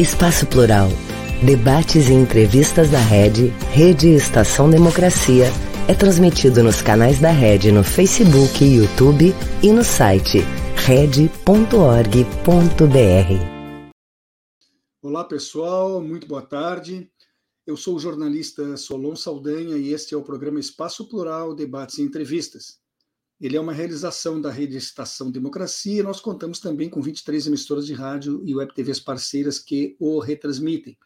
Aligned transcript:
Espaço 0.00 0.46
Plural. 0.46 0.88
Debates 1.44 2.08
e 2.08 2.14
entrevistas 2.14 2.88
da 2.88 2.98
Rede, 2.98 3.48
Rede 3.70 4.08
Estação 4.08 4.70
Democracia, 4.70 5.44
é 5.86 5.92
transmitido 5.94 6.62
nos 6.62 6.80
canais 6.80 7.18
da 7.18 7.30
Rede 7.30 7.70
no 7.70 7.84
Facebook 7.84 8.64
YouTube 8.64 9.34
e 9.62 9.70
no 9.70 9.84
site 9.84 10.38
rede.org.br. 10.74 11.28
Olá 15.02 15.24
pessoal, 15.24 16.00
muito 16.00 16.26
boa 16.26 16.42
tarde. 16.42 17.10
Eu 17.66 17.76
sou 17.76 17.96
o 17.96 18.00
jornalista 18.00 18.78
Solon 18.78 19.14
Saldanha 19.14 19.76
e 19.76 19.92
este 19.92 20.14
é 20.14 20.16
o 20.16 20.22
programa 20.22 20.58
Espaço 20.58 21.06
Plural, 21.10 21.54
Debates 21.54 21.98
e 21.98 22.02
Entrevistas. 22.02 22.79
Ele 23.40 23.56
é 23.56 23.60
uma 23.60 23.72
realização 23.72 24.38
da 24.38 24.50
Rede 24.50 24.76
Estação 24.76 25.30
Democracia 25.30 26.02
nós 26.02 26.20
contamos 26.20 26.60
também 26.60 26.90
com 26.90 27.00
23 27.00 27.46
emissoras 27.46 27.86
de 27.86 27.94
rádio 27.94 28.42
e 28.44 28.54
web 28.54 28.74
TVs 28.74 29.00
parceiras 29.00 29.58
que 29.58 29.96
o 29.98 30.18
retransmitem. 30.18 30.98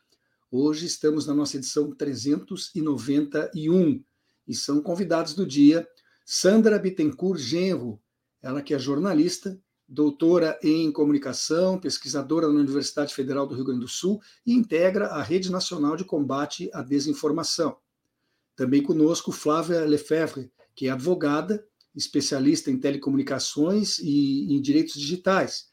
Hoje 0.50 0.84
estamos 0.84 1.28
na 1.28 1.34
nossa 1.34 1.56
edição 1.56 1.94
391 1.94 4.02
e 4.48 4.54
são 4.54 4.82
convidados 4.82 5.34
do 5.34 5.46
dia 5.46 5.86
Sandra 6.26 6.76
Bittencourt 6.76 7.38
Genro, 7.38 8.02
ela 8.42 8.62
que 8.62 8.74
é 8.74 8.80
jornalista, 8.80 9.56
doutora 9.86 10.58
em 10.60 10.90
comunicação, 10.90 11.78
pesquisadora 11.78 12.48
na 12.48 12.58
Universidade 12.58 13.14
Federal 13.14 13.46
do 13.46 13.54
Rio 13.54 13.66
Grande 13.66 13.82
do 13.82 13.88
Sul 13.88 14.20
e 14.44 14.54
integra 14.54 15.06
a 15.06 15.22
Rede 15.22 15.52
Nacional 15.52 15.94
de 15.94 16.04
Combate 16.04 16.68
à 16.74 16.82
Desinformação. 16.82 17.76
Também 18.56 18.82
conosco 18.82 19.30
Flávia 19.30 19.84
Lefebvre, 19.84 20.50
que 20.74 20.88
é 20.88 20.91
advogada, 20.91 21.64
especialista 21.95 22.70
em 22.70 22.78
telecomunicações 22.78 23.98
e 23.98 24.55
em 24.55 24.61
direitos 24.61 24.95
digitais 24.95 25.73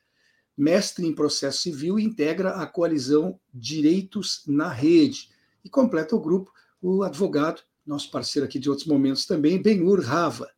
mestre 0.58 1.08
em 1.08 1.14
processo 1.14 1.62
civil 1.62 2.00
e 2.00 2.04
integra 2.04 2.52
a 2.52 2.68
coalizão 2.68 3.40
Direitos 3.54 4.44
na 4.48 4.70
Rede. 4.70 5.30
E 5.64 5.70
completa 5.70 6.16
o 6.16 6.22
grupo 6.22 6.52
o 6.82 7.04
advogado, 7.04 7.62
nosso 7.86 8.10
parceiro 8.10 8.48
aqui 8.48 8.58
de 8.60 8.70
outros 8.70 8.88
momentos 8.88 9.26
também, 9.26 9.62
Benhur 9.62 10.02
Rava. 10.02 10.50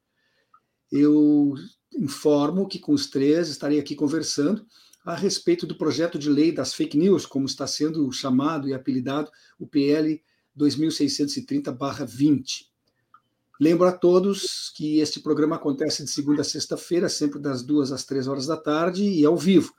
Eu 0.92 1.56
informo 1.94 2.68
que 2.68 2.80
com 2.80 2.94
os 2.94 3.08
três 3.08 3.50
estarei 3.50 3.80
aqui 3.80 3.96
conversando 3.96 4.66
a 5.06 5.16
respeito 5.16 5.68
do 5.68 5.76
projeto 5.76 6.18
de 6.18 6.30
lei 6.30 6.52
das 6.52 6.74
fake 6.74 6.98
news, 6.98 7.26
como 7.26 7.46
está 7.46 7.68
sendo 7.68 8.10
chamado 8.12 8.70
e 8.70 8.74
apelidado 8.74 9.30
o 9.60 9.68
PL 9.68 10.22
2630-20. 10.58 12.68
Lembro 13.60 13.88
a 13.88 13.92
todos 13.92 14.72
que 14.76 15.00
este 15.00 15.20
programa 15.20 15.58
acontece 15.58 16.04
de 16.04 16.10
segunda 16.10 16.42
a 16.42 16.46
sexta-feira, 16.46 17.08
sempre 17.08 17.40
das 17.40 17.62
duas 17.62 17.92
às 17.92 18.04
três 18.04 18.28
horas 18.28 18.48
da 18.48 18.58
tarde 18.58 19.04
e 19.04 19.24
ao 19.24 19.38
vivo. 19.38 19.74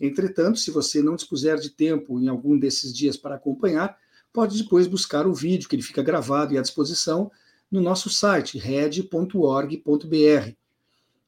Entretanto, 0.00 0.58
se 0.58 0.70
você 0.70 1.02
não 1.02 1.14
dispuser 1.14 1.58
de 1.58 1.70
tempo 1.70 2.18
em 2.18 2.28
algum 2.28 2.58
desses 2.58 2.94
dias 2.94 3.16
para 3.16 3.34
acompanhar, 3.34 3.98
pode 4.32 4.62
depois 4.62 4.86
buscar 4.86 5.26
o 5.26 5.34
vídeo, 5.34 5.68
que 5.68 5.76
ele 5.76 5.82
fica 5.82 6.02
gravado 6.02 6.54
e 6.54 6.58
à 6.58 6.62
disposição 6.62 7.30
no 7.70 7.80
nosso 7.82 8.08
site, 8.08 8.56
red.org.br. 8.56 10.52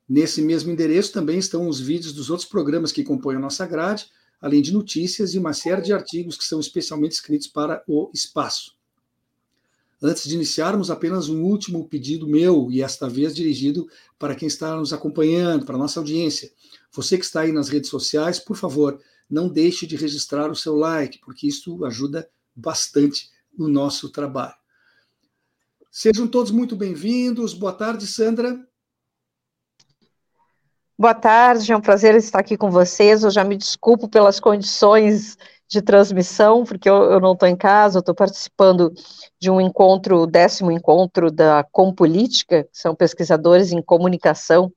Nesse 0.09 0.41
mesmo 0.43 0.73
endereço 0.73 1.13
também 1.13 1.39
estão 1.39 1.69
os 1.69 1.79
vídeos 1.79 2.13
dos 2.13 2.31
outros 2.31 2.49
programas 2.49 2.93
que 2.93 3.05
compõem 3.05 3.37
a 3.37 3.41
nossa 3.41 3.67
grade, 3.67 4.07
além 4.41 4.63
de 4.63 4.73
notícias 4.73 5.35
e 5.35 5.39
uma 5.39 5.53
série 5.53 5.83
de 5.83 5.93
artigos 5.93 6.37
que 6.37 6.45
são 6.45 6.59
especialmente 6.59 7.13
escritos 7.13 7.47
para 7.47 7.85
o 7.87 8.11
espaço. 8.15 8.80
Antes 10.03 10.25
de 10.25 10.35
iniciarmos, 10.35 10.91
apenas 10.91 11.29
um 11.29 11.43
último 11.43 11.87
pedido 11.87 12.27
meu, 12.27 12.71
e 12.71 12.83
esta 12.83 13.09
vez 13.09 13.35
dirigido 13.35 13.87
para 14.19 14.35
quem 14.35 14.49
está 14.49 14.75
nos 14.77 14.93
acompanhando, 14.93 15.67
para 15.67 15.75
a 15.75 15.79
nossa 15.79 16.01
audiência. 16.01 16.51
Você 16.93 17.19
que 17.19 17.25
está 17.25 17.43
aí 17.43 17.53
nas 17.53 17.69
redes 17.69 17.91
sociais, 17.91 18.39
por 18.39 18.57
favor, 18.57 18.99
não 19.29 19.49
deixe 19.49 19.87
de 19.87 19.97
registrar 19.97 20.51
o 20.51 20.57
seu 20.57 20.75
like, 20.75 21.19
porque 21.19 21.47
isso 21.47 21.85
ajuda 21.85 22.29
bastante 22.57 23.31
no 23.57 23.69
nosso 23.69 24.09
trabalho. 24.09 24.55
Sejam 25.91 26.27
todos 26.27 26.51
muito 26.51 26.75
bem-vindos. 26.75 27.53
Boa 27.53 27.73
tarde, 27.73 28.07
Sandra. 28.07 28.59
Boa 30.99 31.15
tarde, 31.15 31.73
é 31.73 31.77
um 31.77 31.81
prazer 31.81 32.15
estar 32.15 32.41
aqui 32.41 32.57
com 32.57 32.71
vocês. 32.71 33.23
Eu 33.23 33.31
já 33.31 33.43
me 33.43 33.57
desculpo 33.57 34.09
pelas 34.09 34.39
condições 34.39 35.37
de 35.71 35.81
transmissão, 35.81 36.65
porque 36.65 36.91
eu, 36.91 36.97
eu 37.13 37.21
não 37.21 37.33
estou 37.33 37.49
em 37.49 37.55
casa, 37.55 37.99
eu 37.99 38.01
estou 38.01 38.15
participando 38.15 38.93
de 39.39 39.49
um 39.49 39.61
encontro, 39.61 40.27
décimo 40.27 40.73
encontro 40.73 41.31
da 41.31 41.65
Compolítica, 41.71 42.65
que 42.65 42.77
são 42.79 42.95
pesquisadores 42.95 43.71
em 43.71 43.81
comunicação 43.81 44.73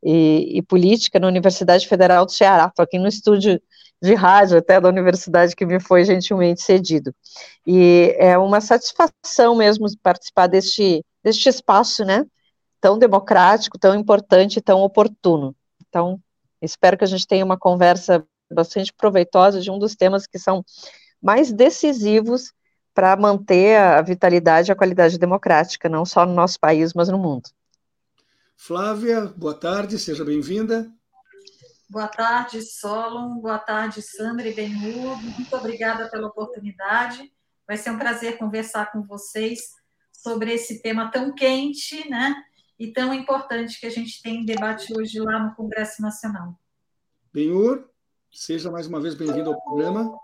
e, 0.00 0.58
e 0.58 0.62
política 0.62 1.18
na 1.18 1.26
Universidade 1.26 1.88
Federal 1.88 2.24
do 2.24 2.30
Ceará. 2.30 2.66
Estou 2.68 2.84
aqui 2.84 3.00
no 3.00 3.08
estúdio 3.08 3.60
de 4.00 4.14
rádio 4.14 4.58
até 4.58 4.80
da 4.80 4.88
universidade 4.88 5.56
que 5.56 5.66
me 5.66 5.80
foi 5.80 6.04
gentilmente 6.04 6.62
cedido. 6.62 7.12
E 7.66 8.14
é 8.16 8.38
uma 8.38 8.60
satisfação 8.60 9.56
mesmo 9.56 9.86
participar 10.00 10.46
deste, 10.46 11.04
deste 11.20 11.48
espaço, 11.48 12.04
né, 12.04 12.24
tão 12.80 12.96
democrático, 12.96 13.76
tão 13.76 13.92
importante, 13.96 14.60
tão 14.60 14.82
oportuno. 14.82 15.52
Então, 15.88 16.20
espero 16.62 16.96
que 16.96 17.02
a 17.02 17.08
gente 17.08 17.26
tenha 17.26 17.44
uma 17.44 17.58
conversa 17.58 18.24
bastante 18.50 18.92
proveitosa 18.92 19.60
de 19.60 19.70
um 19.70 19.78
dos 19.78 19.94
temas 19.94 20.26
que 20.26 20.38
são 20.38 20.64
mais 21.22 21.52
decisivos 21.52 22.52
para 22.94 23.16
manter 23.16 23.76
a 23.76 24.02
vitalidade 24.02 24.70
e 24.70 24.72
a 24.72 24.76
qualidade 24.76 25.18
democrática, 25.18 25.88
não 25.88 26.04
só 26.04 26.26
no 26.26 26.34
nosso 26.34 26.58
país, 26.58 26.92
mas 26.94 27.08
no 27.08 27.18
mundo. 27.18 27.48
Flávia, 28.56 29.26
boa 29.36 29.54
tarde, 29.54 29.98
seja 29.98 30.24
bem-vinda. 30.24 30.90
Boa 31.88 32.08
tarde, 32.08 32.60
Solon. 32.60 33.40
Boa 33.40 33.58
tarde, 33.58 34.02
Sandra 34.02 34.48
e 34.48 34.52
Benhur. 34.52 35.16
Muito 35.22 35.56
obrigada 35.56 36.10
pela 36.10 36.26
oportunidade. 36.26 37.32
Vai 37.66 37.76
ser 37.76 37.90
um 37.90 37.98
prazer 37.98 38.36
conversar 38.36 38.90
com 38.92 39.02
vocês 39.02 39.60
sobre 40.12 40.52
esse 40.52 40.82
tema 40.82 41.10
tão 41.10 41.34
quente, 41.34 42.08
né? 42.10 42.34
E 42.78 42.92
tão 42.92 43.14
importante 43.14 43.78
que 43.80 43.86
a 43.86 43.90
gente 43.90 44.20
tem 44.20 44.42
em 44.42 44.44
debate 44.44 44.92
hoje 44.92 45.18
lá 45.20 45.38
no 45.38 45.54
Congresso 45.54 46.02
Nacional. 46.02 46.58
Benhur? 47.32 47.88
Seja 48.32 48.70
mais 48.70 48.86
uma 48.86 49.00
vez 49.00 49.14
bem-vindo 49.14 49.50
ao 49.50 49.60
programa. 49.60 50.18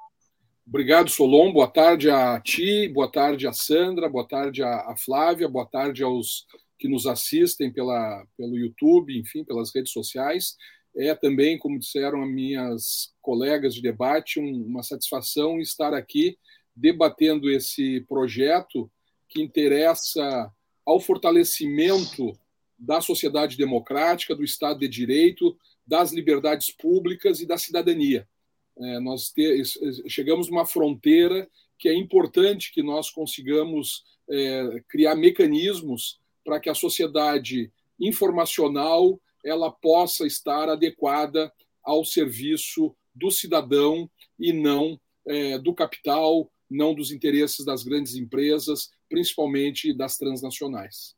Obrigado, 0.66 1.10
Solon. 1.10 1.52
Boa 1.52 1.68
tarde 1.68 2.10
a 2.10 2.40
ti, 2.40 2.88
boa 2.88 3.10
tarde 3.10 3.46
a 3.46 3.52
Sandra, 3.52 4.08
boa 4.08 4.26
tarde 4.26 4.62
a, 4.62 4.94
Flávia, 4.96 5.48
boa 5.48 5.66
tarde 5.66 6.02
aos 6.02 6.46
que 6.78 6.88
nos 6.88 7.06
assistem 7.06 7.72
pela, 7.72 8.26
pelo 8.36 8.56
YouTube, 8.56 9.18
enfim, 9.18 9.44
pelas 9.44 9.74
redes 9.74 9.92
sociais. 9.92 10.56
É 10.96 11.14
também, 11.14 11.58
como 11.58 11.78
disseram 11.78 12.22
as 12.22 12.30
minhas 12.30 13.12
colegas 13.20 13.74
de 13.74 13.82
debate, 13.82 14.38
um, 14.38 14.66
uma 14.66 14.82
satisfação 14.82 15.58
estar 15.60 15.92
aqui 15.92 16.38
debatendo 16.76 17.50
esse 17.50 18.00
projeto 18.08 18.90
que 19.28 19.42
interessa 19.42 20.50
ao 20.86 21.00
fortalecimento 21.00 22.32
da 22.78 23.00
sociedade 23.00 23.56
democrática, 23.56 24.34
do 24.34 24.44
Estado 24.44 24.80
de 24.80 24.88
Direito, 24.88 25.56
das 25.86 26.12
liberdades 26.12 26.70
públicas 26.70 27.40
e 27.40 27.46
da 27.46 27.58
cidadania. 27.58 28.28
É, 28.76 28.98
nós 29.00 29.30
te, 29.30 29.62
chegamos 30.08 30.48
numa 30.48 30.66
fronteira 30.66 31.48
que 31.78 31.88
é 31.88 31.94
importante 31.94 32.72
que 32.72 32.82
nós 32.82 33.10
consigamos 33.10 34.04
é, 34.28 34.82
criar 34.88 35.14
mecanismos 35.14 36.18
para 36.44 36.58
que 36.58 36.68
a 36.68 36.74
sociedade 36.74 37.70
informacional 38.00 39.20
ela 39.44 39.70
possa 39.70 40.26
estar 40.26 40.68
adequada 40.68 41.52
ao 41.82 42.04
serviço 42.04 42.96
do 43.14 43.30
cidadão 43.30 44.10
e 44.38 44.52
não 44.52 44.98
é, 45.26 45.58
do 45.58 45.74
capital, 45.74 46.50
não 46.68 46.94
dos 46.94 47.12
interesses 47.12 47.64
das 47.64 47.84
grandes 47.84 48.14
empresas, 48.14 48.90
principalmente 49.08 49.92
das 49.92 50.16
transnacionais. 50.16 51.13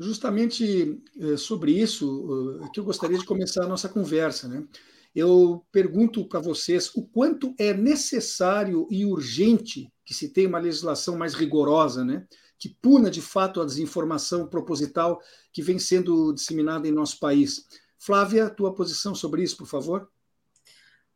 Justamente 0.00 0.98
eh, 1.20 1.36
sobre 1.36 1.72
isso 1.72 2.60
eh, 2.62 2.68
que 2.72 2.80
eu 2.80 2.84
gostaria 2.84 3.18
de 3.18 3.24
começar 3.26 3.64
a 3.64 3.68
nossa 3.68 3.86
conversa. 3.86 4.48
Né? 4.48 4.66
Eu 5.14 5.62
pergunto 5.70 6.26
para 6.26 6.40
vocês 6.40 6.90
o 6.94 7.02
quanto 7.02 7.54
é 7.58 7.74
necessário 7.74 8.88
e 8.90 9.04
urgente 9.04 9.92
que 10.02 10.14
se 10.14 10.30
tenha 10.30 10.48
uma 10.48 10.58
legislação 10.58 11.18
mais 11.18 11.34
rigorosa, 11.34 12.02
né? 12.02 12.26
que 12.58 12.70
puna 12.80 13.10
de 13.10 13.20
fato 13.20 13.60
a 13.60 13.64
desinformação 13.66 14.46
proposital 14.46 15.20
que 15.52 15.62
vem 15.62 15.78
sendo 15.78 16.32
disseminada 16.32 16.88
em 16.88 16.92
nosso 16.92 17.18
país. 17.18 17.66
Flávia, 17.98 18.48
tua 18.48 18.74
posição 18.74 19.14
sobre 19.14 19.42
isso, 19.42 19.58
por 19.58 19.66
favor? 19.66 20.10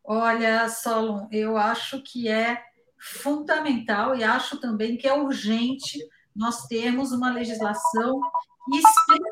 Olha, 0.02 0.68
Solon, 0.68 1.26
eu 1.32 1.56
acho 1.56 2.02
que 2.02 2.28
é 2.28 2.62
fundamental 2.98 4.14
e 4.14 4.22
acho 4.22 4.60
também 4.60 4.98
que 4.98 5.08
é 5.08 5.14
urgente 5.14 5.98
nós 6.36 6.66
termos 6.66 7.12
uma 7.12 7.32
legislação 7.32 8.20
e 8.72 8.78
explica 8.78 9.24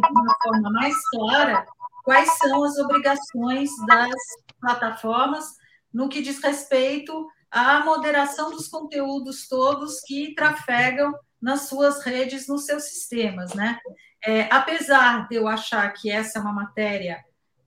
de 0.00 0.10
uma 0.10 0.34
forma 0.42 0.70
mais 0.70 0.94
clara 1.10 1.66
quais 2.04 2.30
são 2.38 2.64
as 2.64 2.76
obrigações 2.78 3.70
das 3.86 4.14
plataformas 4.60 5.44
no 5.92 6.08
que 6.08 6.22
diz 6.22 6.42
respeito 6.42 7.26
à 7.50 7.80
moderação 7.84 8.50
dos 8.50 8.68
conteúdos 8.68 9.48
todos 9.48 10.00
que 10.00 10.34
trafegam 10.34 11.14
nas 11.40 11.62
suas 11.62 12.02
redes, 12.02 12.48
nos 12.48 12.64
seus 12.64 12.84
sistemas, 12.84 13.54
né? 13.54 13.78
É, 14.24 14.52
apesar 14.52 15.28
de 15.28 15.36
eu 15.36 15.46
achar 15.46 15.92
que 15.92 16.10
essa 16.10 16.38
é 16.38 16.42
uma 16.42 16.52
matéria 16.52 17.24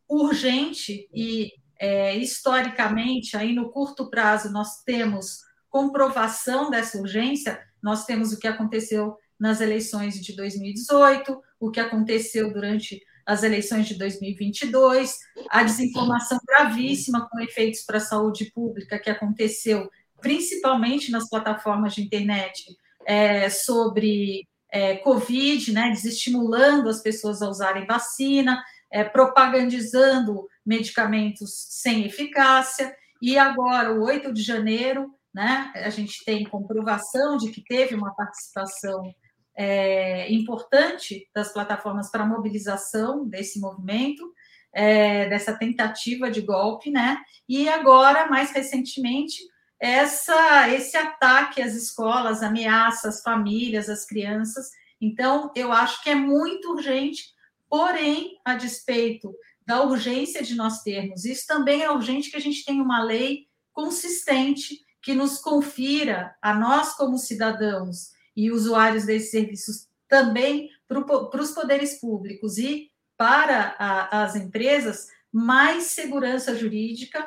urgente 0.07 1.09
e 1.13 1.51
é, 1.79 2.15
historicamente, 2.17 3.37
aí 3.37 3.53
no 3.53 3.71
curto 3.71 4.09
prazo, 4.09 4.51
nós 4.51 4.83
temos 4.83 5.39
comprovação 5.69 6.69
dessa 6.69 6.97
urgência, 6.97 7.59
nós 7.81 8.05
temos 8.05 8.33
o 8.33 8.39
que 8.39 8.47
aconteceu 8.47 9.17
nas 9.41 9.59
eleições 9.59 10.21
de 10.21 10.35
2018, 10.35 11.35
o 11.59 11.71
que 11.71 11.79
aconteceu 11.79 12.53
durante 12.53 13.01
as 13.25 13.41
eleições 13.41 13.88
de 13.88 13.95
2022, 13.95 15.17
a 15.49 15.63
desinformação 15.63 16.38
gravíssima 16.47 17.27
com 17.27 17.39
efeitos 17.39 17.81
para 17.81 17.97
a 17.97 18.01
saúde 18.01 18.51
pública 18.53 18.99
que 18.99 19.09
aconteceu 19.09 19.89
principalmente 20.21 21.09
nas 21.09 21.27
plataformas 21.27 21.95
de 21.95 22.03
internet 22.03 22.65
é, 23.03 23.49
sobre 23.49 24.47
é, 24.71 24.97
Covid, 24.97 25.73
né, 25.73 25.89
desestimulando 25.89 26.87
as 26.87 27.01
pessoas 27.01 27.41
a 27.41 27.49
usarem 27.49 27.87
vacina, 27.87 28.63
é, 28.91 29.03
propagandizando 29.03 30.47
medicamentos 30.63 31.65
sem 31.81 32.05
eficácia, 32.05 32.95
e 33.19 33.39
agora, 33.39 33.91
o 33.91 34.03
8 34.03 34.31
de 34.31 34.44
janeiro, 34.44 35.11
né, 35.33 35.71
a 35.75 35.89
gente 35.89 36.23
tem 36.23 36.44
comprovação 36.44 37.37
de 37.37 37.49
que 37.49 37.63
teve 37.63 37.95
uma 37.95 38.13
participação 38.13 39.11
é, 39.56 40.31
importante 40.31 41.30
das 41.33 41.51
plataformas 41.51 42.09
para 42.09 42.24
a 42.24 42.27
mobilização 42.27 43.27
desse 43.27 43.59
movimento, 43.59 44.33
é, 44.74 45.27
dessa 45.30 45.53
tentativa 45.57 46.31
de 46.31 46.42
golpe, 46.42 46.89
né? 46.89 47.18
E 47.48 47.68
agora, 47.68 48.30
mais 48.30 48.51
recentemente, 48.51 49.42
essa, 49.80 50.69
esse 50.69 50.95
ataque 50.95 51.62
às 51.62 51.74
escolas, 51.74 52.44
ameaça 52.44 53.09
às 53.09 53.21
famílias, 53.21 53.89
às 53.89 54.06
crianças. 54.06 54.69
Então, 55.00 55.51
eu 55.56 55.71
acho 55.71 56.01
que 56.04 56.09
é 56.09 56.15
muito 56.15 56.71
urgente, 56.71 57.33
porém, 57.69 58.39
a 58.45 58.56
despeito 58.56 59.33
da 59.65 59.83
urgência 59.83 60.44
de 60.44 60.56
nós 60.56 60.81
termos, 60.81 61.25
isso 61.25 61.45
também 61.47 61.81
é 61.81 61.92
urgente 61.92 62.30
que 62.30 62.38
a 62.38 62.42
gente 62.42 62.65
tenha 62.65 62.83
uma 62.83 63.04
lei 63.04 63.47
consistente 63.74 64.80
que 65.01 65.13
nos 65.13 65.39
confira 65.39 66.36
a 66.42 66.54
nós 66.54 66.94
como 66.95 67.18
cidadãos 67.18 68.12
e 68.36 68.51
usuários 68.51 69.06
desses 69.06 69.31
serviços 69.31 69.88
também 70.07 70.69
para 70.88 71.42
os 71.42 71.51
poderes 71.51 72.00
públicos 72.00 72.57
e 72.57 72.92
para 73.18 73.75
a, 73.78 74.24
as 74.24 74.36
empresas 74.36 75.07
mais 75.31 75.86
segurança 75.86 76.56
jurídica 76.56 77.25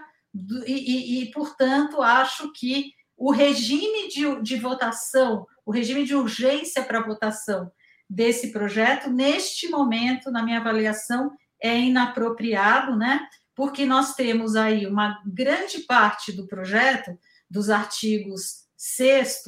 e, 0.66 0.72
e, 0.72 1.22
e, 1.22 1.30
portanto, 1.30 2.02
acho 2.02 2.52
que 2.52 2.92
o 3.16 3.30
regime 3.30 4.08
de, 4.08 4.42
de 4.42 4.56
votação, 4.56 5.46
o 5.64 5.70
regime 5.70 6.04
de 6.04 6.14
urgência 6.14 6.82
para 6.82 7.04
votação 7.04 7.70
desse 8.10 8.52
projeto, 8.52 9.08
neste 9.08 9.68
momento, 9.68 10.30
na 10.30 10.42
minha 10.42 10.58
avaliação, 10.58 11.32
é 11.60 11.78
inapropriado, 11.78 12.96
né? 12.96 13.26
Porque 13.54 13.86
nós 13.86 14.14
temos 14.14 14.56
aí 14.56 14.86
uma 14.86 15.22
grande 15.24 15.80
parte 15.80 16.32
do 16.32 16.46
projeto, 16.46 17.16
dos 17.48 17.70
artigos 17.70 18.64
6 18.76 19.42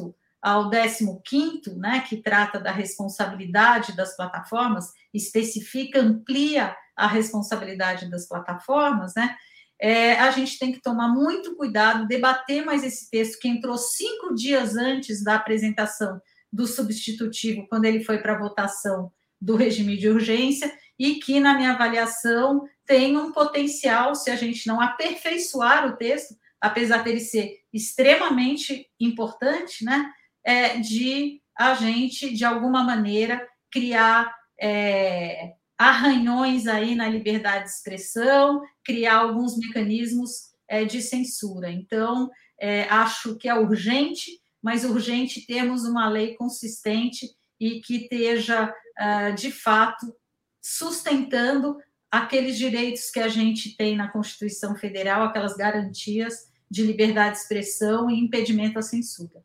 ao 0.47 0.71
15, 0.71 1.77
né, 1.77 2.05
que 2.09 2.19
trata 2.19 2.61
da 2.61 2.71
responsabilidade 2.71 3.97
das 3.97 4.15
plataformas, 4.17 4.93
especifica, 5.13 5.99
amplia 5.99 6.73
a 6.95 7.09
responsabilidade 7.09 8.09
das 8.09 8.29
plataformas, 8.29 9.13
né? 9.17 9.35
É, 9.79 10.13
a 10.21 10.31
gente 10.31 10.57
tem 10.57 10.71
que 10.71 10.81
tomar 10.81 11.09
muito 11.09 11.57
cuidado, 11.57 12.07
debater 12.07 12.65
mais 12.65 12.85
esse 12.85 13.11
texto 13.11 13.41
que 13.41 13.49
entrou 13.49 13.77
cinco 13.77 14.37
dias 14.37 14.77
antes 14.77 15.23
da 15.25 15.35
apresentação 15.35 16.21
do 16.53 16.65
substitutivo, 16.65 17.67
quando 17.69 17.87
ele 17.87 18.05
foi 18.05 18.19
para 18.19 18.39
votação 18.39 19.11
do 19.41 19.57
regime 19.57 19.97
de 19.97 20.09
urgência, 20.09 20.73
e 20.97 21.17
que, 21.17 21.41
na 21.41 21.55
minha 21.55 21.73
avaliação, 21.73 22.63
tem 22.87 23.17
um 23.17 23.33
potencial, 23.33 24.15
se 24.15 24.31
a 24.31 24.37
gente 24.37 24.65
não 24.69 24.81
aperfeiçoar 24.81 25.89
o 25.89 25.97
texto, 25.97 26.37
apesar 26.61 27.03
dele 27.03 27.21
ser 27.21 27.57
extremamente 27.73 28.89
importante, 29.01 29.85
né, 29.85 30.09
é, 30.47 30.79
de 30.79 31.43
a 31.59 31.75
gente, 31.75 32.33
de 32.33 32.45
alguma 32.45 32.85
maneira, 32.85 33.45
criar 33.71 34.33
é, 34.61 35.55
arranhões 35.77 36.69
aí 36.69 36.95
na 36.95 37.09
liberdade 37.09 37.65
de 37.65 37.71
expressão, 37.71 38.63
criar 38.85 39.17
alguns 39.17 39.59
mecanismos 39.59 40.53
é, 40.69 40.85
de 40.85 41.03
censura. 41.03 41.71
Então, 41.71 42.31
é, 42.61 42.85
acho 42.85 43.37
que 43.37 43.49
é 43.49 43.55
urgente, 43.55 44.31
mas 44.63 44.85
urgente 44.85 45.47
termos 45.47 45.85
uma 45.85 46.09
lei 46.09 46.37
consistente 46.37 47.27
e 47.59 47.81
que 47.81 48.03
esteja, 48.03 48.69
uh, 48.69 49.35
de 49.35 49.51
fato, 49.51 50.15
sustentando 50.63 51.77
aqueles 52.11 52.57
direitos 52.57 53.11
que 53.11 53.21
a 53.21 53.29
gente 53.29 53.77
tem 53.77 53.97
na 53.97 54.09
Constituição 54.09 54.77
Federal, 54.77 55.23
aquelas 55.23 55.57
garantias 55.57 56.51
de 56.71 56.83
liberdade 56.83 57.37
de 57.37 57.43
expressão 57.43 58.11
e 58.11 58.19
impedimento 58.19 58.79
à 58.79 58.83
censura. 58.83 59.45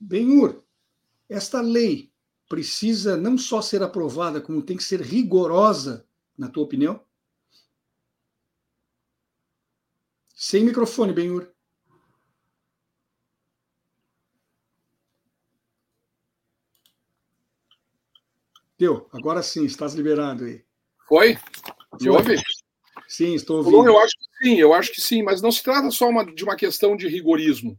Benhur, 0.00 0.62
esta 1.28 1.60
lei 1.60 2.12
precisa 2.48 3.16
não 3.16 3.36
só 3.36 3.60
ser 3.60 3.82
aprovada, 3.82 4.40
como 4.40 4.62
tem 4.62 4.76
que 4.76 4.84
ser 4.84 5.00
rigorosa, 5.00 6.06
na 6.36 6.48
tua 6.48 6.64
opinião? 6.64 7.02
Sem 10.34 10.64
microfone, 10.64 11.12
Benhur. 11.12 11.52
Deu, 18.78 19.08
agora 19.12 19.42
sim, 19.42 19.64
estás 19.64 19.94
liberado 19.94 20.44
aí. 20.44 20.64
Foi? 21.08 21.36
Me 22.00 22.08
ouve? 22.10 22.36
Sim, 23.08 23.34
estou 23.34 23.56
ouvindo. 23.56 23.88
Eu 23.88 23.98
acho 23.98 24.14
que 24.16 24.46
sim, 24.46 24.54
eu 24.56 24.72
acho 24.72 24.92
que 24.92 25.00
sim, 25.00 25.22
mas 25.22 25.42
não 25.42 25.50
se 25.50 25.62
trata 25.62 25.90
só 25.90 26.08
uma, 26.08 26.24
de 26.24 26.44
uma 26.44 26.54
questão 26.54 26.96
de 26.96 27.08
rigorismo. 27.08 27.76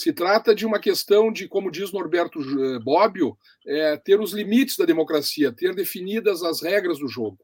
Se 0.00 0.14
trata 0.14 0.54
de 0.54 0.64
uma 0.64 0.80
questão 0.80 1.30
de, 1.30 1.46
como 1.46 1.70
diz 1.70 1.92
Norberto 1.92 2.40
eh, 2.40 2.78
Bobbio, 2.78 3.36
é, 3.66 3.98
ter 3.98 4.18
os 4.18 4.32
limites 4.32 4.78
da 4.78 4.86
democracia, 4.86 5.52
ter 5.52 5.74
definidas 5.74 6.42
as 6.42 6.62
regras 6.62 7.00
do 7.00 7.06
jogo. 7.06 7.38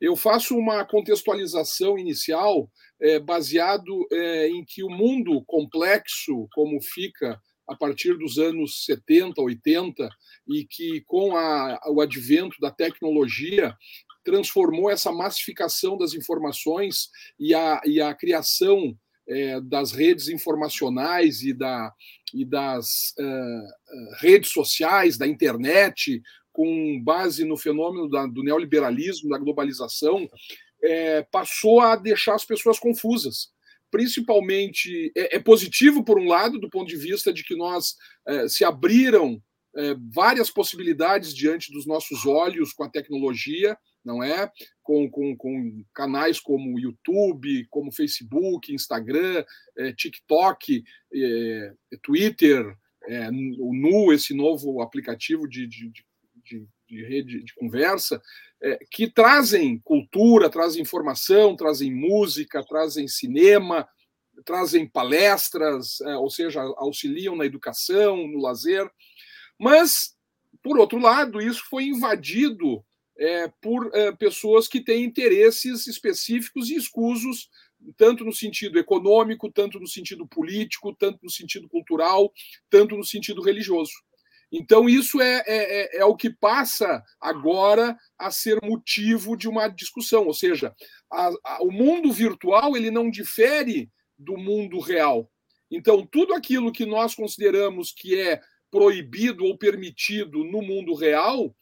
Eu 0.00 0.16
faço 0.16 0.58
uma 0.58 0.84
contextualização 0.84 1.96
inicial 1.96 2.68
é, 3.00 3.20
baseado 3.20 4.04
é, 4.10 4.48
em 4.48 4.64
que 4.64 4.82
o 4.82 4.90
mundo 4.90 5.44
complexo, 5.46 6.48
como 6.54 6.82
fica 6.82 7.40
a 7.68 7.76
partir 7.76 8.18
dos 8.18 8.36
anos 8.36 8.84
70, 8.84 9.40
80, 9.40 10.08
e 10.48 10.66
que 10.68 11.02
com 11.06 11.36
a, 11.36 11.80
o 11.86 12.00
advento 12.00 12.56
da 12.60 12.72
tecnologia 12.72 13.76
transformou 14.24 14.90
essa 14.90 15.12
massificação 15.12 15.96
das 15.96 16.14
informações 16.14 17.10
e 17.38 17.54
a, 17.54 17.80
e 17.84 18.00
a 18.00 18.12
criação 18.12 18.98
é, 19.28 19.60
das 19.60 19.92
redes 19.92 20.28
informacionais 20.28 21.42
e, 21.42 21.52
da, 21.52 21.92
e 22.34 22.44
das 22.44 23.14
uh, 23.18 24.16
redes 24.20 24.50
sociais, 24.50 25.16
da 25.16 25.26
internet, 25.26 26.20
com 26.52 27.00
base 27.02 27.44
no 27.44 27.56
fenômeno 27.56 28.08
da, 28.08 28.26
do 28.26 28.42
neoliberalismo, 28.42 29.30
da 29.30 29.38
globalização, 29.38 30.28
é, 30.82 31.22
passou 31.22 31.80
a 31.80 31.96
deixar 31.96 32.34
as 32.34 32.44
pessoas 32.44 32.78
confusas. 32.78 33.50
Principalmente, 33.90 35.12
é, 35.16 35.36
é, 35.36 35.38
positivo, 35.38 36.04
por 36.04 36.18
um 36.18 36.26
lado, 36.26 36.58
do 36.58 36.68
ponto 36.68 36.88
de 36.88 36.96
vista 36.96 37.32
de 37.32 37.44
que 37.44 37.54
nós 37.54 37.96
se 38.48 38.64
abriram 38.64 39.42
várias 40.12 40.50
possibilidades 40.50 41.34
diante 41.34 41.72
dos 41.72 41.86
nossos 41.86 42.26
olhos 42.26 42.72
com 42.72 42.84
a 42.84 42.90
tecnologia, 42.90 43.76
não 44.04 44.22
é? 44.22 44.50
Com, 44.82 45.08
com, 45.10 45.36
com 45.36 45.84
canais 45.94 46.40
como 46.40 46.78
YouTube, 46.78 47.66
como 47.70 47.92
Facebook, 47.92 48.72
Instagram, 48.72 49.44
é, 49.76 49.92
TikTok, 49.92 50.82
é, 51.14 51.72
Twitter, 52.02 52.76
é, 53.08 53.28
o 53.58 53.72
Nu, 53.74 54.12
esse 54.12 54.34
novo 54.34 54.80
aplicativo 54.80 55.48
de, 55.48 55.66
de, 55.66 55.92
de, 56.44 56.66
de 56.88 57.04
rede 57.04 57.42
de 57.42 57.54
conversa, 57.54 58.20
que 58.92 59.10
trazem 59.10 59.80
cultura, 59.80 60.48
trazem 60.48 60.82
informação, 60.82 61.56
trazem 61.56 61.92
música, 61.92 62.64
trazem 62.64 63.08
cinema, 63.08 63.88
trazem 64.44 64.88
palestras, 64.88 66.00
ou 66.20 66.30
seja, 66.30 66.60
auxiliam 66.76 67.34
na 67.34 67.44
educação, 67.44 68.28
no 68.28 68.38
lazer. 68.38 68.88
Mas, 69.58 70.14
por 70.62 70.78
outro 70.78 71.00
lado, 71.00 71.40
isso 71.40 71.64
foi 71.68 71.86
invadido 71.86 72.84
é, 73.22 73.48
por 73.60 73.90
é, 73.94 74.10
pessoas 74.12 74.66
que 74.66 74.80
têm 74.80 75.04
interesses 75.04 75.86
específicos 75.86 76.68
e 76.68 76.74
escusos, 76.74 77.48
tanto 77.96 78.24
no 78.24 78.32
sentido 78.32 78.78
econômico, 78.78 79.50
tanto 79.50 79.78
no 79.78 79.86
sentido 79.86 80.26
político, 80.26 80.94
tanto 80.94 81.20
no 81.22 81.30
sentido 81.30 81.68
cultural, 81.68 82.32
tanto 82.68 82.96
no 82.96 83.04
sentido 83.04 83.40
religioso. 83.40 83.92
Então, 84.50 84.88
isso 84.88 85.20
é, 85.20 85.42
é, 85.46 85.96
é, 85.96 85.96
é 86.00 86.04
o 86.04 86.16
que 86.16 86.28
passa 86.28 87.02
agora 87.18 87.96
a 88.18 88.30
ser 88.30 88.60
motivo 88.62 89.36
de 89.36 89.48
uma 89.48 89.68
discussão, 89.68 90.26
ou 90.26 90.34
seja, 90.34 90.74
a, 91.10 91.30
a, 91.44 91.62
o 91.62 91.70
mundo 91.70 92.12
virtual 92.12 92.76
ele 92.76 92.90
não 92.90 93.10
difere 93.10 93.90
do 94.18 94.36
mundo 94.36 94.78
real. 94.78 95.30
Então, 95.70 96.06
tudo 96.06 96.34
aquilo 96.34 96.70
que 96.70 96.84
nós 96.84 97.14
consideramos 97.14 97.92
que 97.92 98.20
é 98.20 98.40
proibido 98.70 99.44
ou 99.44 99.56
permitido 99.56 100.44
no 100.44 100.60
mundo 100.60 100.92
real 100.94 101.54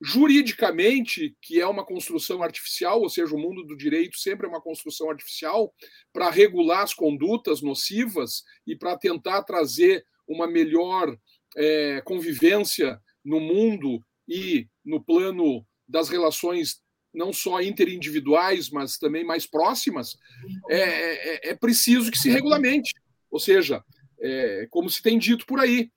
juridicamente, 0.00 1.36
que 1.42 1.60
é 1.60 1.66
uma 1.66 1.84
construção 1.84 2.42
artificial, 2.42 3.00
ou 3.00 3.08
seja, 3.08 3.34
o 3.34 3.38
mundo 3.38 3.64
do 3.64 3.76
direito 3.76 4.16
sempre 4.16 4.46
é 4.46 4.48
uma 4.48 4.60
construção 4.60 5.10
artificial 5.10 5.74
para 6.12 6.30
regular 6.30 6.82
as 6.82 6.94
condutas 6.94 7.60
nocivas 7.60 8.42
e 8.66 8.76
para 8.76 8.96
tentar 8.96 9.42
trazer 9.42 10.04
uma 10.26 10.46
melhor 10.46 11.16
é, 11.56 12.00
convivência 12.02 13.00
no 13.24 13.40
mundo 13.40 14.00
e 14.28 14.68
no 14.84 15.02
plano 15.02 15.66
das 15.88 16.08
relações 16.08 16.80
não 17.12 17.32
só 17.32 17.60
interindividuais, 17.60 18.70
mas 18.70 18.98
também 18.98 19.24
mais 19.24 19.46
próximas, 19.46 20.16
é, 20.68 20.78
é, 20.78 21.50
é 21.50 21.54
preciso 21.54 22.10
que 22.10 22.18
se 22.18 22.30
regulamente. 22.30 22.92
Ou 23.30 23.40
seja, 23.40 23.82
é, 24.20 24.66
como 24.70 24.88
se 24.88 25.02
tem 25.02 25.18
dito 25.18 25.46
por 25.46 25.58
aí, 25.58 25.90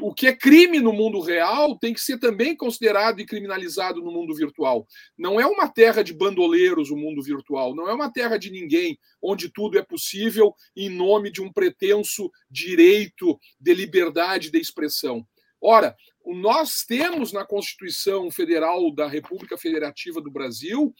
o 0.00 0.14
que 0.14 0.26
é 0.26 0.34
crime 0.34 0.78
no 0.80 0.92
mundo 0.92 1.20
real 1.20 1.78
tem 1.78 1.92
que 1.92 2.00
ser 2.00 2.18
também 2.18 2.56
considerado 2.56 3.20
e 3.20 3.26
criminalizado 3.26 4.00
no 4.00 4.12
mundo 4.12 4.34
virtual. 4.34 4.86
Não 5.16 5.40
é 5.40 5.46
uma 5.46 5.68
terra 5.68 6.02
de 6.02 6.12
bandoleiros 6.12 6.90
o 6.90 6.96
mundo 6.96 7.22
virtual, 7.22 7.74
não 7.74 7.88
é 7.88 7.92
uma 7.92 8.10
terra 8.10 8.36
de 8.36 8.50
ninguém 8.50 8.98
onde 9.20 9.48
tudo 9.50 9.78
é 9.78 9.82
possível 9.82 10.54
em 10.76 10.88
nome 10.88 11.30
de 11.30 11.42
um 11.42 11.52
pretenso 11.52 12.30
direito 12.50 13.38
de 13.60 13.74
liberdade 13.74 14.50
de 14.50 14.58
expressão. 14.58 15.26
Ora, 15.60 15.94
nós 16.24 16.84
temos 16.84 17.32
na 17.32 17.44
Constituição 17.44 18.30
Federal 18.30 18.92
da 18.94 19.08
República 19.08 19.58
Federativa 19.58 20.20
do 20.20 20.30
Brasil 20.30 20.94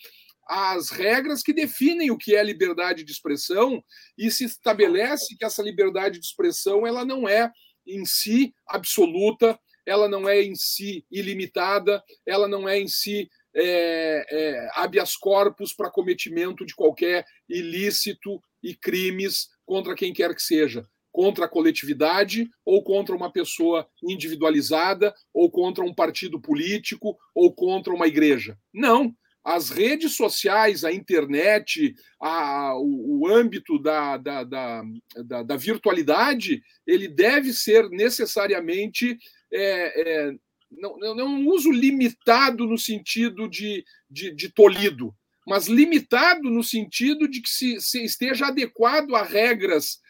as 0.44 0.90
regras 0.90 1.42
que 1.42 1.52
definem 1.52 2.10
o 2.10 2.18
que 2.18 2.34
é 2.34 2.42
liberdade 2.42 3.04
de 3.04 3.12
expressão 3.12 3.82
e 4.18 4.30
se 4.30 4.44
estabelece 4.44 5.36
que 5.36 5.44
essa 5.44 5.62
liberdade 5.62 6.18
de 6.18 6.26
expressão 6.26 6.86
ela 6.86 7.04
não 7.04 7.28
é 7.28 7.50
em 7.86 8.04
si 8.04 8.54
absoluta, 8.66 9.58
ela 9.86 10.08
não 10.08 10.28
é 10.28 10.42
em 10.42 10.54
si 10.54 11.04
ilimitada, 11.10 12.02
ela 12.26 12.46
não 12.46 12.68
é 12.68 12.78
em 12.78 12.88
si 12.88 13.28
é, 13.54 14.24
é, 14.30 14.68
habeas 14.74 15.16
corpus 15.16 15.74
para 15.74 15.90
cometimento 15.90 16.64
de 16.64 16.74
qualquer 16.74 17.24
ilícito 17.48 18.40
e 18.62 18.74
crimes 18.74 19.48
contra 19.66 19.94
quem 19.94 20.12
quer 20.12 20.34
que 20.34 20.42
seja, 20.42 20.86
contra 21.10 21.44
a 21.44 21.48
coletividade 21.48 22.48
ou 22.64 22.82
contra 22.82 23.14
uma 23.14 23.30
pessoa 23.30 23.86
individualizada 24.02 25.14
ou 25.34 25.50
contra 25.50 25.84
um 25.84 25.94
partido 25.94 26.40
político 26.40 27.16
ou 27.34 27.52
contra 27.54 27.92
uma 27.92 28.06
igreja. 28.06 28.56
Não, 28.72 29.14
as 29.44 29.70
redes 29.70 30.14
sociais, 30.14 30.84
a 30.84 30.92
internet, 30.92 31.94
a, 32.20 32.74
o, 32.76 33.20
o 33.20 33.28
âmbito 33.28 33.78
da, 33.78 34.16
da, 34.16 34.44
da, 34.44 34.82
da, 35.24 35.42
da 35.42 35.56
virtualidade, 35.56 36.62
ele 36.86 37.08
deve 37.08 37.52
ser 37.52 37.88
necessariamente 37.90 39.18
é, 39.52 40.00
é, 40.00 40.32
não, 40.70 40.96
não 40.98 41.26
um 41.26 41.48
uso 41.48 41.70
limitado 41.70 42.66
no 42.66 42.78
sentido 42.78 43.48
de, 43.48 43.84
de, 44.10 44.34
de, 44.34 44.48
tolhido, 44.48 45.14
mas 45.46 45.66
limitado 45.66 46.48
no 46.48 46.62
sentido 46.62 47.28
de 47.28 47.42
que 47.42 47.50
se, 47.50 47.80
se 47.80 48.02
esteja 48.04 48.46
adequado 48.46 49.14
a 49.14 49.22
regras 49.22 50.00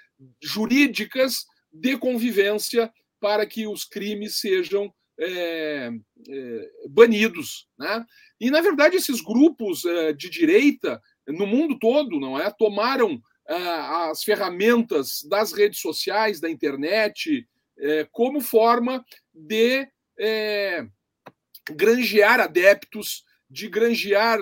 jurídicas 0.41 1.45
de 1.73 1.97
convivência 1.97 2.93
para 3.19 3.47
que 3.47 3.67
os 3.67 3.85
crimes 3.85 4.39
sejam 4.39 4.93
é, 5.19 5.91
é, 6.29 6.71
banidos. 6.89 7.69
Né? 7.79 8.05
E, 8.43 8.51
na 8.51 8.61
verdade, 8.61 8.97
esses 8.97 9.21
grupos 9.21 9.85
é, 9.85 10.13
de 10.13 10.29
direita, 10.29 11.01
no 11.29 11.47
mundo 11.47 11.79
todo, 11.79 12.19
não 12.19 12.37
é, 12.37 12.51
tomaram 12.51 13.23
é, 13.49 13.55
as 14.11 14.25
ferramentas 14.25 15.23
das 15.31 15.53
redes 15.53 15.79
sociais, 15.79 16.41
da 16.41 16.51
internet, 16.51 17.49
é, 17.79 18.05
como 18.11 18.41
forma 18.41 19.05
de 19.33 19.87
é, 20.19 20.85
granjear 21.71 22.41
adeptos, 22.41 23.23
de 23.49 23.69
granjear, 23.69 24.41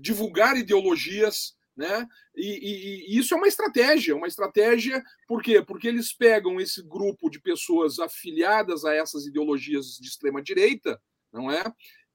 divulgar 0.00 0.56
ideologias 0.56 1.54
né? 1.76 2.06
E, 2.34 2.46
e, 2.46 3.14
e, 3.14 3.18
isso 3.18 3.32
é 3.32 3.36
uma 3.36 3.48
estratégia, 3.48 4.16
uma 4.16 4.26
estratégia, 4.26 5.02
por 5.28 5.42
quê? 5.42 5.62
Porque 5.62 5.88
eles 5.88 6.12
pegam 6.12 6.60
esse 6.60 6.82
grupo 6.82 7.30
de 7.30 7.40
pessoas 7.40 7.98
afiliadas 7.98 8.84
a 8.84 8.94
essas 8.94 9.24
ideologias 9.24 9.96
de 9.98 10.08
extrema 10.08 10.42
direita, 10.42 11.00
não 11.32 11.50
é? 11.50 11.62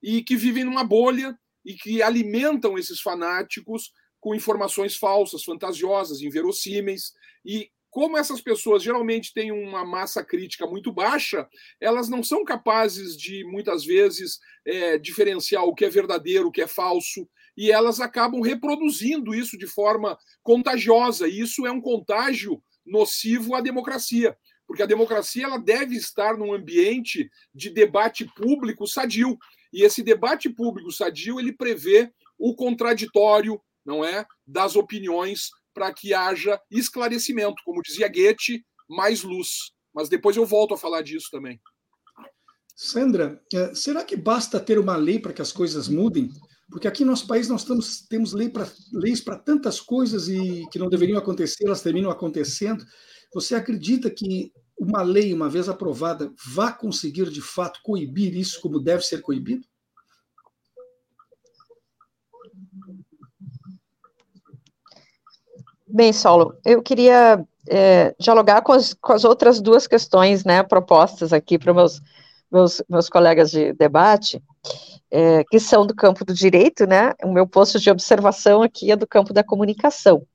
E 0.05 0.23
que 0.23 0.37
vivem 0.37 0.63
numa 0.63 0.83
bolha 0.83 1.35
e 1.65 1.73
que 1.73 2.03
alimentam 2.03 2.77
esses 2.77 3.01
fanáticos 3.01 3.91
com 4.19 4.35
informações 4.35 4.95
falsas, 4.95 5.43
fantasiosas, 5.43 6.21
inverossímeis, 6.21 7.13
e 7.43 7.71
como 7.95 8.17
essas 8.17 8.41
pessoas 8.41 8.83
geralmente 8.83 9.33
têm 9.33 9.53
uma 9.53 9.85
massa 9.85 10.21
crítica 10.21 10.67
muito 10.67 10.91
baixa, 10.91 11.47
elas 11.79 12.09
não 12.09 12.21
são 12.21 12.43
capazes 12.43 13.15
de, 13.15 13.45
muitas 13.45 13.85
vezes, 13.85 14.37
é, 14.65 14.97
diferenciar 14.97 15.63
o 15.63 15.73
que 15.73 15.85
é 15.85 15.89
verdadeiro, 15.89 16.49
o 16.49 16.51
que 16.51 16.61
é 16.61 16.67
falso, 16.67 17.25
e 17.55 17.71
elas 17.71 18.01
acabam 18.01 18.41
reproduzindo 18.41 19.33
isso 19.33 19.57
de 19.57 19.65
forma 19.65 20.17
contagiosa. 20.43 21.25
E 21.25 21.39
isso 21.39 21.65
é 21.65 21.71
um 21.71 21.79
contágio 21.79 22.61
nocivo 22.85 23.55
à 23.55 23.61
democracia, 23.61 24.37
porque 24.67 24.83
a 24.83 24.87
democracia 24.87 25.45
ela 25.45 25.57
deve 25.57 25.95
estar 25.95 26.37
num 26.37 26.53
ambiente 26.53 27.29
de 27.53 27.69
debate 27.69 28.25
público 28.35 28.85
sadio. 28.85 29.37
E 29.75 29.83
esse 29.83 30.01
debate 30.01 30.49
público 30.49 30.89
sadio 30.89 31.37
ele 31.37 31.51
prevê 31.51 32.09
o 32.39 32.55
contraditório, 32.55 33.59
não 33.85 34.05
é, 34.05 34.25
das 34.47 34.77
opiniões 34.77 35.49
para 35.73 35.93
que 35.93 36.13
haja 36.13 36.57
esclarecimento, 36.71 37.61
como 37.65 37.81
dizia 37.81 38.07
Goethe, 38.07 38.65
mais 38.87 39.21
luz. 39.21 39.73
Mas 39.93 40.07
depois 40.07 40.37
eu 40.37 40.45
volto 40.45 40.73
a 40.73 40.77
falar 40.77 41.01
disso 41.01 41.27
também. 41.29 41.59
Sandra, 42.73 43.41
eh, 43.53 43.75
será 43.75 44.05
que 44.05 44.15
basta 44.15 44.61
ter 44.61 44.79
uma 44.79 44.95
lei 44.95 45.19
para 45.19 45.33
que 45.33 45.41
as 45.41 45.51
coisas 45.51 45.89
mudem? 45.89 46.29
Porque 46.69 46.87
aqui 46.87 47.03
no 47.03 47.11
nosso 47.11 47.27
país 47.27 47.49
nós 47.49 47.61
estamos, 47.61 48.05
temos 48.07 48.31
lei 48.31 48.49
pra, 48.49 48.71
leis 48.93 49.19
para 49.19 49.37
tantas 49.37 49.81
coisas 49.81 50.29
e 50.29 50.65
que 50.71 50.79
não 50.79 50.87
deveriam 50.87 51.19
acontecer, 51.19 51.65
elas 51.65 51.81
terminam 51.81 52.09
acontecendo. 52.09 52.81
Você 53.33 53.55
acredita 53.55 54.09
que 54.09 54.53
uma 54.77 55.01
lei, 55.01 55.33
uma 55.33 55.49
vez 55.49 55.69
aprovada, 55.69 56.31
vá 56.45 56.71
conseguir 56.71 57.29
de 57.29 57.41
fato 57.41 57.79
coibir 57.83 58.35
isso 58.35 58.59
como 58.61 58.79
deve 58.79 59.03
ser 59.03 59.21
coibido? 59.21 59.65
Bem, 65.87 66.11
Solo, 66.11 66.57
eu 66.65 66.81
queria 66.81 67.45
é, 67.69 68.13
dialogar 68.19 68.61
com 68.61 68.73
as, 68.73 68.93
com 68.93 69.13
as, 69.13 69.23
outras 69.23 69.61
duas 69.61 69.87
questões 69.87 70.43
né, 70.43 70.61
propostas 70.61 71.31
aqui 71.31 71.57
para 71.57 71.73
meus, 71.73 72.01
meus, 72.51 72.81
meus 72.89 73.09
colegas 73.09 73.51
de 73.51 73.71
debate 73.73 74.41
é, 75.11 75.43
que 75.45 75.59
são 75.59 75.85
do 75.85 75.95
campo 75.95 76.25
do 76.25 76.33
direito, 76.33 76.85
né? 76.85 77.13
O 77.23 77.31
meu 77.31 77.47
posto 77.47 77.79
de 77.79 77.89
observação 77.89 78.61
aqui 78.61 78.91
é 78.91 78.95
do 78.95 79.07
campo 79.07 79.33
da 79.33 79.43
comunicação. 79.43 80.25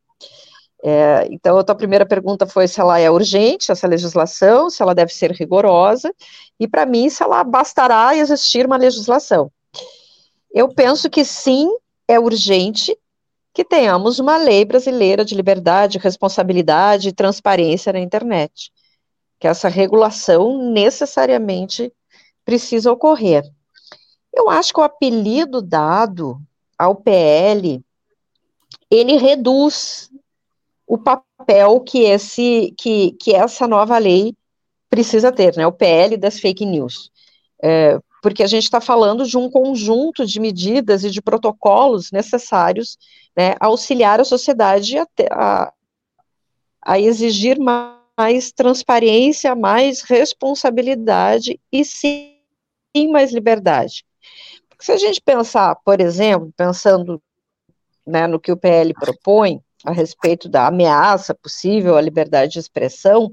É, 0.83 1.29
então, 1.31 1.59
a 1.59 1.65
tua 1.65 1.75
primeira 1.75 2.07
pergunta 2.07 2.47
foi 2.47 2.67
se 2.67 2.81
ela 2.81 2.99
é 2.99 3.11
urgente, 3.11 3.71
essa 3.71 3.87
legislação, 3.87 4.71
se 4.71 4.83
ela 4.83 4.95
deve 4.95 5.13
ser 5.13 5.31
rigorosa, 5.33 6.15
e 6.59 6.67
para 6.67 6.87
mim, 6.87 7.11
se 7.11 7.23
ela 7.23 7.45
bastará 7.45 8.17
existir 8.17 8.67
uma 8.67 8.77
legislação. 8.77 9.53
Eu 10.53 10.69
penso 10.69 11.11
que 11.11 11.25
sim, 11.25 11.69
é 12.09 12.19
urgente 12.19 12.97
que 13.53 13.65
tenhamos 13.65 14.19
uma 14.19 14.37
lei 14.37 14.65
brasileira 14.65 15.25
de 15.25 15.35
liberdade, 15.35 15.99
responsabilidade 15.99 17.09
e 17.09 17.13
transparência 17.13 17.93
na 17.93 18.01
internet. 18.01 18.73
Que 19.39 19.47
essa 19.47 19.69
regulação 19.69 20.71
necessariamente 20.73 21.93
precisa 22.45 22.91
ocorrer. 22.91 23.45
Eu 24.33 24.49
acho 24.49 24.73
que 24.73 24.81
o 24.81 24.85
apelido 24.85 25.61
dado 25.61 26.41
ao 26.79 26.95
PL 26.95 27.85
ele 28.91 29.17
reduz 29.17 30.10
o 30.90 30.99
papel 30.99 31.80
que 31.82 32.00
esse 32.00 32.75
que, 32.76 33.12
que 33.12 33.32
essa 33.32 33.68
nova 33.68 33.97
lei 33.97 34.35
precisa 34.88 35.30
ter, 35.30 35.56
né? 35.56 35.64
O 35.64 35.73
PL 35.73 36.16
das 36.16 36.40
fake 36.40 36.66
news. 36.66 37.12
É, 37.62 37.97
porque 38.20 38.42
a 38.42 38.47
gente 38.49 38.64
está 38.64 38.80
falando 38.80 39.25
de 39.25 39.38
um 39.38 39.49
conjunto 39.49 40.26
de 40.26 40.40
medidas 40.40 41.04
e 41.04 41.11
de 41.11 41.23
protocolos 41.23 42.11
necessários 42.11 42.99
né, 43.37 43.54
a 43.61 43.66
auxiliar 43.66 44.20
a 44.20 44.25
sociedade 44.25 44.99
a, 44.99 45.06
a, 45.30 45.73
a 46.82 46.99
exigir 46.99 47.56
mais 47.61 48.50
transparência, 48.50 49.54
mais 49.54 50.02
responsabilidade 50.02 51.61
e 51.70 51.85
sim 51.85 52.35
mais 53.12 53.32
liberdade. 53.32 54.04
Se 54.80 54.90
a 54.90 54.97
gente 54.97 55.20
pensar, 55.20 55.76
por 55.85 56.00
exemplo, 56.00 56.52
pensando 56.56 57.23
né, 58.04 58.26
no 58.26 58.40
que 58.40 58.50
o 58.50 58.56
PL 58.56 58.92
propõe 58.94 59.62
a 59.85 59.93
respeito 59.93 60.49
da 60.49 60.67
ameaça 60.67 61.35
possível 61.35 61.97
à 61.97 62.01
liberdade 62.01 62.53
de 62.53 62.59
expressão, 62.59 63.33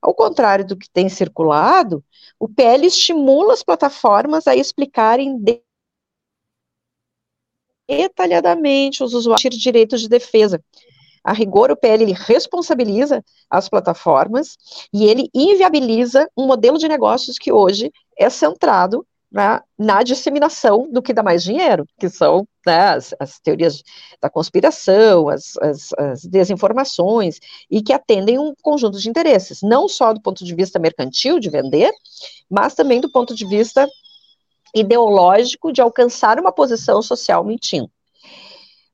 ao 0.00 0.14
contrário 0.14 0.66
do 0.66 0.76
que 0.76 0.88
tem 0.88 1.08
circulado, 1.08 2.04
o 2.38 2.48
PL 2.48 2.86
estimula 2.86 3.52
as 3.52 3.62
plataformas 3.62 4.46
a 4.46 4.54
explicarem 4.54 5.42
detalhadamente 7.88 9.02
os 9.02 9.14
usuários 9.14 9.56
de 9.56 9.60
direitos 9.60 10.00
de 10.00 10.08
defesa. 10.08 10.62
A 11.24 11.32
rigor, 11.32 11.70
o 11.70 11.76
PL 11.76 12.12
responsabiliza 12.12 13.24
as 13.50 13.68
plataformas 13.68 14.56
e 14.92 15.04
ele 15.04 15.28
inviabiliza 15.34 16.28
um 16.36 16.46
modelo 16.46 16.78
de 16.78 16.88
negócios 16.88 17.38
que 17.38 17.52
hoje 17.52 17.92
é 18.16 18.30
centrado 18.30 19.06
né, 19.30 19.60
na 19.78 20.02
disseminação 20.02 20.90
do 20.90 21.02
que 21.02 21.12
dá 21.12 21.22
mais 21.22 21.42
dinheiro, 21.42 21.86
que 21.98 22.08
são 22.08 22.46
né, 22.66 22.90
as, 22.90 23.14
as, 23.20 23.38
teorias 23.38 23.82
da 24.20 24.30
conspiração, 24.30 25.28
as, 25.28 25.56
as, 25.58 25.92
as, 25.98 26.22
desinformações, 26.22 27.38
e 27.70 27.82
que 27.82 27.92
atendem 27.92 28.38
um 28.38 28.54
conjunto 28.62 28.98
de 28.98 29.08
interesses, 29.08 29.60
não 29.62 29.88
só 29.88 30.12
do 30.12 30.20
ponto 30.20 30.44
de 30.44 30.54
vista 30.54 30.78
mercantil, 30.78 31.38
de 31.38 31.50
vender, 31.50 31.92
mas 32.50 32.74
também 32.74 33.00
do 33.00 33.10
ponto 33.10 33.34
de 33.34 33.46
vista 33.46 33.86
ideológico, 34.74 35.72
de 35.72 35.80
alcançar 35.80 36.38
uma 36.38 36.52
posição 36.52 37.02
social 37.02 37.44
mentindo. 37.44 37.90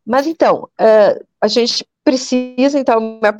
Mas 0.05 0.27
então, 0.27 0.69
uh, 0.81 1.25
a 1.41 1.49
gente 1.49 1.87
precisa, 2.05 2.79
então, 2.79 3.19
minha 3.21 3.33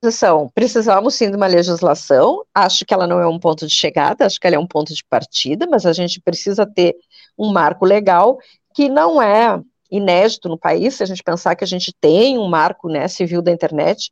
posição, 0.00 0.50
precisamos 0.54 1.14
sim 1.14 1.30
de 1.30 1.36
uma 1.36 1.46
legislação, 1.46 2.42
acho 2.54 2.84
que 2.86 2.94
ela 2.94 3.06
não 3.06 3.20
é 3.20 3.26
um 3.26 3.38
ponto 3.38 3.66
de 3.66 3.72
chegada, 3.72 4.24
acho 4.24 4.40
que 4.40 4.46
ela 4.46 4.56
é 4.56 4.58
um 4.58 4.66
ponto 4.66 4.94
de 4.94 5.04
partida, 5.04 5.66
mas 5.66 5.84
a 5.84 5.92
gente 5.92 6.20
precisa 6.20 6.66
ter 6.66 6.96
um 7.38 7.52
marco 7.52 7.84
legal 7.84 8.38
que 8.74 8.88
não 8.88 9.20
é 9.20 9.60
inédito 9.90 10.48
no 10.48 10.58
país, 10.58 10.94
se 10.94 11.02
a 11.02 11.06
gente 11.06 11.22
pensar 11.22 11.54
que 11.54 11.64
a 11.64 11.66
gente 11.66 11.92
tem 12.00 12.38
um 12.38 12.48
marco 12.48 12.88
né, 12.88 13.08
civil 13.08 13.42
da 13.42 13.52
internet, 13.52 14.10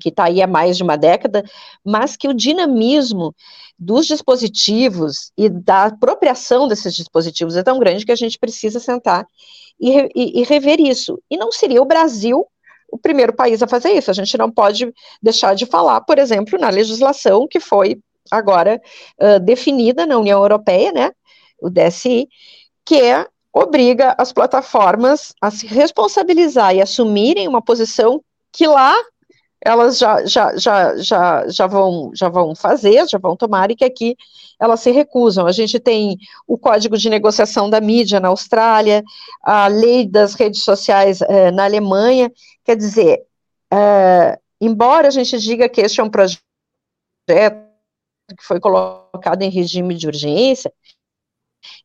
que 0.00 0.08
está 0.10 0.24
aí 0.24 0.42
há 0.42 0.46
mais 0.46 0.76
de 0.76 0.82
uma 0.82 0.96
década, 0.96 1.44
mas 1.84 2.16
que 2.16 2.28
o 2.28 2.34
dinamismo 2.34 3.34
dos 3.78 4.06
dispositivos 4.06 5.32
e 5.36 5.48
da 5.48 5.84
apropriação 5.86 6.68
desses 6.68 6.94
dispositivos 6.94 7.56
é 7.56 7.62
tão 7.62 7.78
grande 7.78 8.04
que 8.04 8.12
a 8.12 8.16
gente 8.16 8.38
precisa 8.38 8.80
sentar 8.80 9.26
e, 9.80 10.08
e, 10.14 10.40
e 10.40 10.44
rever 10.44 10.80
isso. 10.80 11.20
E 11.30 11.36
não 11.36 11.50
seria 11.52 11.82
o 11.82 11.86
Brasil 11.86 12.46
o 12.90 12.98
primeiro 12.98 13.32
país 13.32 13.62
a 13.62 13.68
fazer 13.68 13.90
isso. 13.90 14.10
A 14.10 14.14
gente 14.14 14.36
não 14.36 14.50
pode 14.50 14.92
deixar 15.22 15.54
de 15.54 15.66
falar, 15.66 16.00
por 16.02 16.18
exemplo, 16.18 16.58
na 16.58 16.68
legislação 16.68 17.46
que 17.48 17.60
foi 17.60 17.98
agora 18.30 18.80
uh, 19.20 19.40
definida 19.40 20.06
na 20.06 20.18
União 20.18 20.40
Europeia, 20.40 20.92
né, 20.92 21.10
o 21.60 21.68
DSI, 21.68 22.28
que 22.84 23.00
é 23.00 23.26
obriga 23.52 24.14
as 24.16 24.32
plataformas 24.32 25.34
a 25.40 25.50
se 25.50 25.66
responsabilizar 25.66 26.74
e 26.74 26.80
assumirem 26.80 27.48
uma 27.48 27.60
posição 27.60 28.22
que 28.52 28.66
lá 28.66 28.94
elas 29.62 29.98
já, 29.98 30.24
já, 30.24 30.56
já, 30.56 30.96
já, 30.96 31.48
já, 31.48 31.66
vão, 31.66 32.10
já 32.14 32.28
vão 32.28 32.54
fazer, 32.54 33.06
já 33.06 33.18
vão 33.18 33.36
tomar, 33.36 33.70
e 33.70 33.76
que 33.76 33.84
aqui 33.84 34.16
elas 34.58 34.80
se 34.80 34.90
recusam. 34.90 35.46
A 35.46 35.52
gente 35.52 35.78
tem 35.78 36.16
o 36.46 36.56
Código 36.56 36.96
de 36.96 37.10
Negociação 37.10 37.68
da 37.68 37.80
Mídia 37.80 38.20
na 38.20 38.28
Austrália, 38.28 39.02
a 39.42 39.66
lei 39.66 40.06
das 40.06 40.34
redes 40.34 40.62
sociais 40.62 41.20
eh, 41.20 41.50
na 41.50 41.64
Alemanha, 41.64 42.32
quer 42.64 42.76
dizer, 42.76 43.26
eh, 43.72 44.38
embora 44.60 45.08
a 45.08 45.10
gente 45.10 45.38
diga 45.38 45.68
que 45.68 45.80
este 45.80 46.00
é 46.00 46.04
um 46.04 46.10
projeto 46.10 46.42
que 48.36 48.44
foi 48.44 48.60
colocado 48.60 49.42
em 49.42 49.50
regime 49.50 49.94
de 49.94 50.06
urgência, 50.06 50.72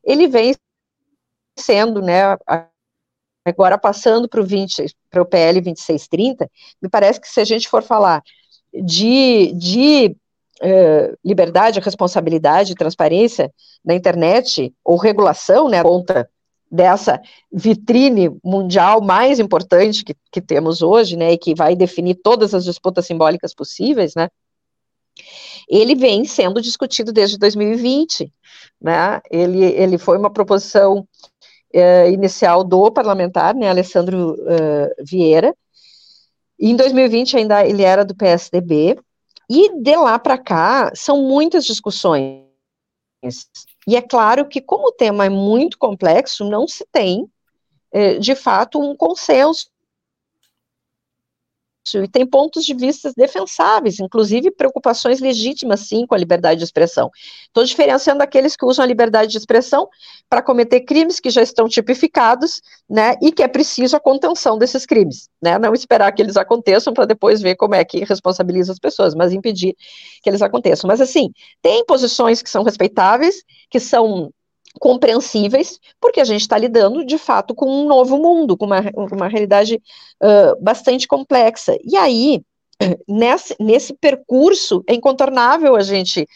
ele 0.04 0.28
vem 0.28 0.54
sendo, 1.58 2.02
né, 2.02 2.36
agora 3.44 3.78
passando 3.78 4.28
para 4.28 4.40
o 4.40 4.44
20, 4.44 4.94
para 5.10 5.22
o 5.22 5.26
PL 5.26 5.60
2630, 5.60 6.50
me 6.82 6.88
parece 6.88 7.20
que 7.20 7.28
se 7.28 7.40
a 7.40 7.44
gente 7.44 7.68
for 7.68 7.82
falar 7.82 8.22
de, 8.72 9.52
de 9.52 10.16
uh, 10.62 11.18
liberdade, 11.24 11.80
responsabilidade, 11.80 12.74
transparência 12.74 13.52
na 13.84 13.94
internet, 13.94 14.74
ou 14.84 14.96
regulação, 14.96 15.68
né, 15.68 15.82
conta 15.82 16.28
dessa 16.70 17.20
vitrine 17.52 18.30
mundial 18.42 19.00
mais 19.00 19.38
importante 19.38 20.04
que, 20.04 20.14
que 20.32 20.40
temos 20.40 20.82
hoje, 20.82 21.16
né, 21.16 21.32
e 21.32 21.38
que 21.38 21.54
vai 21.54 21.76
definir 21.76 22.16
todas 22.16 22.54
as 22.54 22.64
disputas 22.64 23.06
simbólicas 23.06 23.54
possíveis, 23.54 24.14
né, 24.14 24.28
ele 25.68 25.94
vem 25.94 26.24
sendo 26.24 26.60
discutido 26.60 27.12
desde 27.12 27.38
2020, 27.38 28.32
né, 28.80 29.20
ele, 29.30 29.64
ele 29.64 29.98
foi 29.98 30.18
uma 30.18 30.30
proposição 30.30 31.06
uh, 31.74 32.08
inicial 32.12 32.62
do 32.62 32.90
parlamentar, 32.90 33.54
né, 33.54 33.68
Alessandro 33.68 34.34
uh, 34.34 35.04
Vieira. 35.04 35.54
Em 36.58 36.74
2020 36.74 37.36
ainda 37.36 37.66
ele 37.66 37.82
era 37.82 38.04
do 38.04 38.14
PSDB. 38.14 38.98
E 39.48 39.80
de 39.80 39.96
lá 39.96 40.18
para 40.18 40.36
cá 40.36 40.90
são 40.94 41.22
muitas 41.22 41.64
discussões. 41.64 42.42
E 43.86 43.96
é 43.96 44.02
claro 44.02 44.46
que, 44.48 44.60
como 44.60 44.88
o 44.88 44.92
tema 44.92 45.26
é 45.26 45.28
muito 45.28 45.78
complexo, 45.78 46.44
não 46.44 46.66
se 46.66 46.84
tem, 46.90 47.30
eh, 47.92 48.18
de 48.18 48.34
fato, 48.34 48.80
um 48.80 48.96
consenso 48.96 49.70
e 51.94 52.08
tem 52.08 52.26
pontos 52.26 52.64
de 52.64 52.74
vista 52.74 53.12
defensáveis, 53.16 54.00
inclusive 54.00 54.50
preocupações 54.50 55.20
legítimas, 55.20 55.80
sim, 55.80 56.06
com 56.06 56.14
a 56.14 56.18
liberdade 56.18 56.58
de 56.58 56.64
expressão. 56.64 57.10
Estou 57.46 57.64
diferenciando 57.64 58.22
aqueles 58.22 58.56
que 58.56 58.64
usam 58.64 58.84
a 58.84 58.86
liberdade 58.86 59.30
de 59.30 59.38
expressão 59.38 59.88
para 60.28 60.42
cometer 60.42 60.80
crimes 60.80 61.20
que 61.20 61.30
já 61.30 61.42
estão 61.42 61.68
tipificados, 61.68 62.60
né, 62.88 63.16
e 63.22 63.32
que 63.32 63.42
é 63.42 63.48
preciso 63.48 63.96
a 63.96 64.00
contenção 64.00 64.58
desses 64.58 64.84
crimes, 64.86 65.28
né, 65.42 65.58
não 65.58 65.72
esperar 65.72 66.12
que 66.12 66.22
eles 66.22 66.36
aconteçam 66.36 66.92
para 66.92 67.04
depois 67.04 67.40
ver 67.40 67.56
como 67.56 67.74
é 67.74 67.84
que 67.84 68.04
responsabiliza 68.04 68.72
as 68.72 68.78
pessoas, 68.78 69.14
mas 69.14 69.32
impedir 69.32 69.74
que 70.22 70.28
eles 70.30 70.42
aconteçam. 70.42 70.88
Mas, 70.88 71.00
assim, 71.00 71.30
tem 71.62 71.84
posições 71.84 72.42
que 72.42 72.50
são 72.50 72.62
respeitáveis, 72.62 73.42
que 73.70 73.80
são 73.80 74.30
compreensíveis, 74.78 75.78
porque 76.00 76.20
a 76.20 76.24
gente 76.24 76.42
está 76.42 76.56
lidando, 76.58 77.04
de 77.04 77.18
fato, 77.18 77.54
com 77.54 77.66
um 77.66 77.86
novo 77.86 78.18
mundo, 78.18 78.56
com 78.56 78.66
uma, 78.66 78.82
uma 78.94 79.28
realidade 79.28 79.80
uh, 80.22 80.62
bastante 80.62 81.06
complexa. 81.06 81.76
E 81.84 81.96
aí, 81.96 82.42
nesse, 83.08 83.56
nesse 83.58 83.94
percurso, 83.94 84.82
é 84.86 84.94
incontornável 84.94 85.76
a 85.76 85.82
gente. 85.82 86.26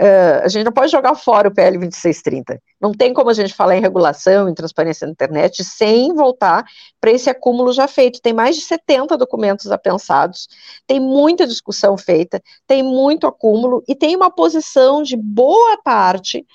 Uh, 0.00 0.40
a 0.44 0.48
gente 0.48 0.64
não 0.64 0.72
pode 0.72 0.90
jogar 0.90 1.14
fora 1.14 1.48
o 1.48 1.54
PL 1.54 1.76
2630. 1.76 2.58
Não 2.80 2.92
tem 2.92 3.12
como 3.12 3.28
a 3.28 3.34
gente 3.34 3.52
falar 3.52 3.76
em 3.76 3.82
regulação, 3.82 4.48
em 4.48 4.54
transparência 4.54 5.06
na 5.06 5.12
internet, 5.12 5.62
sem 5.62 6.14
voltar 6.14 6.64
para 6.98 7.10
esse 7.10 7.28
acúmulo 7.28 7.70
já 7.70 7.86
feito. 7.86 8.22
Tem 8.22 8.32
mais 8.32 8.56
de 8.56 8.62
70 8.62 9.18
documentos 9.18 9.70
apensados, 9.70 10.48
tem 10.86 10.98
muita 10.98 11.46
discussão 11.46 11.98
feita, 11.98 12.40
tem 12.66 12.82
muito 12.82 13.26
acúmulo 13.26 13.82
e 13.86 13.94
tem 13.94 14.16
uma 14.16 14.30
posição 14.30 15.02
de 15.02 15.16
boa 15.16 15.76
parte 15.82 16.46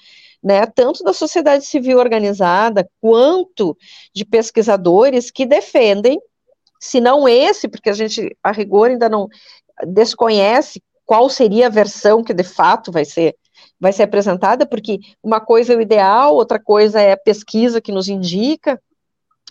né, 0.46 0.64
tanto 0.68 1.04
da 1.04 1.12
sociedade 1.12 1.66
civil 1.66 1.98
organizada 1.98 2.88
quanto 3.02 3.76
de 4.14 4.24
pesquisadores 4.24 5.32
que 5.32 5.44
defendem, 5.44 6.22
se 6.80 7.02
não 7.02 7.28
esse, 7.28 7.68
porque 7.68 7.90
a 7.90 7.94
gente 7.94 8.38
a 8.44 8.52
rigor 8.52 8.92
ainda 8.92 9.10
não 9.10 9.28
desconhece 9.88 10.84
qual 11.04 11.28
seria 11.30 11.66
a 11.66 11.72
versão 11.72 12.24
que 12.24 12.32
de 12.32 12.44
fato 12.44 12.92
vai 12.92 13.04
ser 13.04 13.36
vai 13.80 13.92
ser 13.92 14.04
apresentada, 14.04 14.68
porque 14.68 15.00
uma 15.24 15.40
coisa 15.40 15.74
é 15.74 15.76
o 15.76 15.82
ideal, 15.82 16.36
outra 16.36 16.60
coisa 16.60 17.02
é 17.02 17.14
a 17.14 17.18
pesquisa 17.18 17.82
que 17.82 17.92
nos 17.92 18.08
indica, 18.08 18.80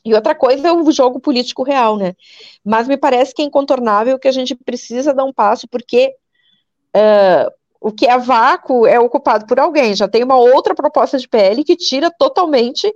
e 0.05 0.15
outra 0.15 0.35
coisa 0.35 0.69
é 0.69 0.73
o 0.73 0.91
jogo 0.93 1.19
político 1.19 1.65
real, 1.65 1.97
né? 1.97 2.15
Mas 2.65 2.87
me 2.87 2.97
parece 2.97 3.35
que 3.35 3.43
é 3.43 3.45
incontornável 3.45 4.19
que 4.19 4.29
a 4.29 4.33
gente 4.33 4.55
precisa 4.55 5.13
dar 5.13 5.25
um 5.25 5.33
passo, 5.33 5.67
porque 5.69 6.15
uh, 6.95 7.51
o 7.85 7.93
que 7.93 8.07
é 8.07 8.17
vácuo 8.17 8.87
é 8.87 8.99
ocupado 8.99 9.45
por 9.47 9.61
alguém. 9.61 9.95
Já 9.95 10.09
tem 10.09 10.25
uma 10.25 10.39
outra 10.39 10.75
proposta 10.75 11.19
de 11.19 11.29
PL 11.29 11.63
que 11.63 11.77
tira 11.77 12.11
totalmente 12.11 12.91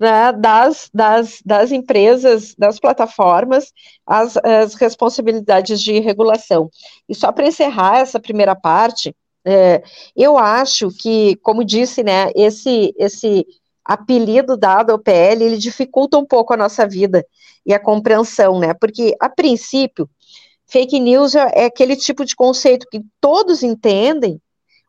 né, 0.00 0.30
das, 0.30 0.88
das, 0.94 1.42
das 1.44 1.72
empresas, 1.72 2.54
das 2.56 2.78
plataformas, 2.78 3.72
as, 4.06 4.36
as 4.36 4.74
responsabilidades 4.74 5.82
de 5.82 5.98
regulação. 5.98 6.70
E 7.08 7.16
só 7.16 7.32
para 7.32 7.48
encerrar 7.48 7.98
essa 7.98 8.20
primeira 8.20 8.54
parte, 8.54 9.12
é, 9.44 9.82
eu 10.14 10.38
acho 10.38 10.90
que, 11.00 11.34
como 11.42 11.64
disse, 11.64 12.04
né, 12.04 12.30
esse, 12.36 12.94
esse 12.96 13.44
apelido 13.84 14.56
dado 14.56 14.90
ao 14.90 15.00
PL, 15.00 15.44
ele 15.44 15.58
dificulta 15.58 16.16
um 16.16 16.24
pouco 16.24 16.54
a 16.54 16.56
nossa 16.56 16.86
vida 16.86 17.26
e 17.66 17.74
a 17.74 17.80
compreensão, 17.80 18.60
né, 18.60 18.72
porque, 18.72 19.16
a 19.20 19.28
princípio, 19.28 20.08
Fake 20.72 20.98
news 20.98 21.34
é, 21.34 21.50
é 21.54 21.64
aquele 21.66 21.94
tipo 21.94 22.24
de 22.24 22.34
conceito 22.34 22.86
que 22.90 23.02
todos 23.20 23.62
entendem, 23.62 24.40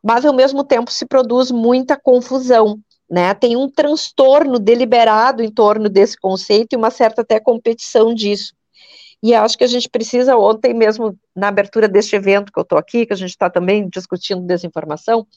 mas 0.01 0.25
ao 0.25 0.33
mesmo 0.33 0.63
tempo 0.63 0.89
se 0.89 1.05
produz 1.05 1.51
muita 1.51 1.99
confusão. 1.99 2.79
Né, 3.11 3.31
tem 3.35 3.55
um 3.55 3.69
transtorno 3.69 4.57
deliberado 4.57 5.43
em 5.43 5.51
torno 5.51 5.87
desse 5.87 6.17
conceito 6.17 6.73
e 6.73 6.77
uma 6.77 6.89
certa 6.89 7.21
até 7.21 7.39
competição 7.39 8.11
disso. 8.11 8.53
E 9.21 9.35
acho 9.35 9.57
que 9.57 9.63
a 9.63 9.67
gente 9.67 9.87
precisa, 9.87 10.35
ontem 10.35 10.73
mesmo, 10.73 11.15
na 11.35 11.49
abertura 11.49 11.87
deste 11.87 12.15
evento 12.15 12.51
que 12.51 12.57
eu 12.57 12.63
estou 12.63 12.77
aqui, 12.77 13.05
que 13.05 13.13
a 13.13 13.15
gente 13.15 13.29
está 13.29 13.49
também 13.49 13.87
discutindo 13.87 14.41
desinformação, 14.41 15.27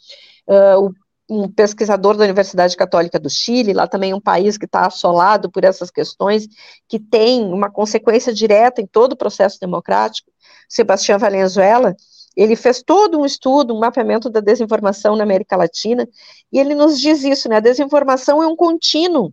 uh, 0.48 0.94
um 1.28 1.50
pesquisador 1.50 2.16
da 2.16 2.24
Universidade 2.24 2.76
Católica 2.76 3.18
do 3.18 3.28
Chile, 3.28 3.72
lá 3.72 3.86
também 3.86 4.14
um 4.14 4.20
país 4.20 4.56
que 4.56 4.64
está 4.64 4.86
assolado 4.86 5.50
por 5.50 5.64
essas 5.64 5.90
questões, 5.90 6.46
que 6.88 6.98
tem 6.98 7.44
uma 7.44 7.70
consequência 7.70 8.32
direta 8.32 8.80
em 8.80 8.86
todo 8.86 9.12
o 9.12 9.16
processo 9.16 9.58
democrático, 9.60 10.30
Sebastião 10.68 11.18
Valenzuela, 11.18 11.94
ele 12.36 12.54
fez 12.54 12.82
todo 12.82 13.18
um 13.18 13.24
estudo, 13.24 13.74
um 13.74 13.78
mapeamento 13.78 14.28
da 14.28 14.40
desinformação 14.40 15.16
na 15.16 15.24
América 15.24 15.56
Latina, 15.56 16.06
e 16.52 16.58
ele 16.58 16.74
nos 16.74 17.00
diz 17.00 17.24
isso, 17.24 17.48
né? 17.48 17.56
A 17.56 17.60
desinformação 17.60 18.42
é 18.42 18.46
um 18.46 18.54
contínuo, 18.54 19.32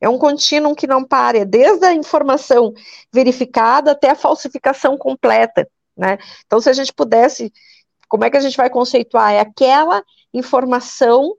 é 0.00 0.08
um 0.08 0.18
contínuo 0.18 0.74
que 0.74 0.86
não 0.86 1.04
para, 1.04 1.38
é 1.38 1.44
desde 1.44 1.86
a 1.86 1.94
informação 1.94 2.72
verificada 3.12 3.92
até 3.92 4.10
a 4.10 4.16
falsificação 4.16 4.98
completa, 4.98 5.68
né? 5.96 6.18
Então, 6.44 6.60
se 6.60 6.68
a 6.68 6.72
gente 6.72 6.92
pudesse, 6.92 7.52
como 8.08 8.24
é 8.24 8.30
que 8.30 8.36
a 8.36 8.40
gente 8.40 8.56
vai 8.56 8.68
conceituar? 8.68 9.32
É 9.32 9.40
aquela 9.40 10.02
informação 10.32 11.36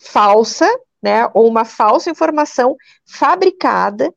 falsa, 0.00 0.66
né, 1.02 1.28
ou 1.34 1.46
uma 1.46 1.64
falsa 1.64 2.10
informação 2.10 2.76
fabricada 3.06 4.12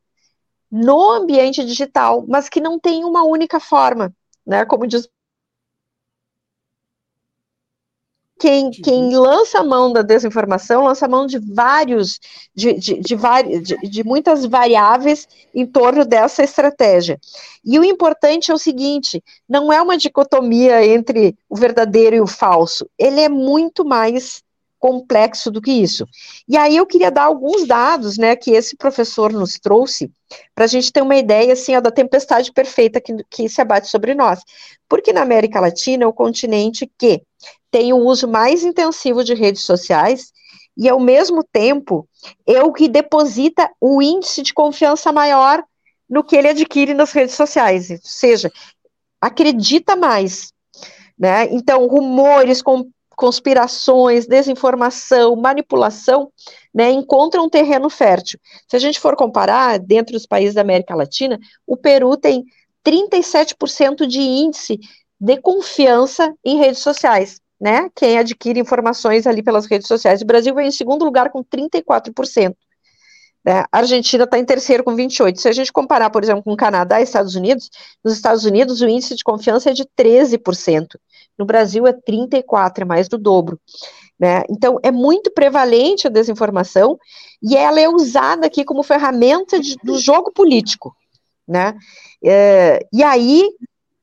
no 0.71 1.11
ambiente 1.11 1.63
digital, 1.63 2.25
mas 2.27 2.49
que 2.49 2.59
não 2.59 2.79
tem 2.79 3.05
uma 3.05 3.23
única 3.23 3.59
forma, 3.59 4.13
né, 4.45 4.65
como 4.65 4.87
diz 4.87 5.07
quem, 8.43 8.71
quem 8.71 9.15
lança 9.15 9.59
a 9.59 9.63
mão 9.63 9.93
da 9.93 10.01
desinformação 10.01 10.83
lança 10.83 11.05
a 11.05 11.09
mão 11.09 11.25
de 11.25 11.39
vários, 11.39 12.19
de, 12.53 12.73
de, 12.73 12.99
de, 12.99 13.15
de, 13.61 13.77
de 13.89 14.03
muitas 14.03 14.45
variáveis 14.45 15.25
em 15.55 15.65
torno 15.65 16.03
dessa 16.03 16.43
estratégia. 16.43 17.17
E 17.63 17.79
o 17.79 17.85
importante 17.85 18.51
é 18.51 18.53
o 18.53 18.57
seguinte: 18.57 19.23
não 19.47 19.71
é 19.71 19.81
uma 19.81 19.97
dicotomia 19.97 20.85
entre 20.85 21.37
o 21.47 21.55
verdadeiro 21.55 22.17
e 22.17 22.21
o 22.21 22.27
falso, 22.27 22.85
ele 22.99 23.21
é 23.21 23.29
muito 23.29 23.85
mais 23.85 24.43
complexo 24.83 25.49
do 25.49 25.61
que 25.61 25.71
isso. 25.71 26.05
E 26.45 26.57
aí 26.57 26.75
eu 26.75 26.85
queria 26.85 27.09
dar 27.09 27.23
alguns 27.23 27.65
dados, 27.65 28.17
né, 28.17 28.35
que 28.35 28.51
esse 28.51 28.75
professor 28.75 29.31
nos 29.31 29.57
trouxe, 29.57 30.11
para 30.53 30.65
a 30.65 30.67
gente 30.67 30.91
ter 30.91 31.01
uma 31.01 31.15
ideia, 31.15 31.53
assim, 31.53 31.73
ó, 31.73 31.79
da 31.79 31.89
tempestade 31.89 32.51
perfeita 32.51 32.99
que, 32.99 33.15
que 33.29 33.47
se 33.47 33.61
abate 33.61 33.87
sobre 33.87 34.13
nós. 34.13 34.41
Porque 34.89 35.13
na 35.13 35.21
América 35.21 35.61
Latina 35.61 36.03
é 36.03 36.07
o 36.07 36.11
continente 36.11 36.91
que 36.97 37.21
tem 37.71 37.93
o 37.93 37.97
uso 37.97 38.27
mais 38.27 38.61
intensivo 38.61 39.23
de 39.23 39.33
redes 39.33 39.63
sociais 39.63 40.33
e, 40.75 40.89
ao 40.89 40.99
mesmo 40.99 41.45
tempo, 41.49 42.05
é 42.45 42.61
o 42.61 42.73
que 42.73 42.89
deposita 42.89 43.71
o 43.79 44.01
índice 44.01 44.41
de 44.41 44.53
confiança 44.53 45.13
maior 45.13 45.63
no 46.09 46.25
que 46.25 46.35
ele 46.35 46.49
adquire 46.49 46.93
nas 46.93 47.13
redes 47.13 47.35
sociais, 47.35 47.89
ou 47.89 47.99
seja, 48.03 48.51
acredita 49.21 49.95
mais, 49.95 50.51
né? 51.17 51.45
Então, 51.51 51.87
rumores, 51.87 52.61
com, 52.61 52.91
conspirações, 53.15 54.27
desinformação, 54.27 55.35
manipulação, 55.35 56.31
né, 56.73 56.91
encontram 56.91 57.45
um 57.45 57.49
terreno 57.49 57.89
fértil. 57.89 58.39
Se 58.67 58.75
a 58.75 58.79
gente 58.79 58.99
for 58.99 59.15
comparar, 59.15 59.79
dentro 59.79 60.13
dos 60.13 60.25
países 60.25 60.55
da 60.55 60.61
América 60.61 60.95
Latina, 60.95 61.39
o 61.65 61.77
Peru 61.77 62.17
tem 62.17 62.43
37% 62.85 64.05
de 64.05 64.21
índice 64.21 64.79
de 65.19 65.37
confiança 65.37 66.33
em 66.43 66.57
redes 66.57 66.79
sociais, 66.79 67.39
né? 67.59 67.89
Quem 67.95 68.17
adquire 68.17 68.59
informações 68.59 69.25
ali 69.25 69.41
pelas 69.41 69.65
redes 69.65 69.87
sociais. 69.87 70.21
O 70.21 70.25
Brasil 70.25 70.53
vem 70.53 70.67
em 70.67 70.71
segundo 70.71 71.05
lugar 71.05 71.29
com 71.29 71.43
34%. 71.43 72.53
Né? 73.45 73.63
A 73.71 73.79
Argentina 73.79 74.23
está 74.23 74.39
em 74.39 74.45
terceiro 74.45 74.83
com 74.83 74.95
28%. 74.95 75.37
Se 75.37 75.49
a 75.49 75.51
gente 75.51 75.71
comparar, 75.71 76.09
por 76.09 76.23
exemplo, 76.23 76.43
com 76.43 76.53
o 76.53 76.57
Canadá 76.57 76.99
e 76.99 77.03
Estados 77.03 77.35
Unidos, 77.35 77.69
nos 78.03 78.13
Estados 78.13 78.45
Unidos 78.45 78.81
o 78.81 78.87
índice 78.87 79.15
de 79.15 79.23
confiança 79.23 79.69
é 79.69 79.73
de 79.73 79.85
13%. 79.97 80.97
No 81.37 81.45
Brasil 81.45 81.87
é 81.87 81.93
34, 81.93 82.83
é 82.83 82.85
mais 82.85 83.07
do 83.07 83.17
dobro. 83.17 83.59
Né? 84.19 84.43
Então, 84.49 84.79
é 84.83 84.91
muito 84.91 85.31
prevalente 85.31 86.07
a 86.07 86.09
desinformação 86.09 86.97
e 87.41 87.55
ela 87.55 87.79
é 87.79 87.89
usada 87.89 88.47
aqui 88.47 88.63
como 88.63 88.83
ferramenta 88.83 89.59
de, 89.59 89.75
do 89.83 89.97
jogo 89.97 90.31
político. 90.31 90.95
Né? 91.47 91.75
É, 92.23 92.85
e 92.93 93.03
aí 93.03 93.49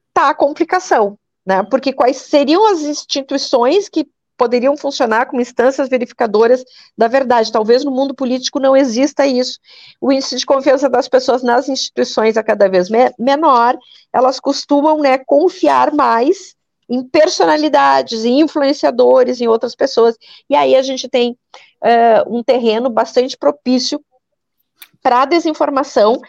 está 0.09 0.31
a 0.31 0.35
complicação, 0.35 1.19
né? 1.47 1.63
porque 1.63 1.93
quais 1.93 2.17
seriam 2.19 2.71
as 2.71 2.83
instituições 2.83 3.89
que 3.89 4.07
poderiam 4.41 4.75
funcionar 4.75 5.27
como 5.27 5.43
instâncias 5.43 5.91
verificadoras 5.91 6.65
da 6.97 7.07
verdade. 7.09 7.53
Talvez 7.53 7.85
no 7.85 7.91
mundo 7.91 8.15
político 8.15 8.59
não 8.59 8.75
exista 8.75 9.27
isso. 9.27 9.59
O 10.01 10.11
índice 10.11 10.35
de 10.35 10.47
confiança 10.47 10.89
das 10.89 11.07
pessoas 11.09 11.43
nas 11.43 11.69
instituições 11.69 12.39
é 12.39 12.43
cada 12.43 12.67
vez 12.67 12.89
me 12.89 13.13
menor, 13.19 13.77
elas 14.11 14.41
costumam 14.41 14.99
né, 14.99 15.19
confiar 15.19 15.93
mais 15.93 16.55
em 16.91 17.05
personalidades, 17.05 18.25
em 18.25 18.41
influenciadores, 18.41 19.41
em 19.41 19.47
outras 19.47 19.77
pessoas. 19.77 20.17
E 20.49 20.57
aí 20.57 20.75
a 20.75 20.83
gente 20.83 21.09
tem 21.09 21.39
uh, 21.81 22.37
um 22.37 22.43
terreno 22.43 22.91
bastante 22.91 23.39
propício 23.39 24.05
para 25.01 25.23
a 25.23 25.25
desinformação, 25.25 26.21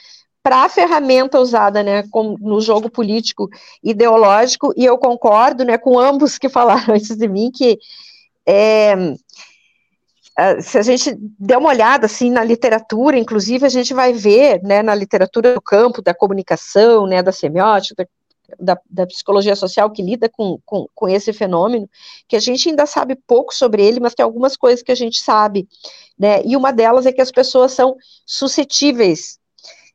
para 0.43 0.63
a 0.63 0.69
ferramenta 0.69 1.39
usada 1.39 1.81
né, 1.81 2.03
com, 2.11 2.35
no 2.39 2.61
jogo 2.61 2.89
político 2.89 3.49
ideológico, 3.83 4.71
e 4.77 4.85
eu 4.85 4.97
concordo 4.97 5.65
né, 5.65 5.77
com 5.77 5.99
ambos 5.99 6.37
que 6.37 6.47
falaram 6.47 6.93
antes 6.95 7.17
de 7.17 7.27
mim 7.27 7.51
que 7.51 7.79
é, 8.45 8.95
se 10.61 10.77
a 10.77 10.81
gente 10.81 11.15
der 11.39 11.57
uma 11.57 11.69
olhada 11.69 12.05
assim 12.05 12.31
na 12.31 12.43
literatura, 12.43 13.17
inclusive 13.17 13.65
a 13.65 13.69
gente 13.69 13.93
vai 13.93 14.13
ver, 14.13 14.61
né, 14.63 14.81
na 14.81 14.95
literatura 14.95 15.53
do 15.53 15.61
campo 15.61 16.01
da 16.01 16.13
comunicação, 16.13 17.05
né, 17.05 17.21
da 17.21 17.31
semiótica, 17.31 18.07
da, 18.59 18.79
da, 18.89 19.05
psicologia 19.07 19.55
social 19.55 19.89
que 19.91 20.01
lida 20.01 20.29
com, 20.29 20.59
com, 20.65 20.87
com, 20.93 21.07
esse 21.07 21.33
fenômeno, 21.33 21.89
que 22.27 22.35
a 22.35 22.39
gente 22.39 22.69
ainda 22.69 22.85
sabe 22.85 23.15
pouco 23.15 23.53
sobre 23.53 23.85
ele, 23.85 23.99
mas 23.99 24.13
tem 24.13 24.23
algumas 24.23 24.55
coisas 24.55 24.83
que 24.83 24.91
a 24.91 24.95
gente 24.95 25.21
sabe, 25.21 25.67
né? 26.17 26.41
E 26.45 26.55
uma 26.55 26.71
delas 26.71 27.05
é 27.05 27.11
que 27.11 27.21
as 27.21 27.31
pessoas 27.31 27.71
são 27.71 27.95
suscetíveis. 28.25 29.39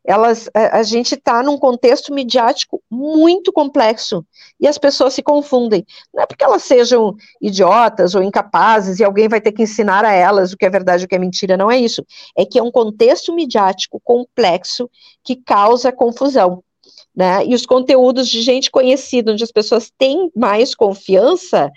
Elas, 0.05 0.49
a, 0.55 0.79
a 0.79 0.83
gente 0.85 1.16
está 1.16 1.42
num 1.42 1.59
contexto 1.59 2.14
midiático 2.14 2.81
muito 2.88 3.53
complexo 3.53 4.25
e 4.61 4.69
as 4.69 4.79
pessoas 4.79 5.14
se 5.14 5.23
confundem. 5.23 5.85
Não 6.14 6.23
é 6.23 6.27
porque 6.27 6.45
elas 6.45 6.62
sejam 6.62 7.16
idiotas 7.40 8.14
ou 8.14 8.23
incapazes 8.23 9.01
e 9.01 9.05
alguém 9.05 9.29
vai 9.29 9.40
ter 9.40 9.51
que 9.51 9.64
ensinar 9.64 10.05
a 10.05 10.12
elas 10.12 10.53
o 10.53 10.57
que 10.57 10.64
é 10.64 10.71
verdade 10.71 11.03
e 11.03 11.07
o 11.07 11.09
que 11.09 11.16
é 11.16 11.19
mentira, 11.19 11.57
não 11.57 11.71
é 11.71 11.77
isso. 11.77 12.07
É 12.37 12.45
que 12.47 12.59
é 12.59 12.62
um 12.62 12.71
contexto 12.71 13.35
midiático 13.35 14.01
complexo 14.05 14.88
que 15.25 15.35
causa 15.35 15.90
confusão 15.90 16.62
né? 17.17 17.47
E 17.47 17.55
os 17.55 17.65
conteúdos 17.65 18.29
de 18.29 18.43
gente 18.43 18.71
conhecida, 18.71 19.33
onde 19.33 19.43
as 19.43 19.51
pessoas 19.51 19.91
têm 19.97 20.31
mais 20.37 20.75
confiança, 20.75 21.73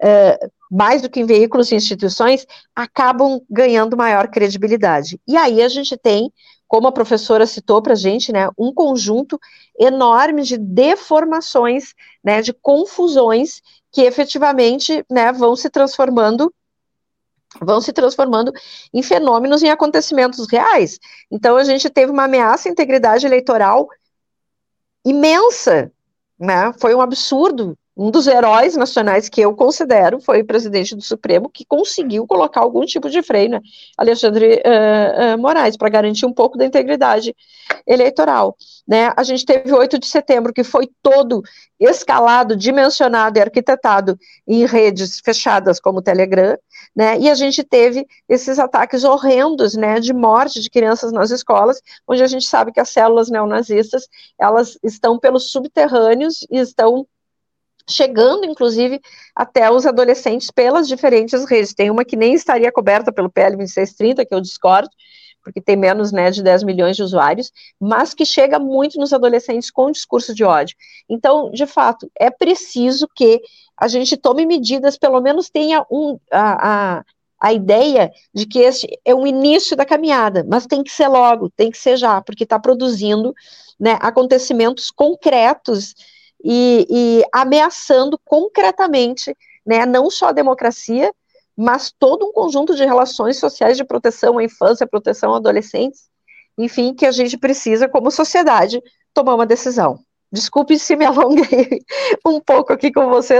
uh, 0.00 0.50
mais 0.70 1.02
do 1.02 1.10
que 1.10 1.20
em 1.20 1.26
veículos 1.26 1.72
e 1.72 1.74
instituições, 1.74 2.46
acabam 2.74 3.40
ganhando 3.50 3.96
maior 3.96 4.28
credibilidade. 4.28 5.20
E 5.26 5.36
aí 5.36 5.60
a 5.60 5.68
gente 5.68 5.96
tem, 5.96 6.32
como 6.68 6.86
a 6.86 6.92
professora 6.92 7.46
citou 7.46 7.82
para 7.82 7.94
a 7.94 7.96
gente, 7.96 8.32
né, 8.32 8.48
um 8.56 8.72
conjunto 8.72 9.40
enorme 9.78 10.42
de 10.42 10.56
deformações, 10.56 11.92
né, 12.22 12.40
de 12.40 12.52
confusões 12.52 13.60
que 13.90 14.02
efetivamente 14.02 15.04
né, 15.10 15.32
vão 15.32 15.56
se 15.56 15.68
transformando 15.68 16.52
vão 17.62 17.80
se 17.80 17.90
transformando 17.90 18.52
em 18.92 19.02
fenômenos, 19.02 19.62
em 19.62 19.70
acontecimentos 19.70 20.46
reais. 20.50 20.98
Então, 21.30 21.56
a 21.56 21.64
gente 21.64 21.88
teve 21.88 22.12
uma 22.12 22.24
ameaça 22.24 22.68
à 22.68 22.72
integridade 22.72 23.24
eleitoral 23.24 23.88
imensa, 25.06 25.92
né? 26.38 26.72
Foi 26.80 26.94
um 26.94 27.00
absurdo. 27.00 27.78
Um 27.98 28.10
dos 28.10 28.26
heróis 28.26 28.76
nacionais 28.76 29.26
que 29.26 29.40
eu 29.40 29.54
considero 29.54 30.20
foi 30.20 30.42
o 30.42 30.46
presidente 30.46 30.94
do 30.94 31.00
Supremo 31.00 31.48
que 31.48 31.64
conseguiu 31.64 32.26
colocar 32.26 32.60
algum 32.60 32.84
tipo 32.84 33.08
de 33.08 33.22
freio, 33.22 33.48
né? 33.48 33.60
Alexandre 33.96 34.56
uh, 34.66 35.34
uh, 35.34 35.38
Moraes, 35.38 35.78
para 35.78 35.88
garantir 35.88 36.26
um 36.26 36.32
pouco 36.32 36.58
da 36.58 36.66
integridade 36.66 37.34
eleitoral. 37.86 38.54
Né? 38.86 39.10
A 39.16 39.22
gente 39.22 39.46
teve 39.46 39.72
8 39.72 39.98
de 39.98 40.06
setembro, 40.06 40.52
que 40.52 40.62
foi 40.62 40.90
todo 41.02 41.42
escalado, 41.80 42.54
dimensionado 42.54 43.38
e 43.38 43.40
arquitetado 43.40 44.18
em 44.46 44.66
redes 44.66 45.20
fechadas 45.24 45.80
como 45.80 46.00
o 46.00 46.02
Telegram, 46.02 46.58
né? 46.96 47.18
E 47.20 47.28
a 47.28 47.34
gente 47.34 47.62
teve 47.62 48.06
esses 48.26 48.58
ataques 48.58 49.04
horrendos, 49.04 49.74
né, 49.74 50.00
de 50.00 50.14
morte 50.14 50.62
de 50.62 50.70
crianças 50.70 51.12
nas 51.12 51.30
escolas, 51.30 51.82
onde 52.08 52.22
a 52.22 52.26
gente 52.26 52.46
sabe 52.46 52.72
que 52.72 52.80
as 52.80 52.88
células 52.88 53.28
neonazistas, 53.28 54.08
elas 54.40 54.78
estão 54.82 55.18
pelos 55.18 55.50
subterrâneos 55.50 56.46
e 56.50 56.56
estão 56.56 57.06
chegando, 57.88 58.46
inclusive, 58.46 59.00
até 59.34 59.70
os 59.70 59.86
adolescentes 59.86 60.50
pelas 60.50 60.88
diferentes 60.88 61.44
redes. 61.44 61.74
Tem 61.74 61.90
uma 61.90 62.04
que 62.04 62.16
nem 62.16 62.32
estaria 62.32 62.72
coberta 62.72 63.12
pelo 63.12 63.30
PL 63.30 63.56
2630, 63.56 64.24
que 64.24 64.34
eu 64.34 64.40
discordo, 64.40 64.90
porque 65.44 65.60
tem 65.60 65.76
menos 65.76 66.10
né, 66.10 66.28
de 66.30 66.42
10 66.42 66.64
milhões 66.64 66.96
de 66.96 67.04
usuários, 67.04 67.52
mas 67.78 68.12
que 68.12 68.26
chega 68.26 68.58
muito 68.58 68.98
nos 68.98 69.12
adolescentes 69.12 69.70
com 69.70 69.92
discurso 69.92 70.34
de 70.34 70.42
ódio. 70.42 70.76
Então, 71.08 71.52
de 71.52 71.66
fato, 71.66 72.10
é 72.18 72.30
preciso 72.30 73.06
que 73.14 73.40
a 73.76 73.88
gente 73.88 74.16
tome 74.16 74.46
medidas, 74.46 74.96
pelo 74.96 75.20
menos 75.20 75.50
tenha 75.50 75.84
um, 75.90 76.18
a, 76.30 76.98
a, 76.98 77.04
a 77.40 77.52
ideia 77.52 78.10
de 78.34 78.46
que 78.46 78.58
esse 78.58 78.86
é 79.04 79.14
o 79.14 79.26
início 79.26 79.76
da 79.76 79.84
caminhada, 79.84 80.44
mas 80.48 80.66
tem 80.66 80.82
que 80.82 80.90
ser 80.90 81.08
logo, 81.08 81.50
tem 81.50 81.70
que 81.70 81.78
ser 81.78 81.96
já, 81.96 82.20
porque 82.22 82.44
está 82.44 82.58
produzindo 82.58 83.34
né, 83.78 83.98
acontecimentos 84.00 84.90
concretos 84.90 85.94
e, 86.42 86.86
e 86.88 87.24
ameaçando 87.32 88.18
concretamente 88.24 89.36
né, 89.66 89.84
não 89.84 90.10
só 90.10 90.28
a 90.28 90.32
democracia, 90.32 91.12
mas 91.56 91.92
todo 91.98 92.26
um 92.26 92.32
conjunto 92.32 92.74
de 92.74 92.84
relações 92.84 93.38
sociais 93.38 93.76
de 93.76 93.84
proteção 93.84 94.38
à 94.38 94.44
infância, 94.44 94.86
proteção 94.86 95.34
a 95.34 95.38
adolescentes, 95.38 96.08
enfim, 96.58 96.94
que 96.94 97.04
a 97.04 97.10
gente 97.10 97.36
precisa, 97.36 97.88
como 97.88 98.10
sociedade, 98.10 98.80
tomar 99.12 99.34
uma 99.34 99.46
decisão. 99.46 99.98
Desculpe 100.32 100.78
se 100.78 100.96
me 100.96 101.04
alonguei 101.06 101.80
um 102.26 102.40
pouco 102.40 102.72
aqui 102.72 102.92
com 102.92 103.08
você, 103.08 103.34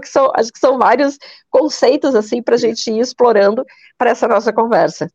que 0.00 0.08
são, 0.08 0.30
acho 0.34 0.52
que 0.52 0.58
são 0.58 0.78
vários 0.78 1.18
conceitos 1.50 2.14
assim 2.14 2.42
para 2.42 2.54
a 2.54 2.58
gente 2.58 2.90
ir 2.90 3.00
explorando 3.00 3.64
para 3.96 4.10
essa 4.10 4.28
nossa 4.28 4.52
conversa. 4.52 5.10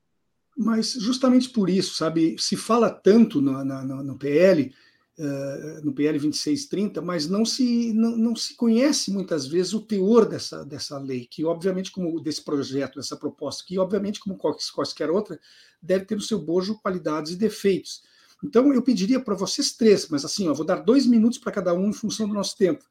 Mas 0.58 0.94
justamente 0.94 1.50
por 1.50 1.70
isso, 1.70 1.96
sabe, 1.96 2.36
se 2.38 2.56
fala 2.56 2.90
tanto 2.90 3.42
no, 3.42 3.64
no, 3.64 4.04
no 4.04 4.18
PL 4.18 4.72
uh, 5.18 5.86
no 5.86 5.94
PL 5.94 6.18
2630, 6.20 7.02
mas 7.02 7.28
não 7.28 7.46
se, 7.46 7.94
não, 7.94 8.16
não, 8.18 8.36
se 8.36 8.56
conhece 8.56 9.12
muitas 9.12 9.48
vezes 9.48 9.74
o 9.74 9.82
teor 9.82 10.26
dessa, 10.26 10.66
dessa 10.66 10.98
lei, 10.98 11.28
que 11.30 11.46
obviamente, 11.46 11.92
como 11.92 12.20
desse 12.20 12.44
projeto, 12.44 12.96
dessa 12.96 13.18
proposta, 13.18 13.64
que 13.66 13.78
obviamente, 13.78 14.20
como 14.20 14.38
qualquer 14.38 15.10
outra, 15.10 15.40
deve 15.82 16.06
ter 16.06 16.16
no 16.16 16.22
seu 16.22 16.40
bojo 16.40 16.80
qualidades 16.80 17.34
e 17.34 17.36
defeitos. 17.36 18.04
Então, 18.44 18.74
eu 18.74 18.82
pediria 18.82 19.20
para 19.20 19.36
vocês 19.36 19.72
três, 19.72 20.10
mas 20.10 20.26
assim, 20.26 20.48
ó, 20.50 20.54
vou 20.54 20.66
dar 20.66 20.82
dois 20.82 21.08
minutos 21.08 21.38
para 21.38 21.52
cada 21.52 21.74
um 21.74 21.90
em 21.90 21.94
função 21.94 22.28
do 22.28 22.34
nosso 22.34 22.58
tempo, 22.58 22.84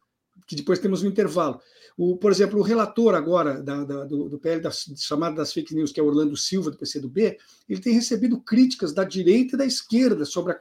que 0.46 0.56
depois 0.56 0.78
temos 0.78 1.02
um 1.02 1.08
intervalo. 1.08 1.60
O, 1.96 2.16
por 2.16 2.32
exemplo, 2.32 2.58
o 2.58 2.62
relator 2.62 3.14
agora 3.14 3.62
da, 3.62 3.84
da, 3.84 4.04
do, 4.04 4.28
do, 4.30 4.38
PL 4.38 4.62
chamado 4.96 5.36
das 5.36 5.52
fake 5.52 5.74
news, 5.74 5.92
que 5.92 6.00
é 6.00 6.02
Orlando 6.02 6.36
Silva, 6.36 6.70
do 6.70 6.78
PCdoB, 6.78 7.36
ele 7.68 7.80
tem 7.80 7.92
recebido 7.92 8.40
críticas 8.40 8.94
da 8.94 9.04
direita 9.04 9.54
e 9.54 9.58
da 9.58 9.66
esquerda 9.66 10.24
sobre 10.24 10.52
a 10.52 10.58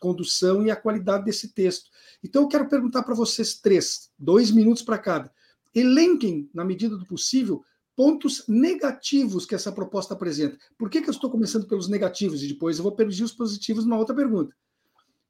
condução 0.00 0.64
e 0.64 0.70
a 0.70 0.76
qualidade 0.76 1.26
desse 1.26 1.48
texto. 1.48 1.90
Então, 2.22 2.42
eu 2.42 2.48
quero 2.48 2.68
perguntar 2.68 3.02
para 3.02 3.14
vocês 3.14 3.54
três, 3.54 4.10
dois 4.18 4.50
minutos 4.50 4.82
para 4.82 4.96
cada. 4.96 5.30
Elenquem, 5.74 6.48
na 6.54 6.64
medida 6.64 6.96
do 6.96 7.04
possível, 7.04 7.62
pontos 7.96 8.44
negativos 8.48 9.46
que 9.46 9.54
essa 9.54 9.72
proposta 9.72 10.14
apresenta. 10.14 10.58
Por 10.76 10.90
que, 10.90 11.00
que 11.00 11.08
eu 11.08 11.12
estou 11.12 11.30
começando 11.30 11.66
pelos 11.66 11.88
negativos 11.88 12.42
e 12.42 12.48
depois 12.48 12.78
eu 12.78 12.82
vou 12.82 12.92
pedir 12.92 13.22
os 13.22 13.32
positivos 13.32 13.84
numa 13.84 13.98
outra 13.98 14.14
pergunta? 14.14 14.54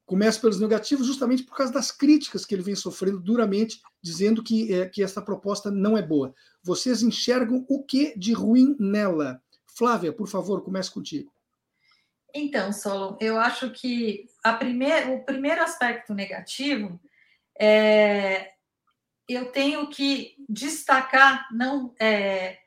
Começo 0.06 0.40
pelos 0.40 0.60
negativos 0.60 1.06
justamente 1.06 1.44
por 1.44 1.56
causa 1.56 1.72
das 1.72 1.90
críticas 1.90 2.44
que 2.44 2.54
ele 2.54 2.62
vem 2.62 2.74
sofrendo 2.74 3.20
duramente, 3.20 3.80
dizendo 4.02 4.42
que, 4.42 4.72
é, 4.72 4.86
que 4.86 5.02
essa 5.02 5.22
proposta 5.22 5.70
não 5.70 5.96
é 5.96 6.02
boa. 6.02 6.34
Vocês 6.62 7.02
enxergam 7.02 7.64
o 7.68 7.82
que 7.82 8.18
de 8.18 8.32
ruim 8.32 8.76
nela? 8.78 9.40
Flávia, 9.66 10.12
por 10.12 10.28
favor, 10.28 10.62
comece 10.62 10.90
contigo. 10.90 11.32
Então, 12.34 12.72
Solon, 12.72 13.16
eu 13.20 13.38
acho 13.38 13.70
que 13.70 14.26
primeir, 14.58 15.08
o 15.08 15.24
primeiro 15.24 15.62
aspecto 15.62 16.12
negativo 16.12 17.00
é 17.58 18.53
eu 19.28 19.50
tenho 19.50 19.88
que 19.88 20.34
destacar, 20.48 21.48
não 21.52 21.94
é, 21.98 22.58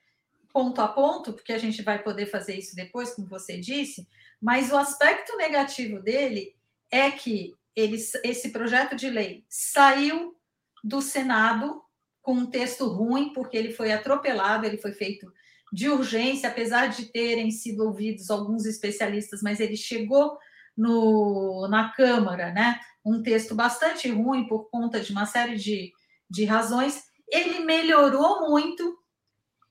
ponto 0.51 0.81
a 0.81 0.87
ponto, 0.87 1.33
porque 1.33 1.53
a 1.53 1.57
gente 1.57 1.81
vai 1.81 2.01
poder 2.01 2.25
fazer 2.25 2.55
isso 2.55 2.75
depois, 2.75 3.13
como 3.13 3.27
você 3.27 3.59
disse, 3.59 4.07
mas 4.41 4.71
o 4.71 4.77
aspecto 4.77 5.35
negativo 5.37 6.01
dele 6.01 6.55
é 6.89 7.11
que 7.11 7.53
ele, 7.75 7.97
esse 8.23 8.49
projeto 8.49 8.95
de 8.95 9.09
lei 9.09 9.45
saiu 9.47 10.35
do 10.83 11.01
Senado 11.01 11.83
com 12.21 12.33
um 12.33 12.45
texto 12.45 12.87
ruim, 12.87 13.31
porque 13.33 13.55
ele 13.55 13.71
foi 13.71 13.91
atropelado, 13.91 14.65
ele 14.65 14.77
foi 14.77 14.93
feito 14.93 15.31
de 15.71 15.89
urgência, 15.89 16.49
apesar 16.49 16.87
de 16.87 17.05
terem 17.05 17.51
sido 17.51 17.83
ouvidos 17.83 18.29
alguns 18.29 18.65
especialistas, 18.65 19.41
mas 19.41 19.59
ele 19.59 19.77
chegou 19.77 20.37
no, 20.75 21.67
na 21.69 21.91
Câmara, 21.91 22.51
né? 22.51 22.79
Um 23.05 23.21
texto 23.21 23.53
bastante 23.53 24.09
ruim 24.09 24.47
por 24.47 24.69
conta 24.69 24.99
de 24.99 25.11
uma 25.11 25.25
série 25.25 25.55
de, 25.55 25.91
de 26.29 26.45
razões. 26.45 27.03
Ele 27.27 27.59
melhorou 27.59 28.49
muito, 28.49 28.97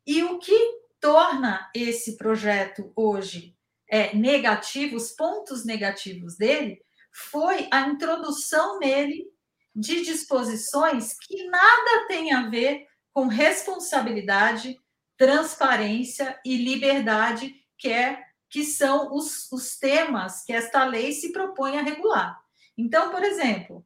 e 0.07 0.23
o 0.23 0.39
que 0.39 0.81
torna 1.01 1.71
esse 1.75 2.17
projeto 2.17 2.93
hoje 2.95 3.57
é, 3.89 4.15
negativo, 4.15 4.97
os 4.97 5.13
pontos 5.13 5.65
negativos 5.65 6.37
dele, 6.37 6.81
foi 7.13 7.69
a 7.71 7.83
introdução 7.83 8.79
nele 8.79 9.27
de 9.75 10.03
disposições 10.03 11.17
que 11.19 11.47
nada 11.49 12.07
tem 12.09 12.33
a 12.33 12.49
ver 12.49 12.87
com 13.13 13.27
responsabilidade, 13.27 14.79
transparência 15.17 16.39
e 16.45 16.57
liberdade, 16.57 17.55
que, 17.79 17.89
é, 17.89 18.23
que 18.51 18.65
são 18.65 19.15
os, 19.15 19.51
os 19.51 19.79
temas 19.79 20.45
que 20.45 20.53
esta 20.53 20.85
lei 20.85 21.13
se 21.13 21.33
propõe 21.33 21.79
a 21.79 21.83
regular. 21.83 22.39
Então, 22.77 23.11
por 23.11 23.23
exemplo, 23.23 23.85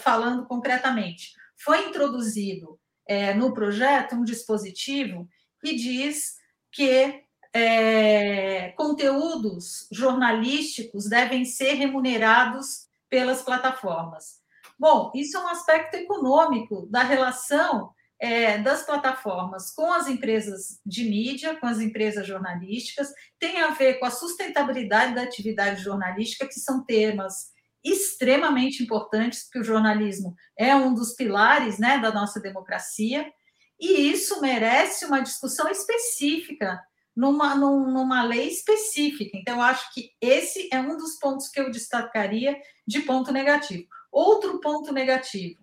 falando 0.00 0.46
concretamente, 0.46 1.34
foi 1.58 1.88
introduzido 1.88 2.78
é, 3.06 3.34
no 3.34 3.52
projeto 3.52 4.14
um 4.14 4.24
dispositivo 4.24 5.28
que 5.60 5.74
diz 5.74 6.34
que 6.72 7.22
é, 7.52 8.70
conteúdos 8.76 9.86
jornalísticos 9.92 11.08
devem 11.08 11.44
ser 11.44 11.74
remunerados 11.74 12.88
pelas 13.08 13.42
plataformas. 13.42 14.42
Bom, 14.78 15.12
isso 15.14 15.36
é 15.36 15.40
um 15.40 15.48
aspecto 15.48 15.94
econômico 15.94 16.88
da 16.90 17.02
relação 17.02 17.92
é, 18.18 18.58
das 18.58 18.84
plataformas 18.84 19.72
com 19.72 19.92
as 19.92 20.08
empresas 20.08 20.80
de 20.84 21.04
mídia, 21.04 21.56
com 21.56 21.66
as 21.66 21.78
empresas 21.78 22.26
jornalísticas, 22.26 23.12
tem 23.38 23.60
a 23.60 23.70
ver 23.70 23.94
com 24.00 24.06
a 24.06 24.10
sustentabilidade 24.10 25.14
da 25.14 25.22
atividade 25.22 25.82
jornalística, 25.82 26.46
que 26.46 26.58
são 26.58 26.84
temas 26.84 27.53
extremamente 27.84 28.82
importantes, 28.82 29.44
porque 29.44 29.58
o 29.58 29.64
jornalismo 29.64 30.34
é 30.56 30.74
um 30.74 30.94
dos 30.94 31.14
pilares 31.14 31.78
né, 31.78 31.98
da 31.98 32.10
nossa 32.12 32.40
democracia, 32.40 33.30
e 33.78 34.10
isso 34.10 34.40
merece 34.40 35.04
uma 35.04 35.20
discussão 35.20 35.68
específica 35.68 36.80
numa, 37.14 37.54
numa 37.54 38.22
lei 38.24 38.48
específica. 38.48 39.36
Então, 39.36 39.56
eu 39.56 39.62
acho 39.62 39.92
que 39.92 40.10
esse 40.20 40.68
é 40.72 40.80
um 40.80 40.96
dos 40.96 41.18
pontos 41.18 41.48
que 41.48 41.60
eu 41.60 41.70
destacaria 41.70 42.56
de 42.86 43.00
ponto 43.00 43.32
negativo. 43.32 43.86
Outro 44.10 44.60
ponto 44.60 44.92
negativo: 44.92 45.60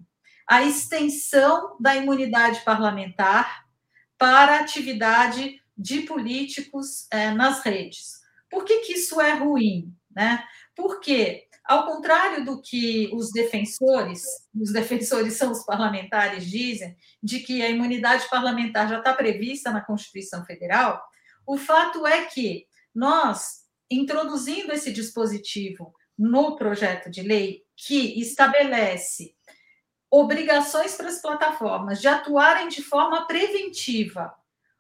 a 0.47 0.63
extensão 0.63 1.75
da 1.79 1.95
imunidade 1.95 2.61
parlamentar 2.63 3.65
para 4.17 4.59
atividade 4.59 5.59
de 5.77 6.01
políticos 6.01 7.07
é, 7.11 7.31
nas 7.31 7.63
redes. 7.63 8.19
Por 8.49 8.65
que, 8.65 8.79
que 8.79 8.93
isso 8.93 9.19
é 9.19 9.33
ruim? 9.33 9.95
Né? 10.13 10.43
Porque, 10.75 11.47
ao 11.63 11.85
contrário 11.85 12.43
do 12.43 12.61
que 12.61 13.09
os 13.13 13.31
defensores, 13.31 14.23
os 14.53 14.71
defensores 14.71 15.33
são 15.33 15.51
os 15.51 15.63
parlamentares, 15.63 16.49
dizem, 16.49 16.95
de 17.21 17.39
que 17.39 17.61
a 17.61 17.69
imunidade 17.69 18.27
parlamentar 18.29 18.89
já 18.89 18.97
está 18.97 19.13
prevista 19.13 19.71
na 19.71 19.81
Constituição 19.81 20.43
Federal, 20.45 21.01
o 21.45 21.57
fato 21.57 22.05
é 22.05 22.25
que 22.25 22.65
nós, 22.93 23.61
introduzindo 23.89 24.71
esse 24.71 24.91
dispositivo 24.91 25.93
no 26.17 26.55
projeto 26.55 27.09
de 27.09 27.21
lei 27.21 27.63
que 27.75 28.19
estabelece 28.19 29.35
obrigações 30.09 30.95
para 30.95 31.07
as 31.07 31.21
plataformas 31.21 32.01
de 32.01 32.07
atuarem 32.07 32.67
de 32.67 32.83
forma 32.83 33.25
preventiva 33.25 34.33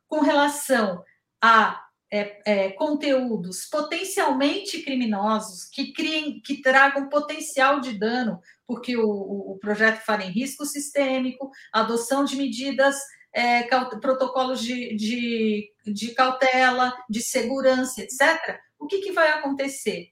com 0.07 0.19
relação 0.19 1.03
a 1.41 1.81
é, 2.11 2.41
é, 2.45 2.71
conteúdos 2.71 3.65
potencialmente 3.65 4.81
criminosos 4.81 5.63
que 5.63 5.93
criem, 5.93 6.41
que 6.41 6.61
tragam 6.61 7.07
potencial 7.07 7.79
de 7.79 7.97
dano, 7.97 8.41
porque 8.67 8.97
o, 8.97 9.09
o, 9.09 9.57
projeto 9.59 10.03
fala 10.03 10.25
em 10.25 10.29
risco 10.29 10.65
sistêmico, 10.65 11.49
adoção 11.71 12.25
de 12.25 12.35
medidas 12.35 12.97
é, 13.33 13.63
protocolos 14.01 14.61
de, 14.61 14.93
de, 14.95 15.71
de, 15.85 16.13
cautela, 16.13 16.93
de 17.09 17.21
segurança, 17.21 18.01
etc., 18.01 18.59
o 18.77 18.87
que, 18.87 18.99
que 18.99 19.11
vai 19.11 19.29
acontecer? 19.29 20.09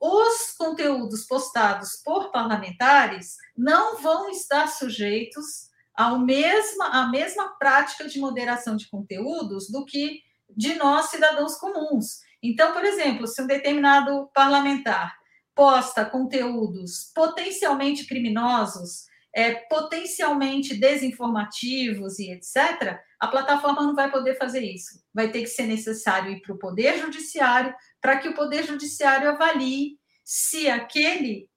Os 0.00 0.52
conteúdos 0.58 1.24
postados 1.24 1.96
por 2.04 2.30
parlamentares 2.30 3.36
não 3.56 3.96
vão 3.96 4.28
estar 4.28 4.66
sujeitos 4.66 5.68
ao 5.94 6.18
mesma, 6.18 6.88
à 6.88 7.08
mesma 7.08 7.48
prática 7.58 8.06
de 8.06 8.18
moderação 8.18 8.76
de 8.76 8.88
conteúdos 8.88 9.68
do 9.70 9.84
que 9.84 10.20
de 10.58 10.74
nós, 10.74 11.06
cidadãos 11.06 11.54
comuns. 11.54 12.18
Então, 12.42 12.72
por 12.72 12.84
exemplo, 12.84 13.28
se 13.28 13.40
um 13.40 13.46
determinado 13.46 14.28
parlamentar 14.34 15.16
posta 15.54 16.04
conteúdos 16.04 17.12
potencialmente 17.14 18.04
criminosos, 18.06 19.06
é, 19.32 19.54
potencialmente 19.54 20.74
desinformativos 20.74 22.18
e 22.18 22.32
etc., 22.32 22.98
a 23.20 23.28
plataforma 23.28 23.82
não 23.82 23.94
vai 23.94 24.10
poder 24.10 24.36
fazer 24.36 24.60
isso. 24.60 25.00
Vai 25.14 25.30
ter 25.30 25.42
que 25.42 25.46
ser 25.46 25.66
necessário 25.66 26.32
ir 26.32 26.40
para 26.40 26.54
o 26.54 26.58
Poder 26.58 26.98
Judiciário 26.98 27.72
para 28.00 28.18
que 28.18 28.28
o 28.28 28.34
Poder 28.34 28.64
Judiciário 28.64 29.30
avalie 29.30 29.96
se 30.24 30.68
aquele 30.68 31.48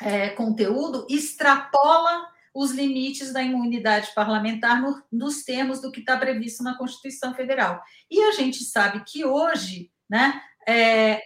é, 0.00 0.30
conteúdo 0.30 1.06
extrapola 1.10 2.26
os 2.56 2.70
limites 2.70 3.34
da 3.34 3.42
imunidade 3.42 4.14
parlamentar 4.14 4.80
no, 4.80 5.02
nos 5.12 5.44
termos 5.44 5.82
do 5.82 5.92
que 5.92 6.00
está 6.00 6.16
previsto 6.16 6.62
na 6.62 6.74
Constituição 6.74 7.34
Federal. 7.34 7.82
E 8.10 8.18
a 8.22 8.32
gente 8.32 8.64
sabe 8.64 9.04
que 9.04 9.26
hoje 9.26 9.90
né, 10.08 10.40
é, 10.66 11.20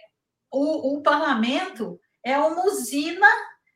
o, 0.51 0.97
o 0.97 1.01
parlamento 1.01 1.97
é 2.21 2.37
uma 2.37 2.65
usina 2.65 3.27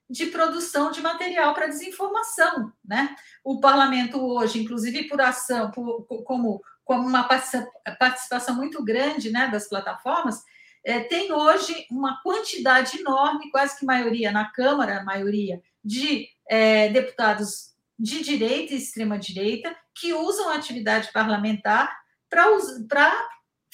de 0.09 0.25
produção 0.25 0.91
de 0.91 1.01
material 1.01 1.53
para 1.53 1.67
desinformação, 1.67 2.73
né? 2.83 3.15
O 3.43 3.59
parlamento 3.59 4.19
hoje, 4.19 4.61
inclusive 4.61 5.07
por 5.07 5.19
ação, 5.21 5.71
por, 5.71 6.05
como, 6.25 6.61
como 6.83 7.07
uma 7.07 7.23
participação 7.23 8.53
muito 8.53 8.83
grande, 8.83 9.31
né, 9.31 9.47
das 9.47 9.67
plataformas, 9.67 10.43
é, 10.83 10.99
tem 10.99 11.31
hoje 11.31 11.87
uma 11.89 12.21
quantidade 12.21 12.99
enorme, 12.99 13.49
quase 13.49 13.79
que 13.79 13.85
maioria 13.85 14.31
na 14.31 14.51
Câmara, 14.51 15.03
maioria 15.03 15.59
de 15.83 16.34
é, 16.49 16.89
deputados 16.89 17.73
de 17.97 18.21
direita 18.21 18.73
e 18.73 18.77
extrema 18.77 19.17
direita 19.17 19.75
que 19.95 20.13
usam 20.13 20.49
a 20.49 20.55
atividade 20.55 21.11
parlamentar 21.13 21.95
para 22.29 23.29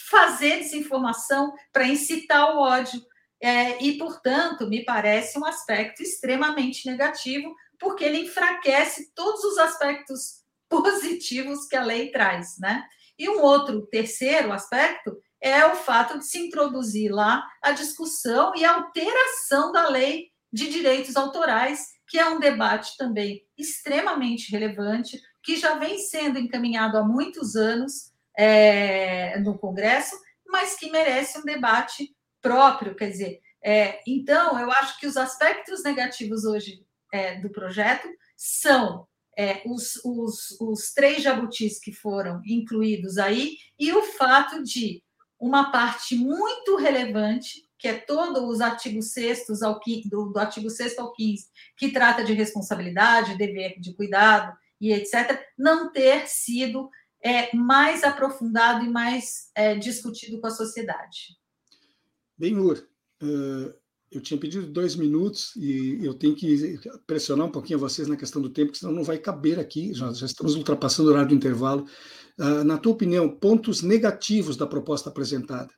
fazer 0.10 0.60
desinformação, 0.60 1.54
para 1.72 1.88
incitar 1.88 2.56
o 2.56 2.60
ódio, 2.60 3.02
é, 3.42 3.84
e, 3.84 3.98
portanto, 3.98 4.68
me 4.68 4.86
parece 4.86 5.40
um 5.40 5.46
aspecto 5.46 6.04
extremamente 6.04 6.86
negativo, 6.86 7.56
porque 7.80 8.04
ele 8.04 8.20
enfraquece 8.20 9.12
todos 9.16 9.44
os 9.44 9.58
aspectos 9.58 10.42
positivos 10.70 11.66
que 11.68 11.76
a 11.76 11.84
lei 11.84 12.12
traz, 12.12 12.58
né? 12.60 12.86
E 13.18 13.28
um 13.28 13.42
outro 13.42 13.86
terceiro 13.88 14.54
aspecto 14.54 15.18
é 15.42 15.66
o 15.66 15.76
fato 15.76 16.20
de 16.20 16.26
se 16.26 16.38
introduzir 16.38 17.12
lá 17.12 17.44
a 17.62 17.72
discussão 17.72 18.54
e 18.56 18.64
a 18.64 18.76
alteração 18.76 19.72
da 19.72 19.90
lei 19.90 20.30
de 20.54 20.70
direitos 20.70 21.16
autorais, 21.16 21.88
que 22.12 22.20
é 22.20 22.28
um 22.28 22.42
debate 22.42 22.98
também 22.98 23.48
extremamente 23.58 24.52
relevante, 24.52 25.18
que 25.42 25.56
já 25.56 25.76
vem 25.76 25.98
sendo 25.98 26.38
encaminhado 26.38 26.98
há 26.98 27.04
muitos 27.06 27.56
anos 27.56 28.12
é, 28.38 29.40
no 29.40 29.58
Congresso, 29.58 30.20
mas 30.46 30.76
que 30.76 30.92
merece 30.92 31.40
um 31.40 31.46
debate 31.46 32.14
próprio. 32.42 32.96
Quer 32.96 33.12
dizer, 33.12 33.40
é, 33.64 34.02
então, 34.06 34.60
eu 34.60 34.70
acho 34.74 35.00
que 35.00 35.08
os 35.08 35.16
aspectos 35.16 35.84
negativos 35.86 36.44
hoje 36.44 36.86
é, 37.14 37.40
do 37.40 37.50
projeto 37.50 38.10
são 38.36 39.08
é, 39.38 39.62
os, 39.66 39.96
os, 40.04 40.60
os 40.60 40.94
três 40.94 41.24
jabutis 41.24 41.80
que 41.80 41.94
foram 41.94 42.42
incluídos 42.46 43.18
aí 43.18 43.56
e 43.80 43.94
o 43.94 44.04
fato 44.04 44.62
de 44.64 45.02
uma 45.40 45.72
parte 45.72 46.18
muito 46.18 46.76
relevante, 46.76 47.66
que 47.82 47.88
é 47.88 47.98
todo 47.98 48.48
os 48.48 48.62
artigos 48.62 49.12
6 49.12 49.64
ao, 49.64 49.80
do, 50.06 50.26
do 50.32 50.40
artigo 50.40 50.70
6 50.70 51.00
ao 51.00 51.12
15, 51.12 51.48
que 51.76 51.92
trata 51.92 52.24
de 52.24 52.32
responsabilidade, 52.32 53.36
dever 53.40 53.80
de 53.80 53.96
cuidado 53.96 54.56
e 54.80 54.94
etc., 54.94 55.42
não 55.58 55.92
ter 55.92 56.28
sido 56.28 56.88
é, 57.24 57.56
mais 57.56 58.04
aprofundado 58.04 58.86
e 58.86 58.90
mais 58.90 59.50
é, 59.56 59.76
discutido 59.76 60.40
com 60.40 60.46
a 60.46 60.52
sociedade. 60.52 61.36
Bem, 62.38 62.56
Ur, 62.56 62.88
uh, 63.24 63.74
eu 64.12 64.22
tinha 64.22 64.40
pedido 64.40 64.68
dois 64.68 64.96
minutos 64.96 65.56
e 65.56 66.06
eu 66.06 66.14
tenho 66.14 66.36
que 66.36 66.80
pressionar 67.08 67.48
um 67.48 67.52
pouquinho 67.52 67.80
vocês 67.80 68.08
na 68.08 68.16
questão 68.16 68.40
do 68.40 68.50
tempo, 68.50 68.68
porque 68.68 68.80
senão 68.80 68.94
não 68.94 69.04
vai 69.04 69.18
caber 69.18 69.60
aqui, 69.60 69.92
já, 69.92 70.14
já 70.14 70.28
estamos 70.28 70.56
ultrapassando 70.56 71.10
o 71.10 71.14
horário 71.14 71.30
do 71.30 71.36
intervalo. 71.36 71.88
Uh, 72.38 72.64
na 72.64 72.78
tua 72.78 72.92
opinião, 72.92 73.28
pontos 73.28 73.82
negativos 73.82 74.56
da 74.56 74.68
proposta 74.68 75.10
apresentada? 75.10 75.74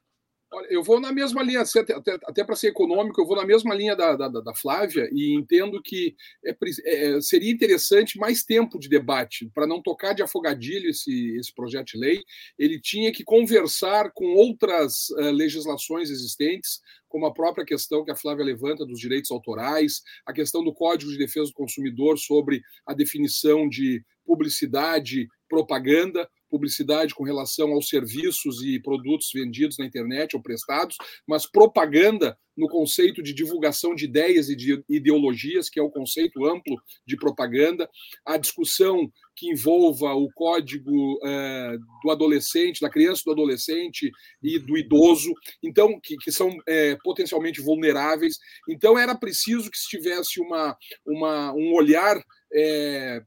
Eu 0.69 0.83
vou 0.83 0.99
na 0.99 1.11
mesma 1.11 1.41
linha, 1.43 1.61
até, 1.61 1.93
até, 1.93 2.19
até 2.23 2.43
para 2.43 2.55
ser 2.55 2.67
econômico, 2.67 3.19
eu 3.21 3.25
vou 3.25 3.35
na 3.35 3.45
mesma 3.45 3.73
linha 3.73 3.95
da, 3.95 4.15
da, 4.15 4.27
da 4.27 4.55
Flávia 4.55 5.09
e 5.11 5.33
entendo 5.33 5.81
que 5.81 6.15
é, 6.45 6.55
é, 6.85 7.21
seria 7.21 7.51
interessante 7.51 8.17
mais 8.17 8.43
tempo 8.43 8.79
de 8.79 8.89
debate, 8.89 9.49
para 9.53 9.67
não 9.67 9.81
tocar 9.81 10.13
de 10.13 10.23
afogadilho 10.23 10.89
esse, 10.89 11.35
esse 11.37 11.53
projeto 11.53 11.87
de 11.87 11.97
lei. 11.97 12.23
Ele 12.57 12.79
tinha 12.79 13.11
que 13.11 13.23
conversar 13.23 14.11
com 14.13 14.33
outras 14.35 15.09
uh, 15.11 15.31
legislações 15.31 16.09
existentes, 16.09 16.79
como 17.07 17.25
a 17.25 17.33
própria 17.33 17.65
questão 17.65 18.03
que 18.03 18.11
a 18.11 18.15
Flávia 18.15 18.43
levanta 18.43 18.85
dos 18.85 18.99
direitos 18.99 19.29
autorais, 19.29 20.01
a 20.25 20.33
questão 20.33 20.63
do 20.63 20.73
Código 20.73 21.11
de 21.11 21.17
Defesa 21.17 21.47
do 21.47 21.53
Consumidor 21.53 22.17
sobre 22.17 22.61
a 22.87 22.93
definição 22.93 23.69
de 23.69 24.03
publicidade, 24.25 25.27
propaganda, 25.47 26.27
publicidade 26.53 27.15
com 27.15 27.23
relação 27.23 27.71
aos 27.71 27.89
serviços 27.89 28.61
e 28.63 28.79
produtos 28.79 29.31
vendidos 29.33 29.79
na 29.79 29.85
internet 29.87 30.35
ou 30.35 30.41
prestados, 30.41 30.95
mas 31.27 31.47
propaganda 31.47 32.37
no 32.55 32.67
conceito 32.67 33.23
de 33.23 33.33
divulgação 33.33 33.95
de 33.95 34.05
ideias 34.05 34.49
e 34.49 34.55
de 34.55 34.83
ideologias, 34.87 35.67
que 35.67 35.79
é 35.79 35.83
o 35.83 35.89
conceito 35.89 36.45
amplo 36.45 36.79
de 37.07 37.17
propaganda, 37.17 37.89
a 38.23 38.37
discussão 38.37 39.11
que 39.35 39.49
envolva 39.49 40.13
o 40.13 40.31
código 40.31 41.19
eh, 41.25 41.77
do 42.03 42.11
adolescente, 42.11 42.79
da 42.79 42.91
criança, 42.91 43.23
do 43.25 43.31
adolescente 43.31 44.11
e 44.43 44.59
do 44.59 44.77
idoso, 44.77 45.33
então 45.63 45.99
que, 45.99 46.15
que 46.17 46.31
são 46.31 46.55
eh, 46.67 46.95
potencialmente 47.03 47.59
vulneráveis. 47.61 48.37
Então 48.69 48.95
era 48.99 49.15
preciso 49.15 49.71
que 49.71 49.77
se 49.79 49.87
tivesse 49.87 50.39
uma, 50.39 50.77
uma 51.03 51.51
um 51.55 51.73
olhar 51.73 52.23
é, 52.53 53.23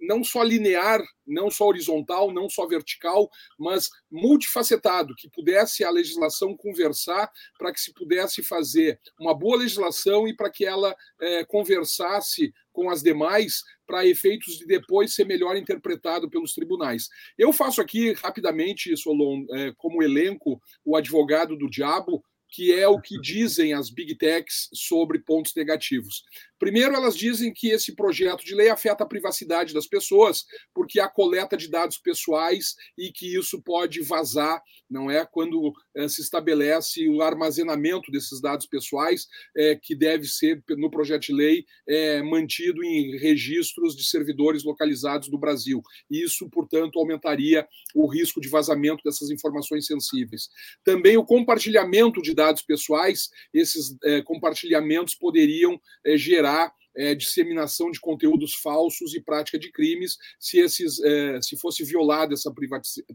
não 0.00 0.24
só 0.24 0.42
linear, 0.42 1.04
não 1.26 1.50
só 1.50 1.66
horizontal, 1.66 2.32
não 2.32 2.48
só 2.48 2.66
vertical, 2.66 3.30
mas 3.58 3.90
multifacetado, 4.10 5.14
que 5.16 5.28
pudesse 5.28 5.84
a 5.84 5.90
legislação 5.90 6.56
conversar 6.56 7.30
para 7.58 7.72
que 7.72 7.80
se 7.80 7.92
pudesse 7.92 8.42
fazer 8.42 8.98
uma 9.20 9.34
boa 9.34 9.58
legislação 9.58 10.26
e 10.26 10.34
para 10.34 10.50
que 10.50 10.64
ela 10.64 10.94
é, 11.20 11.44
conversasse 11.44 12.52
com 12.72 12.90
as 12.90 13.02
demais 13.02 13.62
para 13.86 14.06
efeitos 14.06 14.58
de 14.58 14.66
depois 14.66 15.14
ser 15.14 15.24
melhor 15.24 15.56
interpretado 15.56 16.28
pelos 16.28 16.52
tribunais. 16.52 17.08
Eu 17.38 17.52
faço 17.52 17.80
aqui 17.80 18.12
rapidamente, 18.12 18.96
Solon, 18.96 19.44
é, 19.52 19.72
como 19.76 20.02
elenco, 20.02 20.60
o 20.84 20.96
advogado 20.96 21.56
do 21.56 21.70
diabo, 21.70 22.22
que 22.48 22.72
é 22.72 22.86
o 22.86 23.00
que 23.00 23.20
dizem 23.20 23.72
as 23.72 23.90
big 23.90 24.14
techs 24.16 24.68
sobre 24.72 25.18
pontos 25.18 25.54
negativos. 25.54 26.24
Primeiro, 26.58 26.94
elas 26.94 27.16
dizem 27.16 27.52
que 27.52 27.68
esse 27.68 27.94
projeto 27.94 28.44
de 28.44 28.54
lei 28.54 28.70
afeta 28.70 29.04
a 29.04 29.06
privacidade 29.06 29.74
das 29.74 29.86
pessoas, 29.86 30.46
porque 30.72 30.98
há 30.98 31.08
coleta 31.08 31.56
de 31.56 31.68
dados 31.68 31.98
pessoais 31.98 32.74
e 32.96 33.12
que 33.12 33.36
isso 33.36 33.60
pode 33.60 34.00
vazar, 34.00 34.62
não 34.88 35.10
é? 35.10 35.26
Quando 35.26 35.74
é, 35.94 36.08
se 36.08 36.22
estabelece 36.22 37.08
o 37.08 37.20
armazenamento 37.20 38.10
desses 38.10 38.40
dados 38.40 38.66
pessoais, 38.66 39.26
é, 39.54 39.76
que 39.76 39.94
deve 39.94 40.26
ser, 40.26 40.62
no 40.70 40.90
projeto 40.90 41.24
de 41.26 41.34
lei, 41.34 41.66
é, 41.86 42.22
mantido 42.22 42.82
em 42.82 43.18
registros 43.18 43.94
de 43.94 44.04
servidores 44.04 44.64
localizados 44.64 45.28
do 45.28 45.38
Brasil. 45.38 45.82
Isso, 46.10 46.48
portanto, 46.48 46.98
aumentaria 46.98 47.68
o 47.94 48.06
risco 48.06 48.40
de 48.40 48.48
vazamento 48.48 49.02
dessas 49.04 49.30
informações 49.30 49.86
sensíveis. 49.86 50.48
Também 50.82 51.18
o 51.18 51.24
compartilhamento 51.24 52.22
de 52.22 52.34
dados 52.34 52.62
pessoais, 52.62 53.28
esses 53.52 53.96
compartilhamentos 54.24 55.14
poderiam 55.14 55.80
gerar 56.14 56.45
gerar 56.46 56.72
é, 56.96 57.14
disseminação 57.14 57.90
de 57.90 58.00
conteúdos 58.00 58.54
falsos 58.54 59.14
e 59.14 59.20
prática 59.20 59.58
de 59.58 59.70
crimes 59.70 60.16
se 60.40 60.58
esses 60.58 60.98
é, 61.02 61.42
se 61.42 61.56
fosse 61.56 61.84
violada 61.84 62.32
essa 62.32 62.52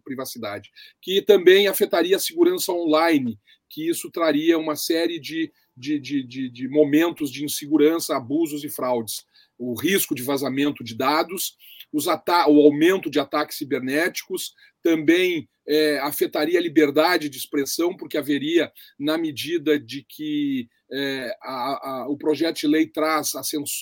privacidade, 0.04 0.70
que 1.02 1.22
também 1.22 1.68
afetaria 1.68 2.16
a 2.16 2.20
segurança 2.20 2.72
online, 2.72 3.40
que 3.70 3.90
isso 3.90 4.12
traria 4.12 4.60
uma 4.60 4.76
série 4.76 5.20
de, 5.20 5.52
de, 5.76 6.00
de, 6.00 6.24
de, 6.24 6.50
de 6.50 6.68
momentos 6.68 7.32
de 7.32 7.44
insegurança, 7.44 8.16
abusos 8.16 8.64
e 8.64 8.70
fraudes, 8.70 9.26
o 9.58 9.74
risco 9.74 10.14
de 10.14 10.22
vazamento 10.22 10.84
de 10.84 10.96
dados, 10.96 11.56
os 11.92 12.06
o 12.08 12.62
aumento 12.62 13.10
de 13.10 13.20
ataques 13.20 13.58
cibernéticos, 13.58 14.54
também 14.84 15.50
é, 15.68 16.00
afetaria 16.00 16.60
a 16.60 16.62
liberdade 16.62 17.30
de 17.30 17.38
expressão, 17.38 17.96
porque 17.96 18.18
haveria, 18.18 18.72
na 19.00 19.18
medida 19.18 19.80
de 19.80 20.04
que 20.08 20.68
é, 20.92 21.36
a, 21.42 21.90
a, 21.90 22.08
o 22.10 22.18
projeto 22.18 22.60
de 22.60 22.68
lei 22.68 22.88
traz 22.88 23.34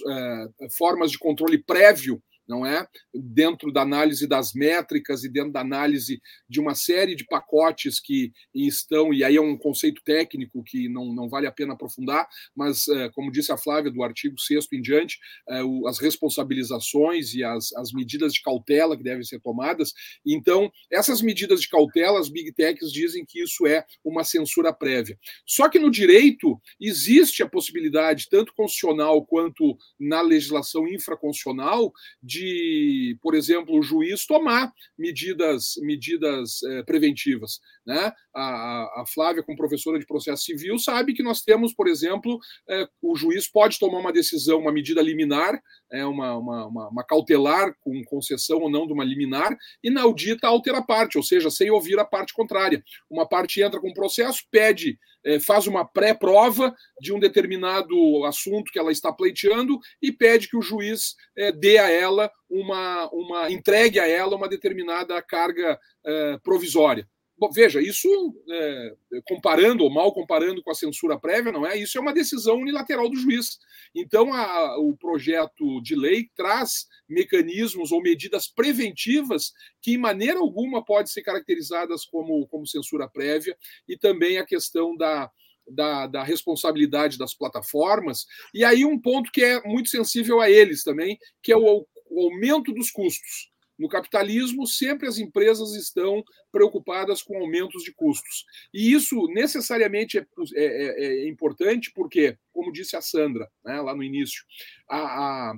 é, 0.07 0.69
formas 0.77 1.11
de 1.11 1.17
controle 1.17 1.57
prévio 1.57 2.21
não 2.49 2.65
é? 2.65 2.85
Dentro 3.13 3.71
da 3.71 3.83
análise 3.83 4.25
das 4.27 4.53
métricas 4.53 5.23
e 5.23 5.29
dentro 5.29 5.51
da 5.51 5.62
análise 5.62 6.19
de 6.49 6.59
uma 6.59 6.73
série 6.73 7.15
de 7.15 7.23
pacotes 7.23 7.99
que 7.99 8.33
estão, 8.53 9.13
e 9.13 9.23
aí 9.23 9.35
é 9.35 9.41
um 9.41 9.55
conceito 9.55 10.01
técnico 10.03 10.63
que 10.63 10.89
não, 10.89 11.13
não 11.13 11.29
vale 11.29 11.45
a 11.45 11.51
pena 11.51 11.73
aprofundar, 11.73 12.27
mas, 12.55 12.88
é, 12.88 13.09
como 13.09 13.31
disse 13.31 13.51
a 13.51 13.57
Flávia, 13.57 13.91
do 13.91 14.01
artigo 14.01 14.39
6 14.39 14.67
em 14.73 14.81
diante, 14.81 15.19
é, 15.47 15.62
as 15.88 15.99
responsabilizações 15.99 17.35
e 17.35 17.43
as, 17.43 17.71
as 17.73 17.93
medidas 17.93 18.33
de 18.33 18.41
cautela 18.41 18.97
que 18.97 19.03
devem 19.03 19.23
ser 19.23 19.39
tomadas. 19.39 19.93
Então, 20.25 20.71
essas 20.91 21.21
medidas 21.21 21.62
de 21.62 21.69
cautela, 21.69 22.19
as 22.19 22.29
big 22.29 22.51
techs 22.53 22.91
dizem 22.91 23.23
que 23.25 23.43
isso 23.43 23.67
é 23.67 23.85
uma 24.03 24.23
censura 24.23 24.73
prévia. 24.73 25.17
Só 25.45 25.69
que 25.69 25.77
no 25.77 25.91
direito 25.91 26.59
existe 26.81 27.43
a 27.43 27.49
possibilidade, 27.49 28.27
tanto 28.29 28.53
constitucional 28.55 29.23
quanto 29.23 29.77
na 29.99 30.21
legislação 30.21 30.88
infraconstitucional, 30.88 31.91
de 32.23 32.38
de, 32.39 33.17
por 33.21 33.36
exemplo, 33.36 33.78
o 33.78 33.82
juiz 33.82 34.25
tomar 34.25 34.71
medidas, 34.97 35.73
medidas 35.82 36.63
é, 36.63 36.84
preventivas. 36.84 37.60
Né? 37.86 38.12
A, 38.34 39.02
a, 39.02 39.04
Flávia, 39.06 39.43
como 39.43 39.58
professora 39.58 39.99
de 39.99 40.06
processo 40.06 40.43
civil, 40.43 40.80
sabe 40.80 41.13
que 41.13 41.21
nós 41.21 41.41
temos, 41.41 41.73
por 41.73 41.88
exemplo, 41.88 42.39
é, 42.69 42.88
o 43.02 43.15
juiz 43.15 43.47
pode 43.47 43.78
tomar 43.78 43.99
uma 43.99 44.13
decisão, 44.13 44.60
uma 44.60 44.71
medida 44.71 45.02
liminar, 45.02 45.62
é, 45.92 46.06
uma, 46.06 46.37
uma, 46.37 46.67
uma, 46.67 46.90
uma 46.90 47.04
cautelar 47.04 47.75
com 47.81 48.02
concessão 48.06 48.60
ou 48.60 48.69
não 48.69 48.87
de 48.87 48.94
uma 48.94 49.04
liminar, 49.04 49.58
e 49.83 49.90
na 49.90 50.04
audita 50.04 50.48
altera 50.48 50.77
a 50.77 50.83
parte, 50.83 51.17
ou 51.17 51.23
seja, 51.23 51.50
sem 51.50 51.69
ouvir 51.69 52.00
a 52.00 52.06
parte 52.06 52.33
contrária. 52.33 52.81
Uma 53.10 53.27
parte 53.27 53.62
entra 53.62 53.81
com 53.81 53.94
processo, 53.94 54.44
pede 54.50 54.98
faz 55.45 55.67
uma 55.67 55.85
pré-prova 55.85 56.73
de 56.99 57.13
um 57.13 57.19
determinado 57.19 58.23
assunto 58.25 58.71
que 58.71 58.79
ela 58.79 58.91
está 58.91 59.11
pleiteando 59.11 59.77
e 60.01 60.11
pede 60.11 60.47
que 60.47 60.57
o 60.57 60.61
juiz 60.61 61.15
é, 61.37 61.51
dê 61.51 61.77
a 61.77 61.89
ela 61.89 62.31
uma, 62.49 63.09
uma 63.11 63.51
entregue 63.51 63.99
a 63.99 64.07
ela 64.07 64.35
uma 64.35 64.47
determinada 64.47 65.21
carga 65.21 65.79
é, 66.05 66.37
provisória. 66.43 67.07
Bom, 67.40 67.50
veja, 67.50 67.81
isso, 67.81 68.10
é, 68.52 68.96
comparando 69.25 69.85
ou 69.85 69.90
mal 69.90 70.12
comparando 70.13 70.62
com 70.62 70.71
a 70.71 70.75
censura 70.75 71.17
prévia, 71.17 71.54
não 71.54 71.65
é? 71.65 71.77
Isso 71.77 71.98
é 71.98 72.02
uma 72.02 72.13
decisão 72.13 72.58
unilateral 72.58 73.10
do 73.10 73.15
juiz. 73.15 73.58
Então, 73.96 74.33
a, 74.33 74.77
o 74.77 74.98
projeto 74.98 75.81
de 75.81 75.96
lei 75.96 76.29
traz 76.35 76.85
mecanismos 77.08 77.94
ou 77.94 78.02
medidas 78.02 78.50
preventivas 78.50 79.54
que, 79.81 79.94
em 79.94 79.98
maneira 79.98 80.37
alguma, 80.37 80.83
podem 80.83 81.08
ser 81.08 81.21
caracterizadas 81.21 82.04
como, 82.04 82.46
como 82.48 82.67
censura 82.67 83.08
prévia, 83.08 83.58
e 83.87 83.96
também 83.96 84.37
a 84.37 84.46
questão 84.46 84.98
da, 84.98 85.31
da, 85.65 86.08
da, 86.08 86.23
responsabilidade 86.23 87.17
das 87.17 87.33
plataformas, 87.33 88.25
e 88.54 88.65
aí 88.65 88.83
um 88.83 89.00
ponto 89.00 89.31
que 89.31 89.42
é 89.42 89.62
muito 89.63 89.87
sensível 89.87 90.42
a 90.42 90.50
eles 90.50 90.83
também, 90.83 91.17
que 91.42 91.54
é 91.54 91.58
o, 91.58 91.87
o 92.10 92.21
aumento 92.25 92.73
dos 92.73 92.92
custos. 92.92 93.50
No 93.80 93.88
capitalismo, 93.88 94.67
sempre 94.67 95.08
as 95.08 95.17
empresas 95.17 95.73
estão 95.73 96.21
preocupadas 96.52 97.23
com 97.23 97.38
aumentos 97.38 97.82
de 97.82 97.94
custos. 97.94 98.46
E 98.73 98.92
isso 98.92 99.25
necessariamente 99.27 100.17
é, 100.17 100.25
é, 100.54 100.65
é, 100.65 101.23
é 101.23 101.27
importante 101.30 101.90
porque, 101.96 102.38
como 102.52 102.73
disse 102.73 102.98
a 102.98 103.02
Sandra 103.02 103.50
né, 103.63 103.80
lá 103.80 103.96
no 103.96 104.04
início, 104.04 104.44
a, 104.90 104.98
a, 104.98 105.54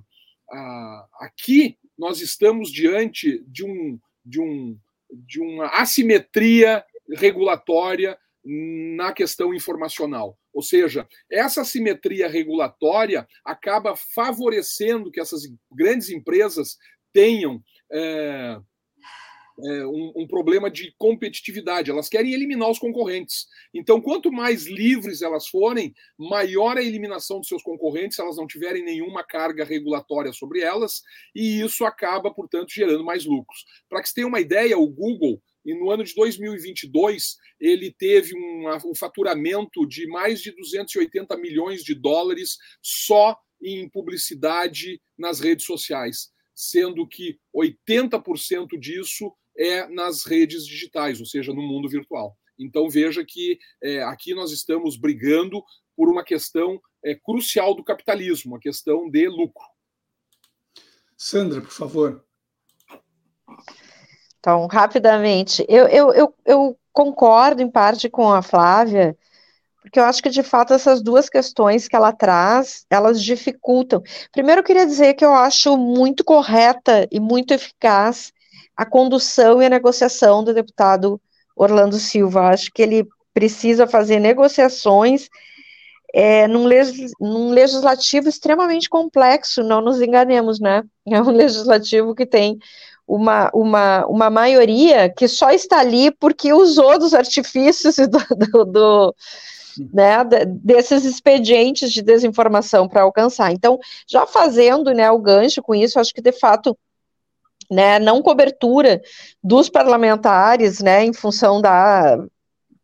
a, 0.52 1.08
aqui 1.22 1.80
nós 1.98 2.22
estamos 2.22 2.72
diante 2.72 3.44
de, 3.48 3.66
um, 3.66 4.00
de, 4.24 4.40
um, 4.40 4.78
de 5.12 5.42
uma 5.42 5.68
assimetria 5.68 6.86
regulatória 7.10 8.18
na 8.44 9.14
questão 9.14 9.54
informacional. 9.54 10.38
Ou 10.54 10.62
seja, 10.62 11.08
essa 11.30 11.62
assimetria 11.62 12.28
regulatória 12.28 13.28
acaba 13.46 13.96
favorecendo 13.96 15.12
que 15.12 15.20
essas 15.20 15.44
grandes 15.72 16.10
empresas 16.10 16.78
tenham 17.14 17.64
é, 17.92 18.58
é, 19.64 19.86
um, 19.86 20.14
um, 20.16 20.28
problema 20.28 20.72
de 20.72 20.94
competitividade. 20.98 21.92
Elas 21.92 22.10
querem 22.10 22.34
eliminar 22.34 22.70
os 22.70 22.80
concorrentes. 22.80 23.48
Então, 23.74 24.02
quanto 24.02 24.32
mais 24.32 24.66
livres 24.66 25.22
elas 25.22 25.48
forem, 25.48 25.94
maior 26.18 26.78
a 26.78 26.84
eliminação 26.84 27.40
dos 27.40 27.48
seus 27.48 27.62
concorrentes, 27.62 28.16
se 28.16 28.22
elas 28.22 28.38
não 28.38 28.48
tiverem 28.48 28.84
nenhuma 28.84 29.24
carga 29.24 29.64
regulatória 29.64 30.32
sobre 30.34 30.62
elas, 30.62 31.02
e 31.36 31.62
isso 31.62 31.86
acaba, 31.86 32.34
portanto, 32.34 32.72
gerando 32.74 33.04
mais 33.04 33.26
lucros. 33.26 33.66
Para 33.90 34.02
que 34.02 34.10
você 34.10 34.16
tenha 34.16 34.28
uma 34.28 34.40
ideia, 34.40 34.78
o 34.78 34.88
Google. 34.88 35.42
E 35.64 35.76
no 35.76 35.92
ano 35.92 36.04
de 36.04 36.16
2022, 36.16 37.36
ele 37.60 37.94
teve 37.96 38.34
um, 38.36 38.90
um 38.90 38.96
faturamento 38.96 39.86
de 39.86 40.08
mais 40.08 40.42
de 40.42 40.52
280 40.56 41.38
milhões 41.38 41.84
de 41.84 41.94
dólares 41.94 42.58
só 42.82 43.38
em 43.62 43.88
publicidade 43.88 45.00
nas 45.16 45.40
redes 45.40 45.68
sociais 45.68 46.32
sendo 46.62 47.08
que 47.08 47.40
80% 47.56 48.80
disso 48.80 49.34
é 49.58 49.88
nas 49.88 50.24
redes 50.26 50.64
digitais, 50.64 51.20
ou 51.20 51.26
seja, 51.26 51.52
no 51.52 51.62
mundo 51.64 51.90
virtual. 51.90 52.38
Então 52.58 52.88
veja 52.88 53.26
que 53.26 53.58
é, 53.82 54.04
aqui 54.04 54.36
nós 54.36 54.52
estamos 54.52 54.96
brigando 54.96 55.64
por 55.96 56.08
uma 56.08 56.24
questão 56.24 56.80
é, 57.04 57.16
crucial 57.16 57.74
do 57.74 57.84
capitalismo, 57.84 58.56
a 58.56 58.60
questão 58.60 59.10
de 59.10 59.28
lucro. 59.28 59.66
Sandra, 61.18 61.62
por 61.62 61.72
favor. 61.72 62.24
Então, 64.40 64.68
rapidamente, 64.68 65.66
eu, 65.68 65.88
eu, 65.88 66.14
eu, 66.14 66.36
eu 66.46 66.80
concordo 66.94 67.62
em 67.64 67.70
parte 67.70 68.08
com 68.08 68.32
a 68.32 68.44
Flávia 68.44 69.18
porque 69.82 70.00
eu 70.00 70.04
acho 70.04 70.22
que 70.22 70.30
de 70.30 70.44
fato 70.44 70.74
essas 70.74 71.02
duas 71.02 71.28
questões 71.28 71.88
que 71.88 71.96
ela 71.96 72.14
traz, 72.14 72.86
elas 72.90 73.22
dificultam. 73.22 74.02
Primeiro, 74.32 74.62
eu 74.62 74.66
queria 74.66 74.86
dizer 74.86 75.16
que 75.16 75.26
eu 75.26 75.34
acho 75.34 75.76
muito 75.76 76.24
correta 76.24 77.08
e 77.12 77.20
muito 77.20 77.54
eficaz 77.54 78.32
a 78.78 78.86
condução 78.86 79.62
e 79.62 79.66
a 79.66 79.70
negociação 79.70 80.44
do 80.44 80.54
deputado 80.54 81.20
Orlando 81.56 81.98
Silva. 81.98 82.50
Acho 82.50 82.72
que 82.72 82.82
ele 82.82 83.08
precisa 83.34 83.88
fazer 83.88 84.20
negociações 84.20 85.30
é, 86.14 86.48
num, 86.48 86.66
num 87.20 87.50
legislativo 87.52 88.30
extremamente 88.30 88.90
complexo, 88.90 89.64
não 89.64 89.82
nos 89.82 90.02
enganemos, 90.02 90.60
né? 90.60 90.84
É 91.08 91.22
um 91.22 91.32
legislativo 91.32 92.14
que 92.14 92.26
tem 92.26 92.60
uma, 93.08 93.50
uma, 93.54 94.06
uma 94.06 94.30
maioria 94.30 95.10
que 95.10 95.28
só 95.28 95.50
está 95.50 95.80
ali 95.80 96.12
porque 96.12 96.54
usou 96.54 97.00
dos 97.00 97.14
artifícios 97.14 97.96
do, 98.08 98.36
do, 98.36 98.66
do 98.66 99.16
né, 99.78 100.24
desses 100.48 101.06
expedientes 101.06 101.92
de 101.92 102.02
desinformação 102.02 102.88
para 102.88 103.04
alcançar. 103.04 103.52
Então, 103.52 103.80
já 104.08 104.26
fazendo 104.26 104.94
né, 104.94 105.10
o 105.12 105.20
gancho 105.20 105.62
com 105.62 105.76
isso, 105.76 106.00
acho 106.00 106.14
que 106.14 106.22
de 106.22 106.32
fato 106.32 106.78
né, 107.70 108.00
não 108.00 108.22
cobertura 108.22 109.02
dos 109.42 109.70
parlamentares, 109.70 110.82
né, 110.82 111.06
em 111.06 111.14
função 111.14 111.62
da, 111.62 112.18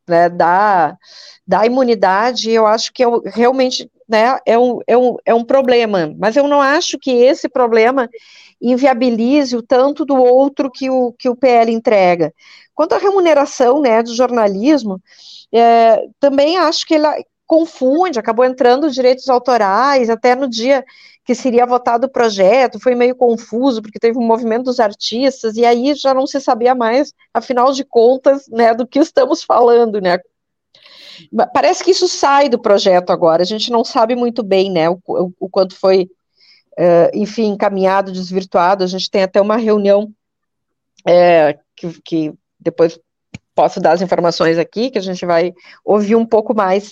né, 0.07 0.29
da, 0.29 0.97
da 1.45 1.65
imunidade, 1.65 2.49
eu 2.49 2.65
acho 2.65 2.93
que 2.93 3.03
é, 3.03 3.07
realmente 3.25 3.91
né, 4.07 4.39
é, 4.45 4.57
um, 4.57 4.79
é, 4.87 4.97
um, 4.97 5.17
é 5.25 5.33
um 5.33 5.43
problema, 5.43 6.15
mas 6.17 6.37
eu 6.37 6.47
não 6.47 6.61
acho 6.61 6.97
que 6.97 7.11
esse 7.11 7.49
problema 7.49 8.09
inviabilize 8.61 9.55
o 9.55 9.61
tanto 9.61 10.05
do 10.05 10.15
outro 10.15 10.71
que 10.71 10.89
o, 10.89 11.13
que 11.13 11.29
o 11.29 11.35
PL 11.35 11.71
entrega. 11.71 12.33
Quanto 12.73 12.93
à 12.93 12.97
remuneração 12.97 13.81
né, 13.81 14.01
do 14.03 14.13
jornalismo, 14.15 15.01
é, 15.51 16.07
também 16.19 16.57
acho 16.57 16.85
que 16.85 16.95
ela 16.95 17.15
confunde, 17.45 18.19
acabou 18.19 18.43
entrando 18.43 18.91
direitos 18.91 19.29
autorais, 19.29 20.09
até 20.09 20.35
no 20.35 20.49
dia 20.49 20.83
que 21.23 21.35
seria 21.35 21.65
votado 21.65 22.07
o 22.07 22.09
projeto, 22.09 22.79
foi 22.79 22.95
meio 22.95 23.15
confuso, 23.15 23.81
porque 23.81 23.99
teve 23.99 24.17
um 24.17 24.25
movimento 24.25 24.65
dos 24.65 24.79
artistas, 24.79 25.57
e 25.57 25.65
aí 25.65 25.93
já 25.93 26.13
não 26.13 26.25
se 26.25 26.39
sabia 26.39 26.73
mais, 26.73 27.13
afinal 27.33 27.71
de 27.73 27.83
contas, 27.83 28.47
né, 28.47 28.73
do 28.73 28.87
que 28.87 28.99
estamos 28.99 29.43
falando, 29.43 29.99
né, 29.99 30.19
Parece 31.53 31.83
que 31.83 31.91
isso 31.91 32.07
sai 32.07 32.47
do 32.47 32.59
projeto 32.59 33.09
agora, 33.09 33.41
a 33.41 33.45
gente 33.45 33.71
não 33.71 33.83
sabe 33.83 34.15
muito 34.15 34.43
bem, 34.43 34.71
né, 34.71 34.89
o, 34.89 34.99
o, 35.07 35.31
o 35.39 35.49
quanto 35.49 35.75
foi, 35.75 36.07
uh, 36.77 37.09
enfim, 37.13 37.47
encaminhado, 37.47 38.11
desvirtuado, 38.11 38.83
a 38.83 38.87
gente 38.87 39.09
tem 39.09 39.23
até 39.23 39.41
uma 39.41 39.57
reunião 39.57 40.11
é, 41.05 41.57
que, 41.75 42.01
que, 42.01 42.33
depois 42.59 42.99
posso 43.55 43.79
dar 43.79 43.93
as 43.93 44.01
informações 44.01 44.57
aqui, 44.57 44.91
que 44.91 44.99
a 44.99 45.01
gente 45.01 45.25
vai 45.25 45.53
ouvir 45.83 46.15
um 46.15 46.25
pouco 46.25 46.53
mais 46.53 46.91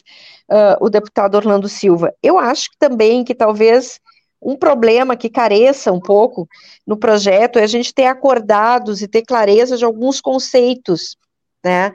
uh, 0.50 0.78
o 0.84 0.90
deputado 0.90 1.36
Orlando 1.36 1.70
Silva. 1.70 2.14
Eu 2.24 2.40
acho 2.40 2.70
também 2.80 3.24
que 3.24 3.36
talvez 3.36 4.00
um 4.42 4.56
problema 4.56 5.16
que 5.16 5.30
careça 5.30 5.92
um 5.92 6.00
pouco 6.00 6.48
no 6.86 6.98
projeto 6.98 7.60
é 7.60 7.64
a 7.64 7.68
gente 7.68 7.94
ter 7.94 8.06
acordados 8.06 9.02
e 9.02 9.08
ter 9.08 9.24
clareza 9.24 9.78
de 9.78 9.86
alguns 9.86 10.22
conceitos, 10.22 11.18
né, 11.64 11.94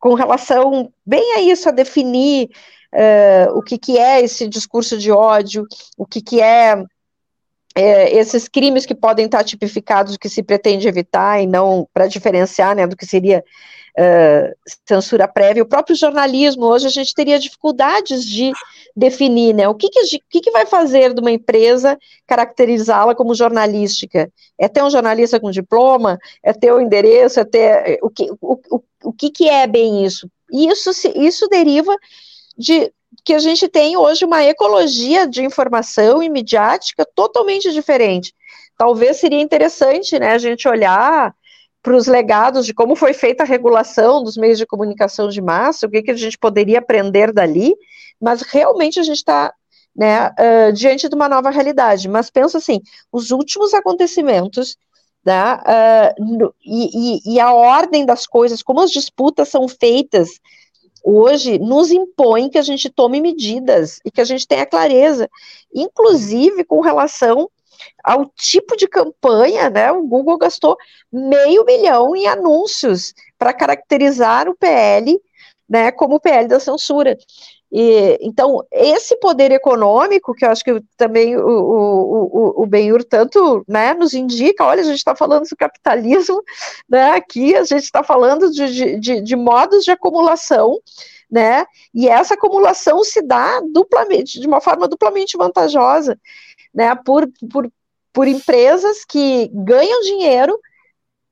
com 0.00 0.14
relação 0.14 0.92
bem 1.06 1.34
a 1.34 1.40
isso, 1.40 1.68
a 1.68 1.72
definir 1.72 2.50
é, 2.92 3.48
o 3.50 3.62
que, 3.62 3.78
que 3.78 3.98
é 3.98 4.20
esse 4.20 4.46
discurso 4.48 4.98
de 4.98 5.10
ódio, 5.10 5.66
o 5.96 6.06
que, 6.06 6.20
que 6.20 6.40
é 6.40 6.84
é, 7.74 8.14
esses 8.16 8.48
crimes 8.48 8.84
que 8.84 8.94
podem 8.94 9.26
estar 9.26 9.42
tipificados, 9.44 10.16
que 10.16 10.28
se 10.28 10.42
pretende 10.42 10.88
evitar, 10.88 11.42
e 11.42 11.46
não 11.46 11.88
para 11.92 12.06
diferenciar 12.06 12.76
né, 12.76 12.86
do 12.86 12.96
que 12.96 13.06
seria 13.06 13.42
uh, 13.98 14.72
censura 14.86 15.26
prévia. 15.26 15.62
O 15.62 15.68
próprio 15.68 15.96
jornalismo, 15.96 16.66
hoje 16.66 16.86
a 16.86 16.90
gente 16.90 17.14
teria 17.14 17.38
dificuldades 17.38 18.24
de 18.24 18.52
definir 18.94 19.54
né, 19.54 19.68
o 19.68 19.74
que, 19.74 19.88
que, 19.88 20.18
que, 20.30 20.40
que 20.40 20.50
vai 20.50 20.66
fazer 20.66 21.14
de 21.14 21.20
uma 21.20 21.30
empresa 21.30 21.98
caracterizá-la 22.26 23.14
como 23.14 23.34
jornalística. 23.34 24.30
É 24.58 24.68
ter 24.68 24.82
um 24.82 24.90
jornalista 24.90 25.40
com 25.40 25.50
diploma? 25.50 26.18
É 26.42 26.52
ter 26.52 26.72
o 26.72 26.76
um 26.76 26.80
endereço? 26.80 27.40
É 27.40 27.44
ter. 27.44 27.98
O 28.02 28.10
que, 28.10 28.30
o, 28.40 28.60
o, 28.70 28.82
o 29.04 29.12
que, 29.12 29.30
que 29.30 29.48
é 29.48 29.66
bem 29.66 30.04
isso? 30.04 30.28
E 30.50 30.68
isso, 30.68 30.90
isso 31.16 31.48
deriva 31.48 31.96
de 32.56 32.92
que 33.24 33.34
a 33.34 33.38
gente 33.38 33.68
tem 33.68 33.96
hoje 33.96 34.24
uma 34.24 34.42
ecologia 34.42 35.26
de 35.26 35.44
informação 35.44 36.22
e 36.22 36.28
midiática 36.28 37.06
totalmente 37.14 37.70
diferente. 37.72 38.34
Talvez 38.76 39.18
seria 39.18 39.40
interessante 39.40 40.18
né, 40.18 40.32
a 40.32 40.38
gente 40.38 40.66
olhar 40.66 41.34
para 41.82 41.96
os 41.96 42.06
legados 42.06 42.64
de 42.64 42.72
como 42.72 42.94
foi 42.94 43.12
feita 43.12 43.42
a 43.42 43.46
regulação 43.46 44.22
dos 44.22 44.36
meios 44.36 44.56
de 44.56 44.66
comunicação 44.66 45.28
de 45.28 45.42
massa, 45.42 45.86
o 45.86 45.90
que, 45.90 46.02
que 46.02 46.10
a 46.10 46.16
gente 46.16 46.38
poderia 46.38 46.78
aprender 46.78 47.32
dali, 47.32 47.74
mas 48.20 48.42
realmente 48.42 49.00
a 49.00 49.02
gente 49.02 49.18
está 49.18 49.52
né, 49.94 50.28
uh, 50.28 50.72
diante 50.72 51.08
de 51.08 51.14
uma 51.14 51.28
nova 51.28 51.50
realidade. 51.50 52.08
Mas 52.08 52.30
penso 52.30 52.56
assim, 52.56 52.80
os 53.10 53.30
últimos 53.30 53.74
acontecimentos 53.74 54.76
né, 55.24 55.54
uh, 55.54 56.54
e, 56.64 57.16
e, 57.16 57.34
e 57.34 57.40
a 57.40 57.52
ordem 57.52 58.06
das 58.06 58.26
coisas, 58.26 58.62
como 58.62 58.80
as 58.80 58.90
disputas 58.90 59.48
são 59.48 59.68
feitas 59.68 60.40
hoje 61.02 61.58
nos 61.58 61.90
impõe 61.90 62.48
que 62.48 62.58
a 62.58 62.62
gente 62.62 62.88
tome 62.90 63.20
medidas 63.20 64.00
e 64.04 64.10
que 64.10 64.20
a 64.20 64.24
gente 64.24 64.46
tenha 64.46 64.66
clareza, 64.66 65.28
inclusive 65.74 66.64
com 66.64 66.80
relação 66.80 67.48
ao 68.02 68.26
tipo 68.26 68.76
de 68.76 68.86
campanha, 68.86 69.68
né? 69.68 69.90
O 69.92 70.06
Google 70.06 70.38
gastou 70.38 70.76
meio 71.10 71.64
milhão 71.64 72.14
em 72.14 72.26
anúncios 72.26 73.14
para 73.38 73.52
caracterizar 73.52 74.48
o 74.48 74.56
PL, 74.56 75.20
né, 75.68 75.90
como 75.90 76.16
o 76.16 76.20
PL 76.20 76.48
da 76.48 76.60
censura. 76.60 77.16
E, 77.74 78.18
então, 78.20 78.62
esse 78.70 79.16
poder 79.16 79.50
econômico, 79.50 80.34
que 80.34 80.44
eu 80.44 80.50
acho 80.50 80.62
que 80.62 80.78
também 80.94 81.34
o, 81.38 81.40
o, 81.40 82.62
o, 82.62 82.66
Benhur 82.66 83.02
tanto 83.02 83.64
né, 83.66 83.94
nos 83.94 84.12
indica, 84.12 84.62
olha, 84.62 84.82
a 84.82 84.84
gente 84.84 84.98
está 84.98 85.16
falando 85.16 85.48
do 85.48 85.56
capitalismo, 85.56 86.42
né, 86.86 87.12
aqui 87.12 87.56
a 87.56 87.64
gente 87.64 87.84
está 87.84 88.04
falando 88.04 88.50
de, 88.50 88.98
de, 89.00 89.22
de, 89.22 89.36
modos 89.36 89.84
de 89.84 89.90
acumulação, 89.90 90.78
né, 91.30 91.64
e 91.94 92.10
essa 92.10 92.34
acumulação 92.34 93.02
se 93.02 93.22
dá 93.22 93.62
duplamente, 93.72 94.38
de 94.38 94.46
uma 94.46 94.60
forma 94.60 94.86
duplamente 94.86 95.38
vantajosa, 95.38 96.20
né, 96.74 96.94
por, 96.94 97.26
por, 97.50 97.72
por 98.12 98.28
empresas 98.28 99.02
que 99.02 99.48
ganham 99.50 100.02
dinheiro 100.02 100.60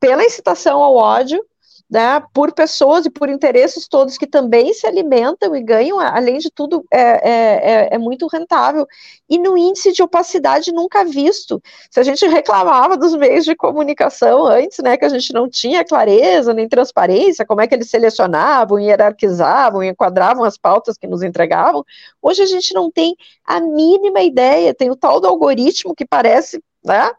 pela 0.01 0.25
incitação 0.25 0.83
ao 0.83 0.97
ódio, 0.97 1.45
né, 1.91 2.23
por 2.33 2.53
pessoas 2.53 3.05
e 3.05 3.11
por 3.11 3.29
interesses 3.29 3.89
todos 3.89 4.17
que 4.17 4.27
também 4.27 4.73
se 4.73 4.87
alimentam 4.87 5.57
e 5.57 5.63
ganham, 5.63 5.99
além 5.99 6.39
de 6.39 6.49
tudo, 6.49 6.85
é, 6.93 7.01
é, 7.01 7.31
é, 7.31 7.89
é, 7.95 7.99
muito 7.99 8.29
rentável. 8.29 8.87
E 9.29 9.37
no 9.39 9.59
índice 9.59 9.93
de 9.93 10.01
opacidade 10.01 10.71
nunca 10.71 11.05
visto. 11.05 11.61
Se 11.91 11.99
a 11.99 12.05
gente 12.05 12.25
reclamava 12.29 12.97
dos 12.97 13.17
meios 13.17 13.45
de 13.45 13.57
comunicação 13.57 14.47
antes, 14.47 14.79
né, 14.79 14.97
que 14.97 15.05
a 15.05 15.09
gente 15.09 15.33
não 15.33 15.49
tinha 15.49 15.85
clareza 15.85 16.55
nem 16.55 16.69
transparência, 16.69 17.45
como 17.45 17.61
é 17.61 17.67
que 17.67 17.75
eles 17.75 17.91
selecionavam, 17.91 18.79
hierarquizavam, 18.79 19.83
enquadravam 19.83 20.45
as 20.45 20.57
pautas 20.57 20.97
que 20.97 21.09
nos 21.09 21.23
entregavam, 21.23 21.85
hoje 22.23 22.43
a 22.43 22.47
gente 22.47 22.73
não 22.73 22.89
tem 22.89 23.17
a 23.45 23.61
mínima 23.61 24.23
ideia, 24.23 24.73
tem 24.73 24.91
o 24.91 24.97
tal 24.97 25.19
do 25.21 25.27
algoritmo 25.27 25.95
que 25.95 26.07
parece, 26.07 26.63
né, 26.85 27.11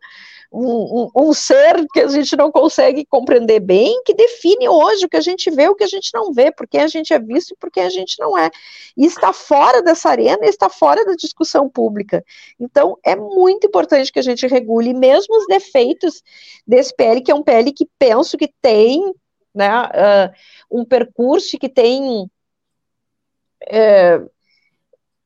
um, 0.54 1.10
um, 1.16 1.34
ser 1.34 1.88
que 1.94 2.02
a 2.02 2.08
gente 2.10 2.36
não 2.36 2.52
consegue 2.52 3.06
compreender 3.06 3.62
bem, 3.62 4.02
que 4.04 4.14
define 4.14 4.68
hoje 4.68 5.06
o 5.06 5.10
que 5.10 5.16
a 5.16 5.22
gente 5.22 5.50
vê, 5.50 5.70
o 5.70 5.76
que 5.76 5.84
a 5.84 5.88
gente 5.88 6.12
não 6.14 6.34
vê, 6.34 6.52
porque 6.52 6.78
a 6.78 6.88
gente 6.88 7.14
é 7.14 7.20
visto 7.20 7.52
e 7.52 7.58
porque 7.58 7.80
a 7.80 7.90
gente 7.90 8.20
não 8.20 8.38
é. 8.38 8.50
E 8.98 9.06
está 9.06 9.32
fora 9.32 9.82
dessa 9.82 10.10
arena, 10.10 10.46
está 10.46 10.68
fora 10.68 11.06
da 11.06 11.14
discussão 11.14 11.70
pública. 11.70 12.24
Então, 12.60 12.98
é 13.02 13.16
muito 13.16 13.66
importante 13.66 14.12
que 14.12 14.20
a 14.20 14.24
gente 14.24 14.46
regule 14.46 14.94
mesmo 14.94 15.38
os 15.38 15.48
defeitos 15.48 16.22
desse 16.68 16.94
PL, 16.94 17.22
que 17.22 17.32
é 17.32 17.36
um 17.36 17.44
PL 17.44 17.72
que 17.72 17.88
penso 17.98 18.38
que 18.38 18.52
tem 18.62 19.14
né, 19.56 19.70
uh, 19.84 20.80
um 20.80 20.84
percurso 20.84 21.58
que 21.58 21.70
tem. 21.70 22.30
Uh, 23.64 24.30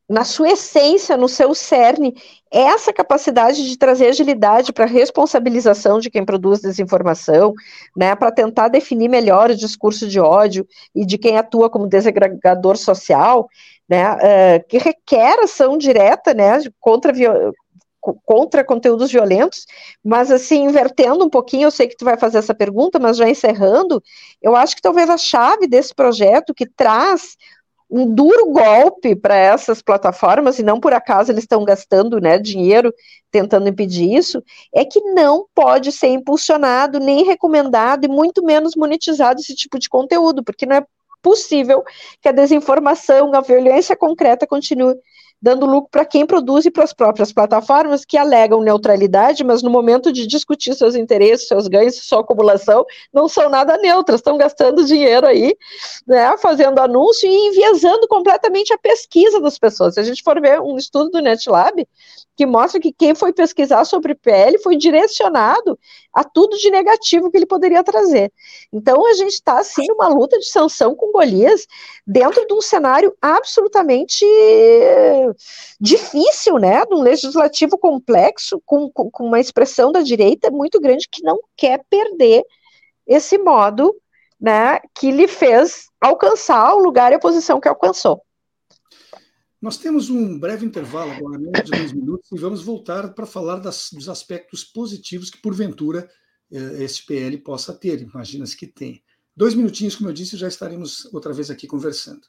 na 0.07 0.23
sua 0.23 0.51
essência, 0.51 1.17
no 1.17 1.27
seu 1.27 1.53
cerne, 1.55 2.13
essa 2.51 2.93
capacidade 2.93 3.67
de 3.67 3.77
trazer 3.77 4.07
agilidade 4.07 4.71
para 4.71 4.85
a 4.85 4.87
responsabilização 4.87 5.99
de 5.99 6.09
quem 6.09 6.23
produz 6.23 6.61
desinformação, 6.61 7.53
né, 7.97 8.15
para 8.15 8.31
tentar 8.31 8.67
definir 8.67 9.09
melhor 9.09 9.49
o 9.49 9.55
discurso 9.55 10.07
de 10.07 10.19
ódio 10.19 10.65
e 10.93 11.05
de 11.05 11.17
quem 11.17 11.37
atua 11.37 11.69
como 11.69 11.87
desagregador 11.87 12.77
social, 12.77 13.49
né, 13.89 14.13
uh, 14.13 14.67
que 14.67 14.77
requer 14.77 15.39
ação 15.39 15.77
direta, 15.77 16.33
né, 16.33 16.59
contra 16.79 17.11
contra 18.23 18.63
conteúdos 18.63 19.11
violentos, 19.11 19.65
mas 20.03 20.29
assim, 20.29 20.65
invertendo 20.65 21.25
um 21.25 21.29
pouquinho, 21.29 21.63
eu 21.63 21.71
sei 21.71 21.87
que 21.87 21.97
tu 21.97 22.05
vai 22.05 22.17
fazer 22.17 22.37
essa 22.37 22.53
pergunta, 22.53 22.99
mas 22.99 23.17
já 23.17 23.27
encerrando, 23.27 24.01
eu 24.41 24.55
acho 24.55 24.75
que 24.75 24.81
talvez 24.81 25.09
a 25.09 25.17
chave 25.17 25.67
desse 25.67 25.93
projeto 25.93 26.53
que 26.53 26.67
traz 26.67 27.35
um 27.89 28.13
duro 28.13 28.51
golpe 28.51 29.15
para 29.15 29.35
essas 29.35 29.81
plataformas, 29.81 30.57
e 30.57 30.63
não 30.63 30.79
por 30.79 30.93
acaso 30.93 31.31
eles 31.31 31.43
estão 31.43 31.63
gastando 31.63 32.19
né, 32.19 32.39
dinheiro 32.39 32.93
tentando 33.31 33.69
impedir 33.69 34.13
isso, 34.13 34.43
é 34.73 34.83
que 34.83 34.99
não 35.13 35.45
pode 35.53 35.91
ser 35.91 36.07
impulsionado, 36.07 36.99
nem 36.99 37.23
recomendado, 37.23 38.05
e 38.05 38.07
muito 38.07 38.43
menos 38.43 38.75
monetizado 38.75 39.39
esse 39.39 39.53
tipo 39.53 39.77
de 39.77 39.89
conteúdo, 39.89 40.43
porque 40.43 40.65
não 40.65 40.77
é 40.77 40.85
possível 41.21 41.83
que 42.21 42.29
a 42.29 42.31
desinformação, 42.31 43.33
a 43.33 43.41
violência 43.41 43.95
concreta 43.95 44.45
continue 44.47 44.95
dando 45.41 45.65
lucro 45.65 45.89
para 45.91 46.05
quem 46.05 46.25
produz 46.25 46.65
e 46.65 46.71
para 46.71 46.83
as 46.83 46.93
próprias 46.93 47.31
plataformas 47.31 48.03
que 48.03 48.17
alegam 48.17 48.61
neutralidade, 48.61 49.43
mas 49.43 49.61
no 49.61 49.69
momento 49.69 50.11
de 50.11 50.25
discutir 50.25 50.73
seus 50.73 50.95
interesses, 50.95 51.47
seus 51.47 51.67
ganhos, 51.67 51.95
sua 52.01 52.21
acumulação, 52.21 52.85
não 53.13 53.27
são 53.27 53.49
nada 53.49 53.77
neutras, 53.77 54.19
estão 54.19 54.37
gastando 54.37 54.85
dinheiro 54.85 55.27
aí, 55.27 55.55
né, 56.07 56.35
fazendo 56.37 56.79
anúncio 56.79 57.29
e 57.29 57.47
enviesando 57.49 58.07
completamente 58.07 58.73
a 58.73 58.77
pesquisa 58.77 59.39
das 59.39 59.57
pessoas. 59.57 59.93
Se 59.93 59.99
a 59.99 60.03
gente 60.03 60.23
for 60.23 60.41
ver 60.41 60.59
um 60.59 60.77
estudo 60.77 61.11
do 61.11 61.21
NetLab, 61.21 61.85
que 62.35 62.45
mostra 62.45 62.79
que 62.79 62.91
quem 62.91 63.15
foi 63.15 63.31
pesquisar 63.31 63.85
sobre 63.85 64.13
PL 64.13 64.57
foi 64.59 64.75
direcionado 64.75 65.79
a 66.13 66.23
tudo 66.23 66.57
de 66.57 66.69
negativo 66.69 67.31
que 67.31 67.37
ele 67.37 67.45
poderia 67.45 67.83
trazer. 67.83 68.31
Então, 68.73 69.05
a 69.07 69.13
gente 69.13 69.33
está, 69.33 69.59
assim, 69.59 69.85
numa 69.87 70.07
luta 70.09 70.37
de 70.37 70.47
sanção 70.47 70.95
com 70.95 71.11
Golias, 71.11 71.65
dentro 72.05 72.45
de 72.45 72.53
um 72.53 72.61
cenário 72.61 73.15
absolutamente 73.21 74.25
difícil, 75.79 76.57
né, 76.57 76.85
de 76.85 76.93
um 76.93 77.01
legislativo 77.01 77.77
complexo, 77.77 78.61
com, 78.65 78.89
com, 78.91 79.09
com 79.09 79.25
uma 79.25 79.39
expressão 79.39 79.91
da 79.91 80.01
direita 80.01 80.51
muito 80.51 80.79
grande, 80.79 81.07
que 81.09 81.23
não 81.23 81.39
quer 81.55 81.83
perder 81.89 82.43
esse 83.07 83.37
modo, 83.37 83.95
né, 84.39 84.79
que 84.93 85.11
lhe 85.11 85.27
fez 85.27 85.87
alcançar 86.01 86.73
o 86.73 86.79
lugar 86.79 87.11
e 87.11 87.15
a 87.15 87.19
posição 87.19 87.59
que 87.59 87.67
alcançou. 87.67 88.21
Nós 89.61 89.77
temos 89.77 90.09
um 90.09 90.37
breve 90.37 90.65
intervalo 90.65 91.11
agora, 91.11 91.39
menos 91.39 91.63
de 91.63 91.71
dois 91.71 91.93
minutos, 91.93 92.31
e 92.31 92.37
vamos 92.37 92.61
voltar 92.61 93.13
para 93.13 93.25
falar 93.25 93.57
das, 93.57 93.89
dos 93.91 94.07
aspectos 94.07 94.63
positivos 94.63 95.31
que, 95.31 95.41
porventura, 95.41 96.07
eh, 96.51 96.85
PL 97.07 97.37
possa 97.39 97.73
ter. 97.73 98.01
Imagina-se 98.01 98.55
que 98.55 98.67
tem. 98.67 99.03
Dois 99.35 99.53
minutinhos, 99.55 99.95
como 99.95 100.09
eu 100.09 100.13
disse, 100.13 100.37
já 100.37 100.47
estaremos 100.47 101.11
outra 101.13 101.33
vez 101.33 101.49
aqui 101.49 101.67
conversando. 101.67 102.21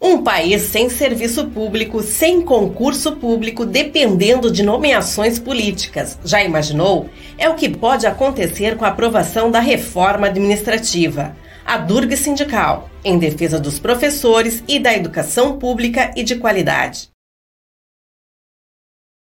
Um 0.00 0.22
país 0.22 0.62
sem 0.62 0.90
serviço 0.90 1.46
público, 1.48 2.02
sem 2.02 2.42
concurso 2.42 3.16
público, 3.16 3.64
dependendo 3.64 4.50
de 4.50 4.62
nomeações 4.62 5.38
políticas. 5.38 6.18
Já 6.24 6.42
imaginou? 6.42 7.08
É 7.38 7.48
o 7.48 7.54
que 7.54 7.68
pode 7.68 8.06
acontecer 8.06 8.76
com 8.76 8.84
a 8.84 8.88
aprovação 8.88 9.50
da 9.50 9.60
reforma 9.60 10.26
administrativa 10.26 11.34
a 11.64 11.78
Durga 11.78 12.16
Sindical, 12.16 12.90
em 13.02 13.18
defesa 13.18 13.58
dos 13.58 13.78
professores 13.78 14.62
e 14.68 14.78
da 14.78 14.94
educação 14.94 15.58
pública 15.58 16.12
e 16.14 16.22
de 16.22 16.36
qualidade. 16.36 17.08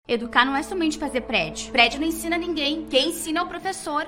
Educar 0.07 0.45
não 0.45 0.55
é 0.55 0.63
somente 0.63 0.97
fazer 0.97 1.21
prédio. 1.21 1.71
Prédio 1.71 1.99
não 1.99 2.07
ensina 2.07 2.37
ninguém. 2.37 2.85
Quem 2.85 3.09
ensina 3.09 3.39
é 3.39 3.43
o 3.43 3.47
professor. 3.47 4.07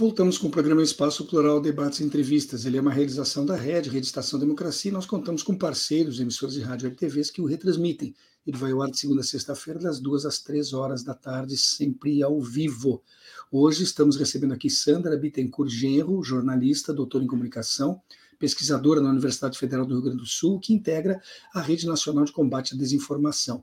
Voltamos 0.00 0.38
com 0.38 0.46
o 0.46 0.50
programa 0.50 0.82
Espaço 0.82 1.26
Plural 1.26 1.60
Debates 1.60 2.00
e 2.00 2.04
Entrevistas. 2.04 2.64
Ele 2.64 2.78
é 2.78 2.80
uma 2.80 2.90
realização 2.90 3.44
da 3.44 3.54
Rede, 3.54 3.90
Rede 3.90 4.06
Estação 4.06 4.40
Democracia, 4.40 4.90
e 4.90 4.94
nós 4.94 5.04
contamos 5.04 5.42
com 5.42 5.54
parceiros, 5.54 6.18
emissoras 6.18 6.54
de 6.54 6.62
rádio 6.62 6.88
e 6.88 6.90
TVs 6.90 7.30
que 7.30 7.42
o 7.42 7.44
retransmitem. 7.44 8.14
Ele 8.46 8.56
vai 8.56 8.72
ao 8.72 8.80
ar 8.80 8.90
de 8.90 8.98
segunda 8.98 9.20
a 9.20 9.24
sexta-feira, 9.24 9.78
das 9.78 10.00
duas 10.00 10.24
às 10.24 10.38
três 10.38 10.72
horas 10.72 11.02
da 11.02 11.12
tarde, 11.12 11.54
sempre 11.54 12.22
ao 12.22 12.40
vivo. 12.40 13.02
Hoje 13.52 13.84
estamos 13.84 14.16
recebendo 14.16 14.54
aqui 14.54 14.70
Sandra 14.70 15.18
Bittencourt 15.18 15.68
Genro, 15.68 16.24
jornalista, 16.24 16.94
doutora 16.94 17.22
em 17.22 17.26
comunicação, 17.26 18.00
pesquisadora 18.38 19.02
na 19.02 19.10
Universidade 19.10 19.58
Federal 19.58 19.84
do 19.84 19.92
Rio 19.92 20.04
Grande 20.04 20.22
do 20.22 20.26
Sul, 20.26 20.58
que 20.60 20.72
integra 20.72 21.20
a 21.52 21.60
Rede 21.60 21.86
Nacional 21.86 22.24
de 22.24 22.32
Combate 22.32 22.72
à 22.72 22.78
Desinformação. 22.78 23.62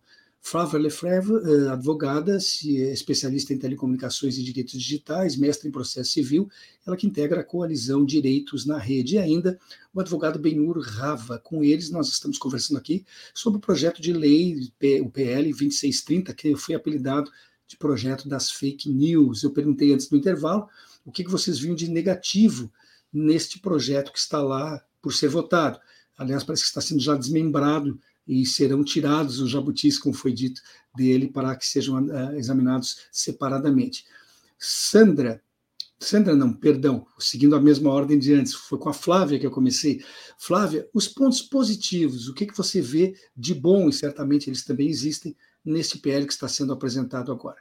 Flávia 0.49 0.79
Lefreve, 0.79 1.33
eh, 1.33 1.69
advogada, 1.69 2.37
especialista 2.37 3.53
em 3.53 3.57
telecomunicações 3.57 4.37
e 4.37 4.43
direitos 4.43 4.79
digitais, 4.79 5.35
mestre 5.35 5.67
em 5.67 5.71
processo 5.73 6.11
civil, 6.11 6.49
ela 6.85 6.95
que 6.95 7.05
integra 7.05 7.41
a 7.41 7.43
coalizão 7.43 8.05
Direitos 8.05 8.65
na 8.65 8.77
Rede. 8.77 9.15
E 9.15 9.17
ainda 9.17 9.59
o 9.93 9.99
advogado 9.99 10.39
Benur 10.39 10.79
Rava. 10.79 11.37
Com 11.37 11.65
eles, 11.65 11.89
nós 11.89 12.07
estamos 12.07 12.37
conversando 12.37 12.77
aqui 12.77 13.05
sobre 13.33 13.57
o 13.57 13.61
projeto 13.61 14.01
de 14.01 14.13
lei, 14.13 14.71
o 15.01 15.09
PL 15.09 15.49
2630, 15.49 16.33
que 16.33 16.55
foi 16.55 16.75
apelidado 16.75 17.29
de 17.67 17.75
projeto 17.75 18.29
das 18.29 18.49
fake 18.49 18.89
news. 18.89 19.43
Eu 19.43 19.51
perguntei 19.51 19.93
antes 19.93 20.07
do 20.07 20.15
intervalo 20.15 20.69
o 21.05 21.11
que 21.11 21.25
vocês 21.25 21.59
viram 21.59 21.75
de 21.75 21.89
negativo 21.89 22.71
neste 23.11 23.59
projeto 23.59 24.13
que 24.13 24.19
está 24.19 24.41
lá 24.41 24.81
por 25.01 25.13
ser 25.13 25.27
votado. 25.27 25.77
Aliás, 26.17 26.45
parece 26.45 26.63
que 26.63 26.69
está 26.69 26.79
sendo 26.79 27.01
já 27.01 27.17
desmembrado 27.17 27.99
e 28.27 28.45
serão 28.45 28.83
tirados 28.83 29.39
os 29.39 29.49
jabutis, 29.49 29.97
como 29.97 30.13
foi 30.13 30.33
dito 30.33 30.61
dele, 30.95 31.29
para 31.29 31.55
que 31.55 31.65
sejam 31.65 32.03
uh, 32.03 32.35
examinados 32.35 33.07
separadamente. 33.11 34.05
Sandra, 34.59 35.41
Sandra 35.99 36.35
não, 36.35 36.53
perdão, 36.53 37.07
seguindo 37.17 37.55
a 37.55 37.61
mesma 37.61 37.89
ordem 37.89 38.19
de 38.19 38.33
antes, 38.33 38.53
foi 38.53 38.77
com 38.77 38.89
a 38.89 38.93
Flávia 38.93 39.39
que 39.39 39.45
eu 39.45 39.51
comecei. 39.51 40.03
Flávia, 40.37 40.87
os 40.93 41.07
pontos 41.07 41.41
positivos, 41.41 42.27
o 42.27 42.33
que, 42.33 42.45
que 42.45 42.55
você 42.55 42.81
vê 42.81 43.15
de 43.35 43.55
bom, 43.55 43.89
e 43.89 43.93
certamente 43.93 44.47
eles 44.47 44.63
também 44.63 44.87
existem, 44.87 45.35
neste 45.65 45.97
PL 45.97 46.25
que 46.25 46.33
está 46.33 46.47
sendo 46.47 46.71
apresentado 46.71 47.31
agora? 47.31 47.57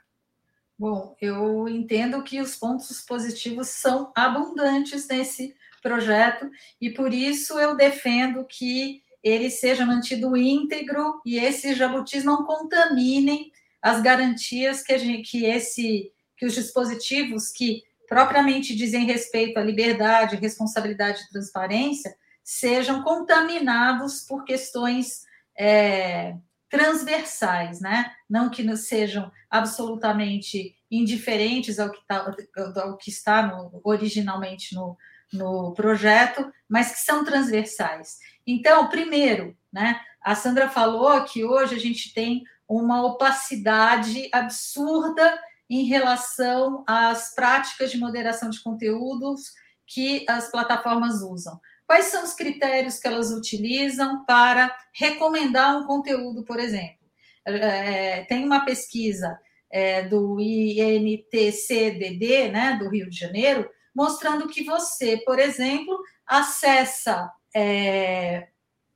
Bom, 0.78 1.16
eu 1.20 1.66
entendo 1.66 2.22
que 2.22 2.38
os 2.40 2.56
pontos 2.56 3.00
positivos 3.00 3.68
são 3.68 4.12
abundantes 4.14 5.08
nesse 5.08 5.54
projeto 5.82 6.50
e 6.78 6.90
por 6.90 7.14
isso 7.14 7.58
eu 7.58 7.74
defendo 7.74 8.44
que 8.44 9.02
ele 9.28 9.50
seja 9.50 9.84
mantido 9.84 10.36
íntegro 10.36 11.20
e 11.24 11.38
esses 11.38 11.76
jabutis 11.76 12.24
não 12.24 12.44
contaminem 12.44 13.50
as 13.82 14.00
garantias 14.00 14.82
que, 14.82 14.96
gente, 14.98 15.30
que, 15.30 15.44
esse, 15.44 16.12
que 16.36 16.46
os 16.46 16.54
dispositivos 16.54 17.50
que 17.50 17.82
propriamente 18.08 18.74
dizem 18.74 19.04
respeito 19.04 19.58
à 19.58 19.62
liberdade, 19.62 20.36
responsabilidade 20.36 21.22
e 21.22 21.30
transparência 21.30 22.16
sejam 22.42 23.02
contaminados 23.02 24.20
por 24.20 24.44
questões 24.44 25.24
é, 25.58 26.36
transversais, 26.70 27.80
né? 27.80 28.12
Não 28.28 28.48
que 28.48 28.62
não 28.62 28.76
sejam 28.76 29.30
absolutamente 29.50 30.76
indiferentes 30.90 31.80
ao 31.80 31.90
que, 31.90 32.06
tá, 32.06 32.32
ao 32.76 32.96
que 32.96 33.10
está 33.10 33.42
no, 33.42 33.80
originalmente 33.82 34.74
no, 34.74 34.96
no 35.32 35.72
projeto, 35.74 36.52
mas 36.68 36.92
que 36.92 37.00
são 37.00 37.24
transversais. 37.24 38.18
Então, 38.46 38.88
primeiro, 38.88 39.56
né? 39.72 40.00
A 40.22 40.34
Sandra 40.34 40.68
falou 40.68 41.22
que 41.24 41.44
hoje 41.44 41.74
a 41.74 41.78
gente 41.78 42.12
tem 42.12 42.42
uma 42.68 43.04
opacidade 43.04 44.28
absurda 44.32 45.38
em 45.68 45.84
relação 45.84 46.84
às 46.86 47.34
práticas 47.34 47.90
de 47.90 47.98
moderação 47.98 48.50
de 48.50 48.62
conteúdos 48.62 49.52
que 49.86 50.24
as 50.28 50.50
plataformas 50.50 51.22
usam. 51.22 51.60
Quais 51.86 52.06
são 52.06 52.24
os 52.24 52.34
critérios 52.34 52.98
que 52.98 53.06
elas 53.06 53.30
utilizam 53.30 54.24
para 54.24 54.76
recomendar 54.92 55.76
um 55.76 55.86
conteúdo, 55.86 56.44
por 56.44 56.58
exemplo? 56.58 57.06
É, 57.44 58.24
tem 58.24 58.44
uma 58.44 58.64
pesquisa 58.64 59.38
é, 59.70 60.02
do 60.02 60.40
INTCDD, 60.40 61.68
né, 62.48 62.76
do 62.80 62.88
Rio 62.88 63.08
de 63.08 63.16
Janeiro, 63.16 63.70
mostrando 63.94 64.48
que 64.48 64.64
você, 64.64 65.18
por 65.18 65.38
exemplo, 65.38 65.96
acessa 66.26 67.30
é, 67.58 68.48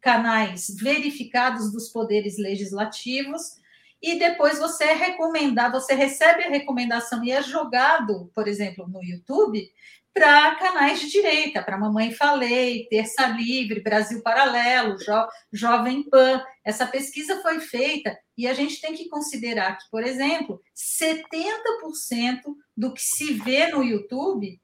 canais 0.02 0.66
verificados 0.78 1.72
dos 1.72 1.88
poderes 1.88 2.36
legislativos 2.36 3.58
e 4.02 4.18
depois 4.18 4.58
você 4.58 4.84
é 4.84 4.92
recomendado, 4.92 5.80
você 5.80 5.94
recebe 5.94 6.44
a 6.44 6.50
recomendação 6.50 7.24
e 7.24 7.30
é 7.30 7.42
jogado, 7.42 8.30
por 8.34 8.46
exemplo, 8.46 8.86
no 8.86 9.02
YouTube, 9.02 9.66
para 10.12 10.56
canais 10.56 11.00
de 11.00 11.11
direita, 11.11 11.62
para 11.62 11.78
Mamãe 11.78 12.12
Falei, 12.12 12.86
Terça 12.90 13.28
Livre, 13.28 13.82
Brasil 13.82 14.22
Paralelo, 14.22 14.98
jo, 14.98 15.26
Jovem 15.50 16.02
Pan. 16.02 16.44
Essa 16.62 16.86
pesquisa 16.86 17.40
foi 17.40 17.61
feita 17.61 18.18
e 18.36 18.46
a 18.46 18.52
gente 18.52 18.80
tem 18.80 18.92
que 18.92 19.08
considerar 19.08 19.78
que, 19.78 19.88
por 19.90 20.02
exemplo, 20.02 20.61
70% 20.76 22.40
do 22.76 22.92
que 22.92 23.00
se 23.00 23.34
vê 23.34 23.68
no 23.68 23.82
YouTube 23.82 24.61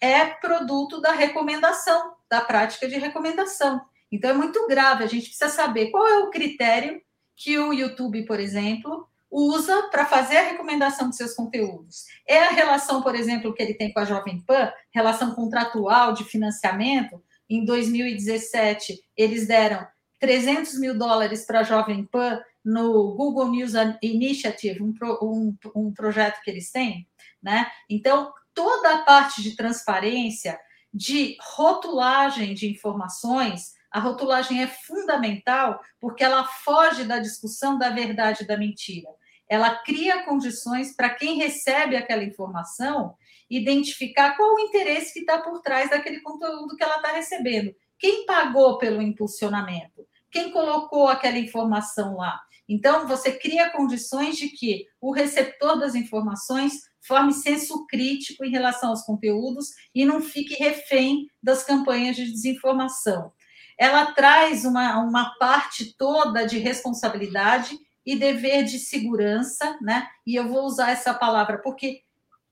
é 0.00 0.26
produto 0.26 1.00
da 1.00 1.12
recomendação, 1.12 2.13
da 2.30 2.40
prática 2.40 2.88
de 2.88 2.96
recomendação. 2.96 3.80
Então 4.10 4.30
é 4.30 4.34
muito 4.34 4.66
grave, 4.66 5.04
a 5.04 5.08
gente 5.08 5.28
precisa 5.28 5.48
saber 5.48 5.90
qual 5.90 6.06
é 6.06 6.18
o 6.18 6.30
critério 6.30 7.00
que 7.36 7.58
o 7.58 7.72
YouTube, 7.72 8.24
por 8.26 8.38
exemplo, 8.38 9.08
usa 9.30 9.88
para 9.90 10.06
fazer 10.06 10.36
a 10.36 10.48
recomendação 10.50 11.10
de 11.10 11.16
seus 11.16 11.34
conteúdos. 11.34 12.04
É 12.26 12.38
a 12.38 12.50
relação, 12.50 13.02
por 13.02 13.16
exemplo, 13.16 13.52
que 13.52 13.60
ele 13.60 13.74
tem 13.74 13.92
com 13.92 13.98
a 13.98 14.04
Jovem 14.04 14.40
Pan, 14.40 14.72
relação 14.92 15.34
contratual 15.34 16.12
de 16.12 16.22
financiamento. 16.22 17.20
Em 17.50 17.64
2017, 17.64 19.02
eles 19.16 19.48
deram 19.48 19.84
300 20.20 20.78
mil 20.78 20.96
dólares 20.96 21.44
para 21.44 21.60
a 21.60 21.64
Jovem 21.64 22.04
Pan 22.04 22.40
no 22.64 23.14
Google 23.14 23.50
News 23.50 23.72
Initiative, 24.00 24.80
um, 24.82 24.94
um, 25.20 25.56
um 25.74 25.92
projeto 25.92 26.40
que 26.42 26.50
eles 26.50 26.70
têm. 26.70 27.06
Né? 27.42 27.66
Então, 27.90 28.32
toda 28.54 28.94
a 28.94 28.98
parte 28.98 29.42
de 29.42 29.56
transparência, 29.56 30.58
de 30.94 31.36
rotulagem 31.40 32.54
de 32.54 32.70
informações, 32.70 33.74
a 33.90 33.98
rotulagem 33.98 34.62
é 34.62 34.68
fundamental 34.68 35.80
porque 36.00 36.22
ela 36.22 36.44
foge 36.44 37.04
da 37.04 37.18
discussão 37.18 37.76
da 37.76 37.90
verdade 37.90 38.44
e 38.44 38.46
da 38.46 38.56
mentira 38.56 39.10
ela 39.48 39.74
cria 39.76 40.24
condições 40.24 40.94
para 40.94 41.10
quem 41.10 41.36
recebe 41.36 41.96
aquela 41.96 42.24
informação 42.24 43.14
identificar 43.48 44.36
qual 44.36 44.54
o 44.54 44.60
interesse 44.60 45.12
que 45.12 45.20
está 45.20 45.38
por 45.38 45.60
trás 45.60 45.90
daquele 45.90 46.20
conteúdo 46.20 46.76
que 46.76 46.82
ela 46.82 46.96
está 46.96 47.12
recebendo. 47.12 47.74
Quem 47.98 48.24
pagou 48.26 48.78
pelo 48.78 49.02
impulsionamento? 49.02 50.06
Quem 50.30 50.50
colocou 50.50 51.08
aquela 51.08 51.38
informação 51.38 52.16
lá? 52.16 52.40
Então, 52.68 53.06
você 53.06 53.32
cria 53.32 53.70
condições 53.70 54.36
de 54.36 54.48
que 54.48 54.86
o 55.00 55.12
receptor 55.12 55.78
das 55.78 55.94
informações 55.94 56.80
forme 57.06 57.32
senso 57.32 57.86
crítico 57.86 58.44
em 58.44 58.50
relação 58.50 58.90
aos 58.90 59.02
conteúdos 59.02 59.70
e 59.94 60.04
não 60.04 60.20
fique 60.20 60.54
refém 60.54 61.28
das 61.42 61.62
campanhas 61.62 62.16
de 62.16 62.30
desinformação. 62.30 63.32
Ela 63.78 64.12
traz 64.12 64.64
uma, 64.64 64.98
uma 65.00 65.36
parte 65.38 65.94
toda 65.96 66.46
de 66.46 66.58
responsabilidade 66.58 67.78
e 68.06 68.16
dever 68.16 68.64
de 68.64 68.78
segurança, 68.78 69.78
né? 69.80 70.06
E 70.26 70.34
eu 70.34 70.48
vou 70.48 70.64
usar 70.64 70.90
essa 70.90 71.12
palavra 71.12 71.58
porque 71.58 72.02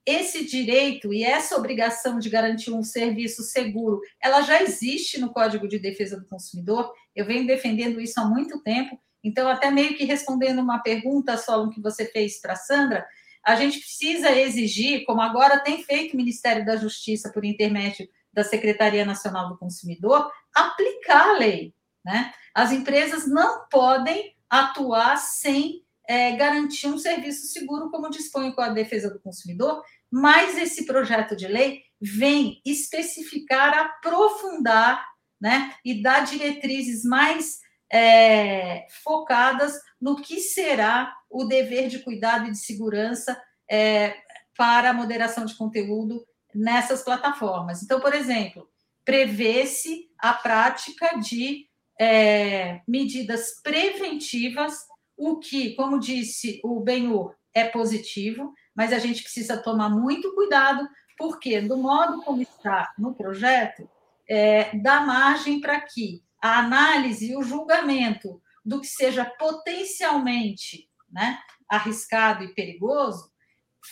esse 0.05 0.45
direito 0.45 1.13
e 1.13 1.23
essa 1.23 1.55
obrigação 1.55 2.19
de 2.19 2.29
garantir 2.29 2.71
um 2.71 2.83
serviço 2.83 3.41
seguro, 3.41 4.01
ela 4.21 4.41
já 4.41 4.61
existe 4.61 5.19
no 5.19 5.31
Código 5.31 5.67
de 5.67 5.79
Defesa 5.79 6.19
do 6.19 6.27
Consumidor. 6.27 6.91
Eu 7.15 7.25
venho 7.25 7.47
defendendo 7.47 8.01
isso 8.01 8.19
há 8.19 8.25
muito 8.25 8.61
tempo. 8.61 8.99
Então, 9.23 9.47
até 9.47 9.71
meio 9.71 9.95
que 9.95 10.03
respondendo 10.03 10.59
uma 10.59 10.79
pergunta, 10.79 11.37
Solon, 11.37 11.69
que 11.69 11.81
você 11.81 12.05
fez 12.05 12.41
para 12.41 12.55
Sandra, 12.55 13.07
a 13.45 13.55
gente 13.55 13.79
precisa 13.79 14.31
exigir, 14.31 15.03
como 15.05 15.21
agora 15.21 15.59
tem 15.59 15.83
feito 15.83 16.13
o 16.13 16.17
Ministério 16.17 16.65
da 16.65 16.77
Justiça 16.77 17.31
por 17.31 17.43
intermédio 17.43 18.07
da 18.31 18.43
Secretaria 18.43 19.05
Nacional 19.05 19.49
do 19.49 19.57
Consumidor, 19.57 20.31
aplicar 20.55 21.29
a 21.29 21.37
lei. 21.37 21.73
Né? 22.03 22.33
As 22.53 22.71
empresas 22.71 23.27
não 23.27 23.67
podem 23.69 24.35
atuar 24.49 25.17
sem 25.17 25.83
é, 26.07 26.35
garantir 26.35 26.87
um 26.87 26.97
serviço 26.97 27.47
seguro, 27.47 27.89
como 27.89 28.09
dispõe 28.09 28.51
com 28.51 28.61
a 28.61 28.69
defesa 28.69 29.09
do 29.09 29.19
consumidor, 29.19 29.83
mas 30.11 30.57
esse 30.57 30.85
projeto 30.85 31.35
de 31.35 31.47
lei 31.47 31.81
vem 31.99 32.61
especificar, 32.65 33.73
aprofundar 33.73 35.05
né, 35.41 35.73
e 35.83 36.01
dar 36.01 36.21
diretrizes 36.25 37.03
mais 37.03 37.59
é, 37.93 38.87
focadas 39.03 39.79
no 40.01 40.15
que 40.15 40.39
será 40.39 41.15
o 41.29 41.43
dever 41.43 41.87
de 41.87 41.99
cuidado 41.99 42.47
e 42.47 42.51
de 42.51 42.57
segurança 42.57 43.39
é, 43.69 44.15
para 44.57 44.89
a 44.89 44.93
moderação 44.93 45.45
de 45.45 45.55
conteúdo 45.55 46.25
nessas 46.55 47.03
plataformas. 47.03 47.83
Então, 47.83 47.99
por 47.99 48.15
exemplo, 48.15 48.67
prevê-se 49.05 50.09
a 50.17 50.33
prática 50.33 51.19
de 51.19 51.67
é, 52.01 52.81
medidas 52.87 53.61
preventivas, 53.61 54.73
o 55.15 55.37
que, 55.37 55.75
como 55.75 55.99
disse 55.99 56.59
o 56.63 56.79
Benhur, 56.79 57.35
é 57.53 57.65
positivo, 57.65 58.53
mas 58.75 58.91
a 58.91 58.97
gente 58.97 59.21
precisa 59.21 59.61
tomar 59.61 59.89
muito 59.89 60.33
cuidado, 60.33 60.89
porque, 61.15 61.61
do 61.61 61.77
modo 61.77 62.23
como 62.23 62.41
está 62.41 62.91
no 62.97 63.13
projeto, 63.13 63.87
é, 64.27 64.75
dá 64.79 65.01
margem 65.01 65.61
para 65.61 65.79
que 65.79 66.23
a 66.43 66.59
análise 66.59 67.31
e 67.31 67.37
o 67.37 67.41
julgamento 67.41 68.41
do 68.65 68.81
que 68.81 68.87
seja 68.87 69.23
potencialmente 69.23 70.89
né, 71.09 71.39
arriscado 71.69 72.43
e 72.43 72.53
perigoso 72.53 73.31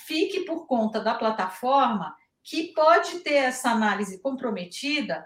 fique 0.05 0.41
por 0.41 0.67
conta 0.67 0.99
da 0.99 1.15
plataforma 1.15 2.13
que 2.43 2.73
pode 2.73 3.19
ter 3.19 3.35
essa 3.35 3.71
análise 3.71 4.21
comprometida 4.21 5.25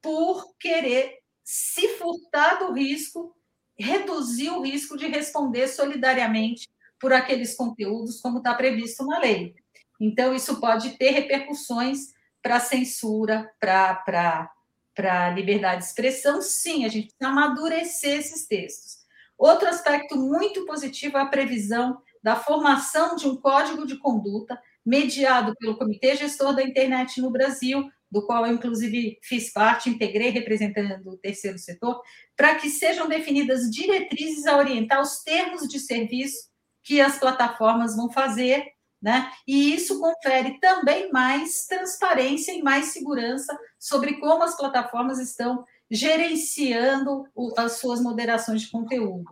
por 0.00 0.54
querer 0.60 1.18
se 1.42 1.88
furtar 1.96 2.60
do 2.60 2.72
risco, 2.72 3.34
reduzir 3.76 4.50
o 4.50 4.62
risco 4.62 4.96
de 4.96 5.08
responder 5.08 5.66
solidariamente 5.66 6.68
por 7.00 7.12
aqueles 7.12 7.56
conteúdos, 7.56 8.20
como 8.20 8.38
está 8.38 8.54
previsto 8.54 9.04
na 9.04 9.18
lei. 9.18 9.56
Então, 10.00 10.32
isso 10.32 10.60
pode 10.60 10.90
ter 10.90 11.10
repercussões 11.10 12.12
para 12.40 12.60
censura, 12.60 13.52
para 13.58 14.50
a 14.98 15.30
liberdade 15.30 15.82
de 15.82 15.88
expressão. 15.88 16.42
Sim, 16.42 16.84
a 16.84 16.88
gente 16.88 17.08
precisa 17.08 17.30
amadurecer 17.30 18.18
esses 18.18 18.46
textos. 18.46 18.98
Outro 19.38 19.68
aspecto 19.68 20.16
muito 20.16 20.66
positivo 20.66 21.16
é 21.16 21.22
a 21.22 21.26
previsão 21.26 22.00
da 22.22 22.36
formação 22.36 23.16
de 23.16 23.26
um 23.26 23.36
código 23.36 23.86
de 23.86 23.98
conduta 23.98 24.60
mediado 24.84 25.54
pelo 25.58 25.78
Comitê 25.78 26.16
Gestor 26.16 26.54
da 26.54 26.62
Internet 26.62 27.20
no 27.20 27.30
Brasil, 27.30 27.88
do 28.10 28.26
qual 28.26 28.44
eu, 28.44 28.52
inclusive, 28.52 29.18
fiz 29.22 29.52
parte, 29.52 29.88
integrei 29.88 30.30
representando 30.30 31.10
o 31.10 31.16
terceiro 31.16 31.58
setor, 31.58 32.02
para 32.36 32.56
que 32.56 32.68
sejam 32.68 33.08
definidas 33.08 33.70
diretrizes 33.70 34.46
a 34.46 34.56
orientar 34.56 35.00
os 35.00 35.22
termos 35.22 35.68
de 35.68 35.78
serviço 35.78 36.50
que 36.82 37.00
as 37.00 37.18
plataformas 37.18 37.94
vão 37.94 38.10
fazer, 38.10 38.66
né? 39.00 39.30
E 39.46 39.74
isso 39.74 39.98
confere 40.00 40.58
também 40.60 41.10
mais 41.10 41.66
transparência 41.66 42.52
e 42.52 42.62
mais 42.62 42.86
segurança 42.86 43.58
sobre 43.78 44.14
como 44.18 44.42
as 44.42 44.56
plataformas 44.56 45.18
estão 45.18 45.64
gerenciando 45.90 47.24
as 47.56 47.72
suas 47.78 48.00
moderações 48.00 48.62
de 48.62 48.70
conteúdo. 48.70 49.24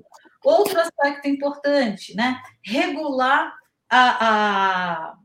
Outro 0.44 0.80
aspecto 0.80 1.28
importante, 1.28 2.14
né? 2.16 2.40
Regular 2.64 3.54
a, 3.90 5.08
a 5.10 5.18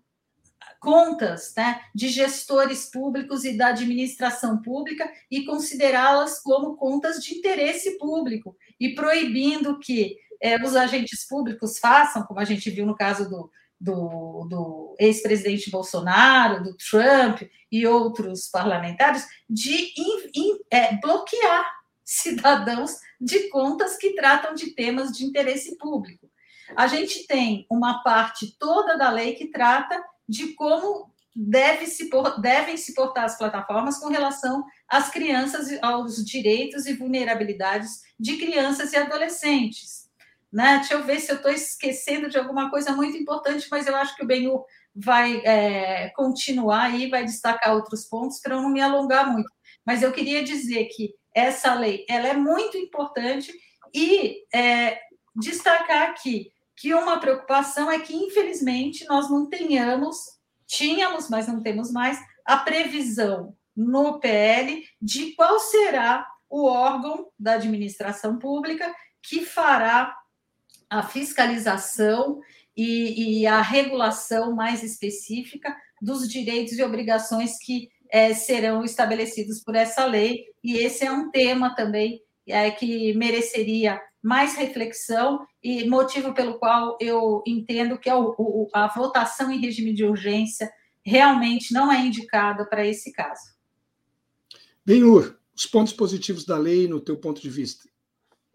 contas 0.83 1.53
né, 1.55 1.79
de 1.95 2.09
gestores 2.09 2.91
públicos 2.91 3.45
e 3.45 3.57
da 3.57 3.67
administração 3.67 4.61
pública 4.61 5.09
e 5.31 5.45
considerá-las 5.45 6.41
como 6.41 6.75
contas 6.75 7.23
de 7.23 7.35
interesse 7.35 7.97
público 7.97 8.53
e 8.77 8.93
proibindo 8.93 9.79
que 9.79 10.17
é, 10.41 10.61
os 10.61 10.75
agentes 10.75 11.25
públicos 11.25 11.79
façam, 11.79 12.23
como 12.23 12.41
a 12.41 12.43
gente 12.43 12.69
viu 12.69 12.85
no 12.85 12.97
caso 12.97 13.29
do, 13.29 13.49
do, 13.79 14.47
do 14.49 14.95
ex-presidente 14.99 15.69
Bolsonaro, 15.69 16.63
do 16.63 16.75
Trump 16.77 17.41
e 17.71 17.85
outros 17.85 18.47
parlamentares, 18.49 19.25
de 19.49 19.93
in, 19.97 20.29
in, 20.35 20.59
é, 20.71 20.95
bloquear 20.97 21.65
cidadãos 22.03 22.91
de 23.19 23.49
contas 23.49 23.97
que 23.97 24.13
tratam 24.13 24.53
de 24.53 24.71
temas 24.71 25.11
de 25.11 25.25
interesse 25.25 25.77
público. 25.77 26.29
A 26.75 26.87
gente 26.87 27.27
tem 27.27 27.65
uma 27.69 28.03
parte 28.03 28.55
toda 28.57 28.97
da 28.97 29.09
lei 29.09 29.33
que 29.33 29.47
trata 29.47 30.01
de 30.27 30.53
como 30.53 31.11
deve 31.35 31.87
se, 31.87 32.09
devem 32.39 32.77
se 32.77 32.93
portar 32.93 33.25
as 33.25 33.37
plataformas 33.37 33.97
com 33.97 34.07
relação 34.07 34.63
às 34.87 35.09
crianças, 35.09 35.67
aos 35.81 36.23
direitos 36.23 36.85
e 36.85 36.93
vulnerabilidades 36.93 38.01
de 38.19 38.37
crianças 38.37 38.93
e 38.93 38.97
adolescentes. 38.97 40.02
Né? 40.53 40.77
Deixa 40.77 40.93
eu 40.93 41.03
ver 41.03 41.19
se 41.19 41.31
eu 41.31 41.37
estou 41.37 41.51
esquecendo 41.51 42.29
de 42.29 42.37
alguma 42.37 42.69
coisa 42.69 42.91
muito 42.91 43.17
importante, 43.17 43.67
mas 43.71 43.87
eu 43.87 43.95
acho 43.95 44.15
que 44.15 44.23
o 44.23 44.27
Benhu 44.27 44.63
vai 44.95 45.37
é, 45.43 46.09
continuar 46.15 46.83
aí, 46.83 47.09
vai 47.09 47.25
destacar 47.25 47.73
outros 47.73 48.05
pontos 48.05 48.39
para 48.39 48.53
eu 48.53 48.61
não 48.61 48.69
me 48.69 48.79
alongar 48.79 49.31
muito. 49.31 49.49
Mas 49.83 50.03
eu 50.03 50.11
queria 50.11 50.43
dizer 50.43 50.85
que 50.95 51.15
essa 51.33 51.73
lei 51.73 52.05
ela 52.07 52.27
é 52.27 52.33
muito 52.35 52.77
importante 52.77 53.51
e 53.91 54.43
é, 54.53 54.99
destacar 55.35 56.11
aqui 56.11 56.51
que 56.75 56.93
uma 56.93 57.19
preocupação 57.19 57.89
é 57.89 57.99
que, 57.99 58.15
infelizmente, 58.15 59.05
nós 59.07 59.31
não 59.31 59.49
tenhamos, 59.49 60.17
tínhamos, 60.67 61.29
mas 61.29 61.47
não 61.47 61.63
temos 61.63 61.91
mais, 61.91 62.19
a 62.45 62.57
previsão 62.57 63.55
no 63.75 64.19
PL 64.19 64.83
de 65.01 65.31
qual 65.31 65.59
será 65.59 66.27
o 66.47 66.65
órgão 66.65 67.27
da 67.39 67.53
administração 67.53 68.37
pública 68.37 68.93
que 69.23 69.43
fará 69.43 70.15
a 70.93 71.01
fiscalização 71.01 72.39
e, 72.77 73.41
e 73.41 73.47
a 73.47 73.61
regulação 73.61 74.55
mais 74.55 74.83
específica 74.83 75.75
dos 76.01 76.27
direitos 76.27 76.77
e 76.77 76.83
obrigações 76.83 77.57
que 77.57 77.89
é, 78.11 78.33
serão 78.33 78.83
estabelecidos 78.83 79.59
por 79.63 79.75
essa 79.75 80.05
lei. 80.05 80.43
E 80.63 80.77
esse 80.77 81.03
é 81.03 81.11
um 81.11 81.31
tema 81.31 81.75
também 81.75 82.21
é, 82.47 82.69
que 82.69 83.13
mereceria 83.15 83.99
mais 84.21 84.55
reflexão 84.55 85.45
e 85.63 85.89
motivo 85.89 86.33
pelo 86.33 86.59
qual 86.59 86.95
eu 87.01 87.41
entendo 87.45 87.97
que 87.97 88.09
a, 88.09 88.15
a 88.73 88.87
votação 88.87 89.51
em 89.51 89.59
regime 89.59 89.93
de 89.93 90.05
urgência 90.05 90.71
realmente 91.03 91.73
não 91.73 91.91
é 91.91 92.05
indicada 92.05 92.65
para 92.65 92.85
esse 92.85 93.11
caso. 93.11 93.53
Benhur, 94.85 95.37
os 95.55 95.65
pontos 95.65 95.91
positivos 95.91 96.45
da 96.45 96.57
lei 96.57 96.87
no 96.87 97.01
teu 97.01 97.17
ponto 97.17 97.41
de 97.41 97.49
vista. 97.49 97.89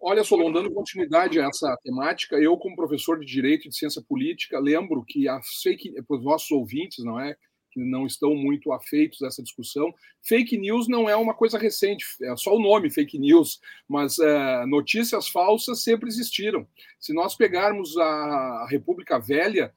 Olha, 0.00 0.22
Solon, 0.22 0.52
dando 0.52 0.70
continuidade 0.70 1.40
a 1.40 1.46
essa 1.46 1.76
temática, 1.82 2.36
eu, 2.36 2.56
como 2.56 2.76
professor 2.76 3.18
de 3.18 3.26
Direito 3.26 3.66
e 3.66 3.68
de 3.68 3.76
Ciência 3.76 4.00
Política, 4.00 4.58
lembro 4.58 5.04
que 5.04 5.28
a 5.28 5.40
fake, 5.62 6.00
para 6.02 6.16
os 6.16 6.24
nossos 6.24 6.50
ouvintes, 6.50 7.04
não 7.04 7.18
é? 7.18 7.36
que 7.70 7.84
não 7.84 8.06
estão 8.06 8.34
muito 8.34 8.72
afeitos 8.72 9.22
a 9.22 9.28
essa 9.28 9.42
discussão. 9.42 9.92
Fake 10.22 10.56
news 10.56 10.88
não 10.88 11.08
é 11.08 11.14
uma 11.14 11.34
coisa 11.34 11.58
recente, 11.58 12.04
é 12.22 12.36
só 12.36 12.54
o 12.54 12.62
nome 12.62 12.90
fake 12.90 13.18
news, 13.18 13.60
mas 13.86 14.18
é, 14.18 14.66
notícias 14.66 15.28
falsas 15.28 15.82
sempre 15.82 16.08
existiram. 16.08 16.66
Se 16.98 17.12
nós 17.12 17.34
pegarmos 17.36 17.96
a 17.96 18.66
República 18.70 19.18
Velha, 19.18 19.72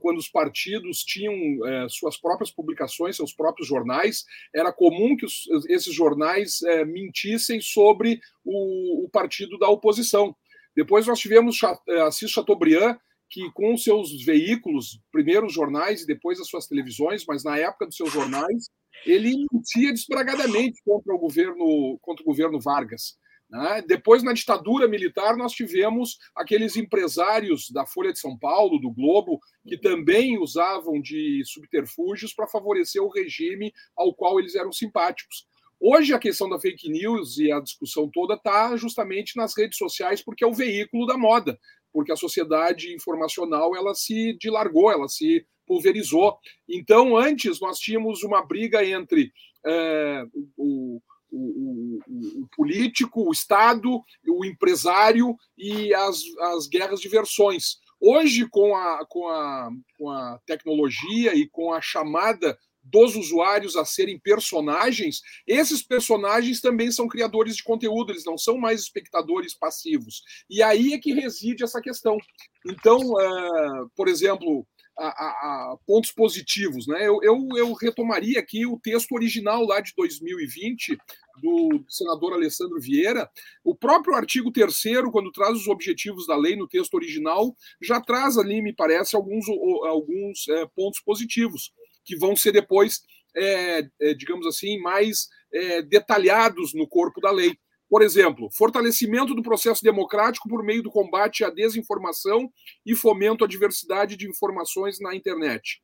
quando 0.00 0.16
os 0.16 0.28
partidos 0.28 1.04
tinham 1.04 1.34
é, 1.66 1.86
suas 1.88 2.16
próprias 2.16 2.50
publicações, 2.50 3.16
seus 3.16 3.32
próprios 3.32 3.68
jornais, 3.68 4.24
era 4.54 4.72
comum 4.72 5.16
que 5.16 5.26
os, 5.26 5.46
esses 5.68 5.94
jornais 5.94 6.62
é, 6.62 6.84
mentissem 6.84 7.60
sobre 7.60 8.18
o, 8.44 9.04
o, 9.04 9.10
partido 9.10 9.58
da 9.58 9.68
oposição. 9.68 10.34
Depois 10.74 11.06
nós 11.06 11.18
tivemos 11.18 11.58
é, 11.88 12.00
Assis 12.00 12.30
Chateaubriand, 12.30 12.96
que 13.28 13.50
com 13.52 13.76
seus 13.76 14.24
veículos, 14.24 15.00
primeiro 15.12 15.46
os 15.46 15.52
jornais 15.52 16.02
e 16.02 16.06
depois 16.06 16.40
as 16.40 16.48
suas 16.48 16.66
televisões, 16.66 17.24
mas 17.26 17.44
na 17.44 17.58
época 17.58 17.86
dos 17.86 17.96
seus 17.96 18.12
jornais, 18.12 18.70
ele 19.04 19.34
mentia 19.52 19.92
desbragadamente 19.92 20.80
contra 20.84 21.14
o 21.14 21.18
governo, 21.18 21.98
contra 22.00 22.22
o 22.22 22.26
governo 22.26 22.60
Vargas. 22.60 23.16
Né? 23.48 23.82
Depois, 23.86 24.22
na 24.22 24.32
ditadura 24.32 24.88
militar, 24.88 25.36
nós 25.36 25.52
tivemos 25.52 26.18
aqueles 26.34 26.76
empresários 26.76 27.70
da 27.70 27.86
Folha 27.86 28.12
de 28.12 28.18
São 28.18 28.36
Paulo, 28.38 28.78
do 28.78 28.90
Globo, 28.90 29.40
que 29.66 29.78
também 29.78 30.38
usavam 30.38 31.00
de 31.00 31.42
subterfúgios 31.44 32.32
para 32.32 32.48
favorecer 32.48 33.02
o 33.02 33.10
regime 33.10 33.72
ao 33.96 34.14
qual 34.14 34.38
eles 34.38 34.54
eram 34.54 34.72
simpáticos. 34.72 35.46
Hoje 35.78 36.14
a 36.14 36.18
questão 36.18 36.48
da 36.48 36.58
fake 36.58 36.88
news 36.88 37.36
e 37.36 37.52
a 37.52 37.60
discussão 37.60 38.08
toda 38.10 38.34
está 38.34 38.74
justamente 38.78 39.36
nas 39.36 39.56
redes 39.56 39.76
sociais, 39.76 40.22
porque 40.22 40.42
é 40.42 40.46
o 40.46 40.54
veículo 40.54 41.06
da 41.06 41.18
moda 41.18 41.58
porque 41.96 42.12
a 42.12 42.16
sociedade 42.16 42.94
informacional 42.94 43.74
ela 43.74 43.94
se 43.94 44.36
dilargou, 44.38 44.92
ela 44.92 45.08
se 45.08 45.46
pulverizou. 45.66 46.36
Então, 46.68 47.16
antes 47.16 47.58
nós 47.58 47.78
tínhamos 47.78 48.22
uma 48.22 48.44
briga 48.44 48.84
entre 48.84 49.32
é, 49.64 50.26
o, 50.58 51.00
o, 51.36 52.00
o, 52.42 52.48
político, 52.56 53.28
o 53.28 53.32
Estado, 53.32 54.00
o 54.26 54.44
empresário 54.44 55.36
e 55.56 55.94
as, 55.94 56.22
as 56.54 56.66
guerras 56.66 57.00
de 57.00 57.08
versões. 57.08 57.76
Hoje, 58.00 58.46
com 58.48 58.74
a, 58.74 59.06
com, 59.08 59.28
a, 59.28 59.70
com 59.98 60.10
a 60.10 60.38
tecnologia 60.46 61.34
e 61.34 61.48
com 61.48 61.72
a 61.72 61.80
chamada 61.80 62.56
dos 62.90 63.16
usuários 63.16 63.76
a 63.76 63.84
serem 63.84 64.18
personagens, 64.18 65.20
esses 65.46 65.82
personagens 65.82 66.60
também 66.60 66.90
são 66.90 67.08
criadores 67.08 67.56
de 67.56 67.64
conteúdo, 67.64 68.12
eles 68.12 68.24
não 68.24 68.38
são 68.38 68.56
mais 68.58 68.80
espectadores 68.80 69.54
passivos. 69.54 70.22
E 70.48 70.62
aí 70.62 70.92
é 70.92 70.98
que 70.98 71.12
reside 71.12 71.64
essa 71.64 71.80
questão. 71.80 72.16
Então, 72.64 72.98
uh, 72.98 73.90
por 73.96 74.08
exemplo, 74.08 74.64
a, 74.98 75.08
a, 75.08 75.76
pontos 75.86 76.10
positivos, 76.10 76.86
né? 76.86 77.06
Eu, 77.06 77.20
eu, 77.22 77.48
eu, 77.56 77.72
retomaria 77.74 78.40
aqui 78.40 78.66
o 78.66 78.78
texto 78.78 79.12
original 79.12 79.64
lá 79.64 79.80
de 79.80 79.92
2020 79.96 80.96
do 81.42 81.84
senador 81.88 82.32
Alessandro 82.32 82.80
Vieira. 82.80 83.28
O 83.62 83.74
próprio 83.74 84.14
artigo 84.14 84.50
3 84.50 84.74
quando 85.12 85.30
traz 85.30 85.52
os 85.52 85.68
objetivos 85.68 86.26
da 86.26 86.36
lei 86.36 86.56
no 86.56 86.66
texto 86.66 86.94
original, 86.94 87.54
já 87.82 88.00
traz 88.00 88.38
ali, 88.38 88.62
me 88.62 88.72
parece, 88.72 89.14
alguns, 89.14 89.46
alguns 89.48 90.48
é, 90.48 90.66
pontos 90.74 91.00
positivos 91.00 91.72
que 92.04 92.16
vão 92.16 92.34
ser 92.34 92.52
depois, 92.52 93.02
é, 93.36 93.86
é, 94.00 94.14
digamos 94.14 94.46
assim, 94.46 94.80
mais 94.80 95.28
é, 95.52 95.82
detalhados 95.82 96.72
no 96.72 96.88
corpo 96.88 97.20
da 97.20 97.30
lei. 97.30 97.58
Por 97.88 98.02
exemplo, 98.02 98.48
fortalecimento 98.52 99.34
do 99.34 99.42
processo 99.42 99.82
democrático 99.82 100.48
por 100.48 100.64
meio 100.64 100.82
do 100.82 100.90
combate 100.90 101.44
à 101.44 101.50
desinformação 101.50 102.50
e 102.84 102.94
fomento 102.94 103.44
à 103.44 103.48
diversidade 103.48 104.16
de 104.16 104.28
informações 104.28 104.98
na 105.00 105.14
internet. 105.14 105.80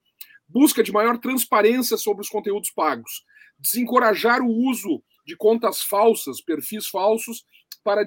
Busca 0.49 0.83
de 0.83 0.93
maior 0.93 1.19
transparência 1.19 1.97
sobre 1.97 2.23
os 2.23 2.29
conteúdos 2.29 2.71
pagos. 2.71 3.25
Desencorajar 3.59 4.43
o 4.43 4.51
uso 4.51 5.03
de 5.25 5.37
contas 5.37 5.83
falsas, 5.83 6.41
perfis 6.41 6.89
falsos, 6.89 7.45
para 7.85 8.05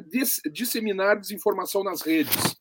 disseminar 0.52 1.20
desinformação 1.20 1.84
nas 1.84 2.02
redes 2.02 2.56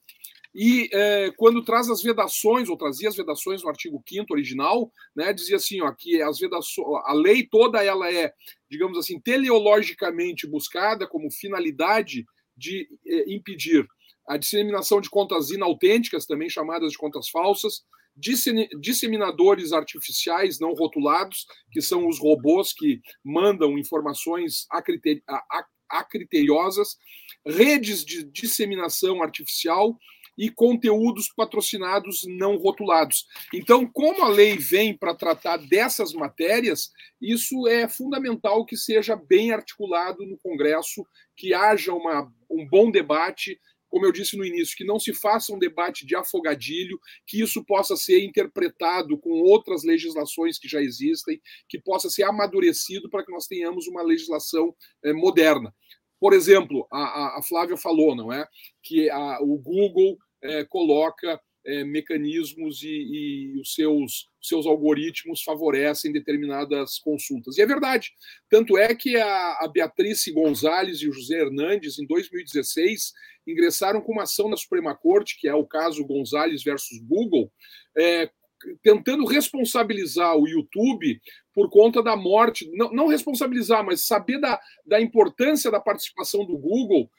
e 0.55 0.89
é, 0.93 1.33
quando 1.37 1.65
traz 1.65 1.91
as 1.91 2.01
vedações, 2.01 2.69
ou 2.69 2.77
trazia 2.77 3.09
as 3.09 3.17
vedações 3.17 3.63
no 3.63 3.69
artigo 3.69 4.01
5 4.09 4.33
original, 4.33 4.93
né, 5.15 5.33
dizia 5.33 5.57
assim, 5.57 5.81
ó, 5.81 5.91
que 5.93 6.23
as 6.23 6.39
vedações, 6.39 6.87
a 7.07 7.13
lei 7.13 7.45
toda 7.45 7.83
ela 7.83 8.13
é, 8.13 8.33
digamos 8.71 8.97
assim, 8.97 9.21
teleologicamente 9.21 10.47
buscada 10.47 11.09
como 11.09 11.31
finalidade 11.31 12.25
de 12.57 12.89
é, 13.05 13.35
impedir 13.35 13.85
a 14.29 14.37
disseminação 14.37 15.01
de 15.01 15.11
contas 15.11 15.51
inautênticas, 15.51 16.25
também 16.25 16.49
chamadas 16.49 16.93
de 16.93 16.99
contas 16.99 17.29
falsas, 17.29 17.83
disseminadores 18.81 19.73
artificiais 19.73 20.61
não 20.61 20.73
rotulados, 20.73 21.47
que 21.73 21.83
são 21.83 22.07
os 22.07 22.21
robôs 22.21 22.73
que 22.73 23.01
mandam 23.25 23.77
informações 23.77 24.69
acriteriosas, 25.91 26.97
redes 27.45 28.05
de 28.05 28.23
disseminação 28.25 29.21
artificial 29.21 29.99
e 30.37 30.51
conteúdos 30.51 31.33
patrocinados 31.35 32.23
não 32.27 32.57
rotulados. 32.57 33.27
Então, 33.53 33.87
como 33.87 34.25
a 34.25 34.29
lei 34.29 34.57
vem 34.57 34.97
para 34.97 35.15
tratar 35.15 35.57
dessas 35.59 36.13
matérias, 36.13 36.91
isso 37.21 37.67
é 37.69 37.89
fundamental 37.89 38.65
que 38.65 38.77
seja 38.77 39.17
bem 39.17 39.53
articulado 39.53 40.27
no 40.27 40.39
Congresso, 40.39 41.07
que 41.37 41.55
haja 41.55 41.93
uma, 41.93 42.33
um 42.51 42.67
bom 42.69 42.91
debate 42.91 43.59
como 43.95 44.07
eu 44.07 44.11
disse 44.11 44.37
no 44.37 44.45
início, 44.45 44.77
que 44.77 44.83
não 44.83 44.99
se 44.99 45.15
faça 45.15 45.55
um 45.55 45.59
debate 45.59 46.05
de 46.05 46.17
afogadilho, 46.17 46.99
que 47.25 47.41
isso 47.41 47.65
possa 47.65 47.95
ser 47.95 48.25
interpretado 48.25 49.17
com 49.17 49.31
outras 49.31 49.85
legislações 49.85 50.59
que 50.59 50.67
já 50.67 50.83
existem, 50.83 51.41
que 51.69 51.79
possa 51.79 52.11
ser 52.11 52.25
amadurecido 52.25 53.09
para 53.09 53.25
que 53.25 53.31
nós 53.31 53.47
tenhamos 53.47 53.87
uma 53.87 54.03
legislação 54.03 54.75
é, 55.05 55.13
moderna. 55.13 55.73
Por 56.19 56.33
exemplo, 56.33 56.89
a, 56.91 57.39
a, 57.39 57.43
Flávia 57.43 57.77
falou, 57.77 58.17
não 58.17 58.33
é, 58.33 58.45
que 58.83 59.09
a, 59.11 59.39
o 59.41 59.57
Google 59.59 60.19
é, 60.45 60.65
coloca 60.65 61.41
é, 61.67 61.83
mecanismos 61.83 62.83
e, 62.83 62.89
e, 62.89 63.61
os 63.61 63.75
seus, 63.75 64.29
seus 64.41 64.67
algoritmos 64.67 65.43
favorecem 65.43 66.13
determinadas 66.13 66.99
consultas. 66.99 67.57
E 67.57 67.63
é 67.63 67.67
verdade. 67.67 68.13
Tanto 68.51 68.77
é 68.77 68.95
que 68.95 69.17
a, 69.17 69.59
a 69.61 69.69
Beatriz 69.69 70.23
Gonzalez 70.29 71.01
e 71.01 71.09
o 71.09 71.13
José 71.13 71.41
Hernandes, 71.41 71.99
em 71.99 72.07
2016, 72.07 73.13
ingressaram 73.47 74.01
com 74.01 74.13
uma 74.13 74.25
ação 74.25 74.49
na 74.49 74.57
Suprema 74.57 74.95
Corte, 74.95 75.39
que 75.41 75.49
é 75.49 75.55
o 75.55 75.67
caso 75.67 76.05
Gonzalez 76.05 76.63
versus 76.63 76.99
Google, 77.01 77.51
é, 77.97 78.31
tentando 78.83 79.25
responsabilizar 79.25 80.37
o 80.37 80.49
YouTube 80.49 81.21
por 81.55 81.71
conta 81.71 82.03
da 82.03 82.17
morte, 82.17 82.71
não, 82.75 82.91
não 82.93 83.07
responsabilizar, 83.07 83.85
mas 83.85 84.07
saber 84.07 84.39
da, 84.41 84.61
da 84.87 85.01
importância 85.01 85.71
da 85.71 85.81
participação 85.81 86.45
do 86.45 86.57
Google 86.59 87.11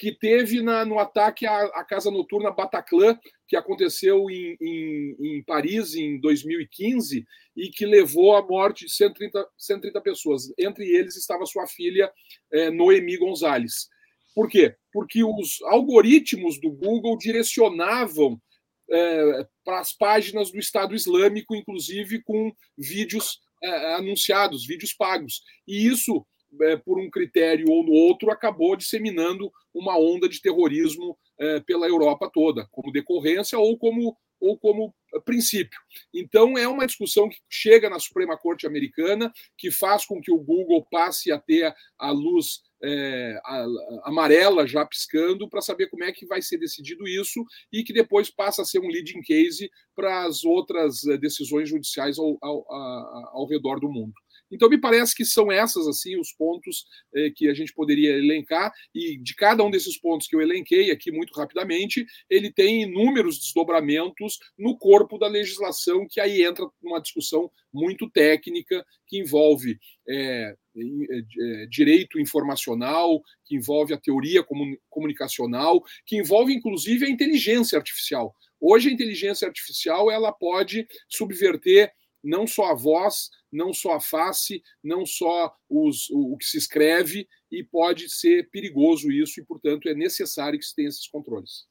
que 0.00 0.12
teve 0.12 0.62
na, 0.62 0.82
no 0.82 0.98
ataque 0.98 1.44
à, 1.44 1.60
à, 1.74 1.84
casa 1.84 2.10
noturna 2.10 2.50
Bataclan, 2.50 3.20
que 3.46 3.54
aconteceu 3.54 4.30
em, 4.30 4.56
em, 4.58 5.16
em, 5.20 5.42
Paris 5.42 5.94
em 5.94 6.18
2015 6.18 7.26
e 7.54 7.68
que 7.68 7.84
levou 7.84 8.34
à 8.34 8.40
morte 8.40 8.86
de 8.86 8.94
130, 8.94 9.46
130 9.58 10.00
pessoas. 10.00 10.54
Entre 10.58 10.88
eles 10.88 11.16
estava 11.16 11.44
sua 11.44 11.66
filha 11.66 12.10
é, 12.50 12.70
Noemi 12.70 13.18
Gonzalez. 13.18 13.90
Por 14.34 14.48
quê? 14.48 14.74
Porque 14.90 15.22
os 15.22 15.60
algoritmos 15.64 16.58
do 16.58 16.70
Google 16.70 17.18
direcionavam 17.18 18.40
é, 18.90 19.46
para 19.62 19.80
as 19.80 19.92
páginas 19.92 20.50
do 20.50 20.58
Estado 20.58 20.94
Islâmico, 20.94 21.54
inclusive 21.54 22.22
com 22.22 22.50
vídeos 22.78 23.38
é, 23.62 23.96
anunciados, 23.96 24.66
vídeos 24.66 24.94
pagos. 24.94 25.42
E 25.68 25.86
isso 25.86 26.24
é, 26.62 26.76
por 26.76 26.98
um 26.98 27.10
critério 27.10 27.70
ou 27.70 27.84
no 27.84 27.92
outro, 27.92 28.30
acabou 28.30 28.76
disseminando 28.76 29.50
uma 29.72 29.98
onda 29.98 30.28
de 30.28 30.40
terrorismo 30.40 31.16
é, 31.38 31.60
pela 31.60 31.86
Europa 31.86 32.30
toda, 32.32 32.66
como 32.70 32.92
decorrência 32.92 33.58
ou 33.58 33.78
como, 33.78 34.16
ou 34.40 34.58
como 34.58 34.94
princípio. 35.24 35.78
Então, 36.14 36.56
é 36.56 36.66
uma 36.66 36.86
discussão 36.86 37.28
que 37.28 37.38
chega 37.48 37.90
na 37.90 37.98
Suprema 37.98 38.36
Corte 38.36 38.66
Americana, 38.66 39.32
que 39.56 39.70
faz 39.70 40.04
com 40.04 40.20
que 40.20 40.32
o 40.32 40.38
Google 40.38 40.86
passe 40.90 41.30
a 41.32 41.38
ter 41.38 41.74
a 41.98 42.10
luz 42.10 42.62
é, 42.82 43.38
a, 43.44 43.56
a, 43.56 44.00
amarela 44.04 44.66
já 44.66 44.84
piscando 44.86 45.48
para 45.48 45.60
saber 45.60 45.88
como 45.88 46.04
é 46.04 46.12
que 46.12 46.26
vai 46.26 46.40
ser 46.40 46.58
decidido 46.58 47.06
isso 47.06 47.44
e 47.72 47.84
que 47.84 47.92
depois 47.92 48.30
passa 48.30 48.62
a 48.62 48.64
ser 48.64 48.78
um 48.80 48.88
leading 48.88 49.20
case 49.20 49.70
para 49.94 50.24
as 50.24 50.44
outras 50.44 51.06
é, 51.06 51.18
decisões 51.18 51.68
judiciais 51.68 52.18
ao, 52.18 52.38
ao, 52.40 52.64
ao 53.32 53.46
redor 53.46 53.80
do 53.80 53.90
mundo. 53.90 54.14
Então, 54.50 54.68
me 54.68 54.80
parece 54.80 55.14
que 55.14 55.24
são 55.24 55.50
essas 55.50 55.86
assim 55.86 56.18
os 56.18 56.32
pontos 56.32 56.86
eh, 57.14 57.30
que 57.34 57.48
a 57.48 57.54
gente 57.54 57.72
poderia 57.72 58.10
elencar, 58.10 58.72
e 58.94 59.16
de 59.18 59.34
cada 59.34 59.62
um 59.62 59.70
desses 59.70 59.98
pontos 59.98 60.26
que 60.26 60.34
eu 60.34 60.40
elenquei 60.40 60.90
aqui 60.90 61.10
muito 61.10 61.32
rapidamente, 61.34 62.04
ele 62.28 62.52
tem 62.52 62.82
inúmeros 62.82 63.38
desdobramentos 63.38 64.38
no 64.58 64.76
corpo 64.76 65.18
da 65.18 65.26
legislação, 65.26 66.06
que 66.08 66.20
aí 66.20 66.42
entra 66.42 66.66
numa 66.82 67.00
discussão 67.00 67.50
muito 67.72 68.10
técnica, 68.10 68.84
que 69.06 69.18
envolve 69.18 69.78
é, 70.08 70.54
é, 70.76 71.66
direito 71.66 72.18
informacional, 72.18 73.22
que 73.44 73.56
envolve 73.56 73.92
a 73.92 73.98
teoria 73.98 74.44
comunicacional, 74.88 75.82
que 76.06 76.16
envolve 76.16 76.52
inclusive 76.52 77.06
a 77.06 77.10
inteligência 77.10 77.78
artificial. 77.78 78.34
Hoje 78.60 78.88
a 78.88 78.92
inteligência 78.92 79.46
artificial 79.46 80.10
ela 80.10 80.32
pode 80.32 80.86
subverter 81.08 81.92
não 82.22 82.46
só 82.46 82.70
a 82.70 82.74
voz, 82.74 83.30
não 83.52 83.72
só 83.72 83.94
a 83.94 84.00
face, 84.00 84.62
não 84.82 85.04
só 85.04 85.54
os, 85.68 86.08
o, 86.10 86.32
o, 86.32 86.36
que 86.36 86.44
se 86.44 86.58
escreve, 86.58 87.28
e 87.50 87.64
pode 87.64 88.08
ser 88.08 88.48
perigoso 88.50 89.10
isso, 89.10 89.40
e, 89.40 89.44
portanto, 89.44 89.88
é 89.88 89.94
necessário 89.94 90.58
que 90.58 90.64
se 90.64 90.74
tenha 90.74 90.88
esses 90.88 91.06
controles. 91.08 91.66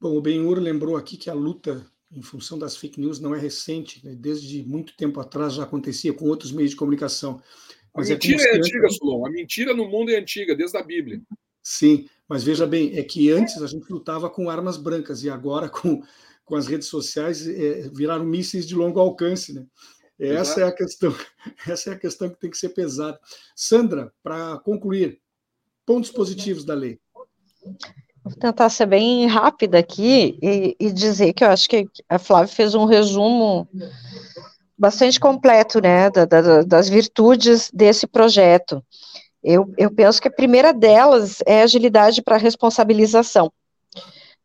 Bom, 0.00 0.16
o 0.16 0.20
Benhur 0.20 0.58
lembrou 0.58 0.96
aqui 0.96 1.16
que 1.16 1.30
a 1.30 1.34
luta 1.34 1.86
em 2.10 2.22
função 2.22 2.58
das 2.58 2.76
fake 2.76 3.00
news 3.00 3.20
não 3.20 3.34
é 3.34 3.38
recente, 3.38 4.04
né? 4.04 4.14
desde 4.14 4.62
muito 4.64 4.94
tempo 4.96 5.18
atrás 5.18 5.54
já 5.54 5.62
acontecia 5.62 6.12
com 6.12 6.26
outros 6.26 6.52
meios 6.52 6.72
de 6.72 6.76
comunicação. 6.76 7.42
Mas 7.94 8.10
a 8.10 8.14
é 8.14 8.14
mentira 8.14 8.42
é, 8.42 8.46
é 8.48 8.56
antiga, 8.56 8.90
Solon. 8.90 9.26
A 9.26 9.30
mentira 9.30 9.74
no 9.74 9.88
mundo 9.88 10.10
é 10.10 10.18
antiga, 10.18 10.54
desde 10.54 10.76
a 10.76 10.82
Bíblia. 10.82 11.22
Sim, 11.62 12.06
mas 12.28 12.44
veja 12.44 12.66
bem, 12.66 12.98
é 12.98 13.02
que 13.02 13.30
antes 13.30 13.62
a 13.62 13.66
gente 13.66 13.90
lutava 13.90 14.28
com 14.28 14.50
armas 14.50 14.76
brancas 14.76 15.22
e 15.22 15.30
agora 15.30 15.68
com 15.70 16.02
com 16.44 16.56
as 16.56 16.66
redes 16.66 16.88
sociais 16.88 17.46
é, 17.46 17.88
viraram 17.88 18.24
mísseis 18.24 18.66
de 18.66 18.74
longo 18.74 19.00
alcance, 19.00 19.54
né? 19.54 19.64
Essa 20.22 20.60
é 20.60 20.64
a 20.64 20.72
questão, 20.72 21.12
essa 21.66 21.90
é 21.90 21.92
a 21.94 21.98
questão 21.98 22.30
que 22.30 22.38
tem 22.38 22.50
que 22.50 22.56
ser 22.56 22.68
pesada. 22.68 23.18
Sandra, 23.56 24.12
para 24.22 24.58
concluir, 24.58 25.20
pontos 25.84 26.10
positivos 26.10 26.64
da 26.64 26.74
lei. 26.74 27.00
Vou 28.24 28.32
tentar 28.38 28.68
ser 28.68 28.86
bem 28.86 29.26
rápida 29.26 29.78
aqui 29.78 30.38
e, 30.40 30.76
e, 30.78 30.92
dizer 30.92 31.32
que 31.32 31.42
eu 31.42 31.48
acho 31.48 31.68
que 31.68 31.88
a 32.08 32.20
Flávia 32.20 32.54
fez 32.54 32.72
um 32.74 32.84
resumo 32.84 33.68
bastante 34.78 35.18
completo, 35.18 35.80
né, 35.80 36.08
da, 36.08 36.24
da, 36.24 36.62
das 36.62 36.88
virtudes 36.88 37.68
desse 37.72 38.06
projeto. 38.06 38.84
Eu, 39.42 39.72
eu 39.76 39.92
penso 39.92 40.22
que 40.22 40.28
a 40.28 40.32
primeira 40.32 40.72
delas 40.72 41.38
é 41.44 41.62
agilidade 41.62 42.22
para 42.22 42.36
responsabilização 42.36 43.52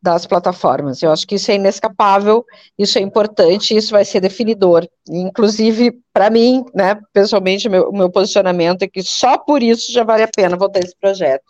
das 0.01 0.25
plataformas. 0.25 1.01
Eu 1.01 1.11
acho 1.11 1.25
que 1.25 1.35
isso 1.35 1.51
é 1.51 1.55
inescapável, 1.55 2.45
isso 2.77 2.97
é 2.97 3.01
importante, 3.01 3.75
isso 3.75 3.91
vai 3.91 4.05
ser 4.05 4.19
definidor. 4.19 4.87
Inclusive, 5.09 5.99
para 6.13 6.29
mim, 6.29 6.63
né, 6.73 6.99
pessoalmente, 7.11 7.67
meu, 7.67 7.89
o 7.89 7.97
meu 7.97 8.09
posicionamento 8.09 8.83
é 8.83 8.87
que 8.87 9.01
só 9.01 9.37
por 9.37 9.61
isso 9.63 9.91
já 9.91 10.03
vale 10.03 10.23
a 10.23 10.29
pena 10.33 10.55
votar 10.55 10.83
esse 10.83 10.95
projeto. 10.99 11.45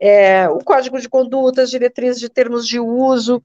É, 0.00 0.48
o 0.48 0.58
código 0.58 1.00
de 1.00 1.08
conduta, 1.08 1.62
as 1.62 1.70
diretrizes 1.70 2.20
de 2.20 2.28
termos 2.28 2.66
de 2.66 2.78
uso, 2.78 3.42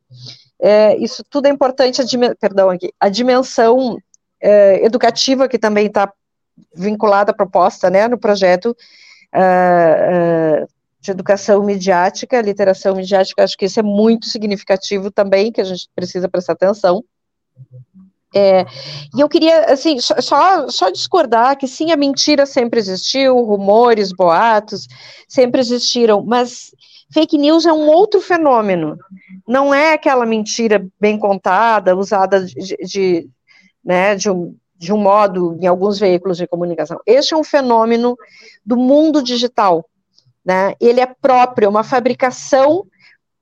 é, 0.61 0.95
isso 0.97 1.23
tudo 1.29 1.47
é 1.47 1.49
importante, 1.49 2.01
a, 2.01 2.35
perdão, 2.35 2.69
aqui, 2.69 2.93
a 2.99 3.09
dimensão 3.09 3.97
é, 4.39 4.85
educativa 4.85 5.47
que 5.47 5.57
também 5.57 5.87
está 5.87 6.11
vinculada 6.75 7.31
à 7.31 7.33
proposta, 7.33 7.89
né, 7.89 8.07
no 8.07 8.17
projeto, 8.17 8.75
uh, 9.33 10.63
uh, 10.63 10.67
de 11.03 11.11
educação 11.11 11.61
midiática, 11.61 12.41
literação 12.41 12.95
midiática, 12.95 13.43
acho 13.43 13.57
que 13.57 13.65
isso 13.65 13.77
é 13.77 13.83
muito 13.83 14.25
significativo 14.27 15.11
também, 15.11 15.51
que 15.51 15.59
a 15.59 15.65
gente 15.65 15.89
precisa 15.93 16.29
prestar 16.29 16.53
atenção. 16.53 17.03
É, 18.33 18.65
e 19.13 19.19
eu 19.19 19.27
queria, 19.27 19.65
assim, 19.65 19.99
só, 19.99 20.69
só 20.69 20.89
discordar 20.89 21.57
que 21.57 21.67
sim, 21.67 21.91
a 21.91 21.97
mentira 21.97 22.45
sempre 22.45 22.79
existiu, 22.79 23.35
rumores, 23.43 24.13
boatos, 24.13 24.87
sempre 25.27 25.59
existiram, 25.59 26.23
mas 26.23 26.71
fake 27.13 27.37
news 27.37 27.65
é 27.65 27.73
um 27.73 27.89
outro 27.89 28.21
fenômeno. 28.21 28.97
Não 29.45 29.73
é 29.73 29.93
aquela 29.93 30.25
mentira 30.25 30.87
bem 30.97 31.19
contada, 31.19 31.97
usada 31.97 32.45
de, 32.45 32.77
de, 32.77 33.29
né, 33.83 34.15
de, 34.15 34.29
um, 34.31 34.55
de 34.77 34.93
um 34.93 34.97
modo 34.97 35.57
em 35.59 35.67
alguns 35.67 35.99
veículos 35.99 36.37
de 36.37 36.47
comunicação. 36.47 36.97
Este 37.05 37.33
é 37.33 37.37
um 37.37 37.43
fenômeno 37.43 38.15
do 38.65 38.77
mundo 38.77 39.21
digital, 39.21 39.85
né? 40.45 40.73
Ele 40.79 40.99
é 40.99 41.05
próprio, 41.05 41.65
é 41.65 41.69
uma 41.69 41.83
fabricação 41.83 42.85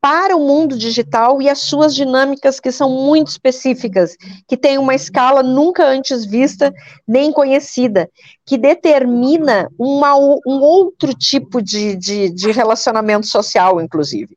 para 0.01 0.35
o 0.35 0.39
mundo 0.39 0.75
digital 0.75 1.39
e 1.41 1.47
as 1.47 1.59
suas 1.59 1.93
dinâmicas 1.93 2.59
que 2.59 2.71
são 2.71 2.89
muito 2.89 3.27
específicas, 3.27 4.17
que 4.47 4.57
tem 4.57 4.79
uma 4.79 4.95
escala 4.95 5.43
nunca 5.43 5.85
antes 5.85 6.25
vista 6.25 6.73
nem 7.07 7.31
conhecida, 7.31 8.09
que 8.43 8.57
determina 8.57 9.69
uma, 9.77 10.15
um 10.15 10.59
outro 10.59 11.13
tipo 11.13 11.61
de, 11.61 11.95
de, 11.95 12.31
de 12.31 12.51
relacionamento 12.51 13.27
social, 13.27 13.79
inclusive. 13.79 14.35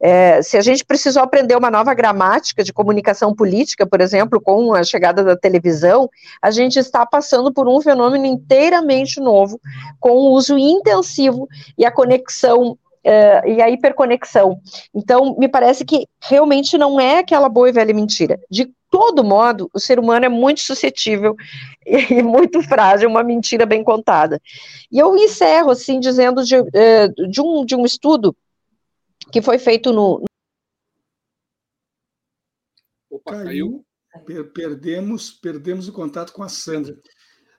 É, 0.00 0.42
se 0.42 0.56
a 0.56 0.60
gente 0.60 0.84
precisou 0.84 1.22
aprender 1.22 1.56
uma 1.56 1.70
nova 1.70 1.94
gramática 1.94 2.62
de 2.62 2.72
comunicação 2.72 3.34
política, 3.34 3.86
por 3.86 4.00
exemplo, 4.00 4.40
com 4.40 4.74
a 4.74 4.84
chegada 4.84 5.24
da 5.24 5.36
televisão, 5.36 6.08
a 6.42 6.50
gente 6.50 6.78
está 6.78 7.06
passando 7.06 7.52
por 7.52 7.68
um 7.68 7.80
fenômeno 7.80 8.26
inteiramente 8.26 9.20
novo, 9.20 9.60
com 9.98 10.10
o 10.10 10.32
uso 10.32 10.58
intensivo 10.58 11.48
e 11.76 11.84
a 11.84 11.90
conexão 11.90 12.78
Uh, 13.06 13.48
e 13.48 13.62
a 13.62 13.70
hiperconexão. 13.70 14.58
Então, 14.92 15.36
me 15.38 15.46
parece 15.46 15.84
que 15.84 16.08
realmente 16.20 16.76
não 16.76 16.98
é 16.98 17.20
aquela 17.20 17.48
boa 17.48 17.68
e 17.68 17.72
velha 17.72 17.94
mentira. 17.94 18.36
De 18.50 18.68
todo 18.90 19.22
modo, 19.22 19.70
o 19.72 19.78
ser 19.78 20.00
humano 20.00 20.26
é 20.26 20.28
muito 20.28 20.60
suscetível 20.60 21.36
e 21.86 22.20
muito 22.20 22.60
frágil, 22.62 23.08
uma 23.08 23.22
mentira 23.22 23.64
bem 23.64 23.84
contada. 23.84 24.42
E 24.90 24.98
eu 24.98 25.16
encerro, 25.16 25.70
assim, 25.70 26.00
dizendo 26.00 26.42
de, 26.42 26.58
uh, 26.58 27.28
de, 27.30 27.40
um, 27.40 27.64
de 27.64 27.76
um 27.76 27.84
estudo 27.84 28.34
que 29.32 29.42
foi 29.42 29.58
feito 29.58 29.92
no. 29.92 30.24
Opa, 33.10 33.44
caiu. 33.44 33.84
Perdemos, 34.54 35.30
perdemos 35.30 35.88
o 35.88 35.92
contato 35.92 36.32
com 36.32 36.42
a 36.42 36.48
Sandra. 36.48 36.98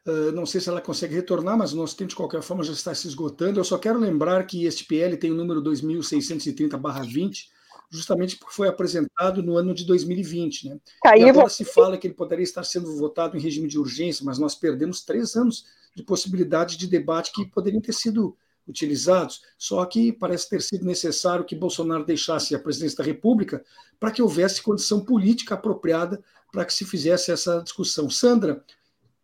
Uh, 0.08 0.32
não 0.32 0.46
sei 0.46 0.62
se 0.62 0.70
ela 0.70 0.82
consegue 0.82 1.14
retornar, 1.14 1.58
mas 1.58 1.74
o 1.74 1.76
nosso 1.76 1.96
tempo, 1.96 2.10
de 2.10 2.16
qualquer 2.16 2.42
forma, 2.42 2.64
já 2.64 2.72
está 2.72 2.96
se 2.96 3.08
esgotando. 3.08 3.60
Eu 3.60 3.64
só 3.64 3.78
quero 3.78 4.00
lembrar 4.00 4.46
que 4.48 4.66
este 4.66 4.86
PL 4.86 5.18
tem 5.18 5.32
o 5.32 5.36
número 5.36 5.62
2630-20, 5.62 7.50
justamente 7.92 8.38
porque 8.38 8.56
foi 8.56 8.70
apresentado 8.70 9.44
no 9.44 9.58
ano 9.58 9.74
de 9.74 9.86
2020. 9.86 10.70
Né? 10.70 10.80
Caiu, 11.04 11.28
e 11.28 11.30
agora 11.30 11.50
se 11.50 11.66
fala 11.66 11.98
que 11.98 12.08
ele 12.08 12.14
poderia 12.14 12.44
estar 12.44 12.64
sendo 12.64 12.96
votado 12.98 13.38
em 13.38 13.42
regime 13.42 13.68
de 13.68 13.78
urgência, 13.78 14.26
mas 14.26 14.40
nós 14.40 14.56
perdemos 14.56 15.04
três 15.04 15.36
anos 15.36 15.66
de 15.94 16.04
possibilidade 16.04 16.78
de 16.78 16.88
debate 16.88 17.32
que 17.34 17.46
poderiam 17.46 17.82
ter 17.82 17.94
sido 17.94 18.36
utilizados, 18.68 19.42
só 19.58 19.86
que 19.86 20.12
parece 20.12 20.50
ter 20.50 20.62
sido 20.62 20.86
necessário 20.86 21.46
que 21.46 21.56
Bolsonaro 21.56 22.06
deixasse 22.06 22.54
a 22.54 22.60
presidência 22.60 22.98
da 22.98 23.04
República 23.04 23.64
para 24.00 24.12
que 24.12 24.22
houvesse 24.22 24.62
condição 24.62 25.04
política 25.04 25.56
apropriada 25.56 26.22
para 26.52 26.66
que 26.66 26.74
se 26.74 26.86
fizesse 26.86 27.32
essa 27.32 27.62
discussão. 27.62 28.10
Sandra, 28.10 28.64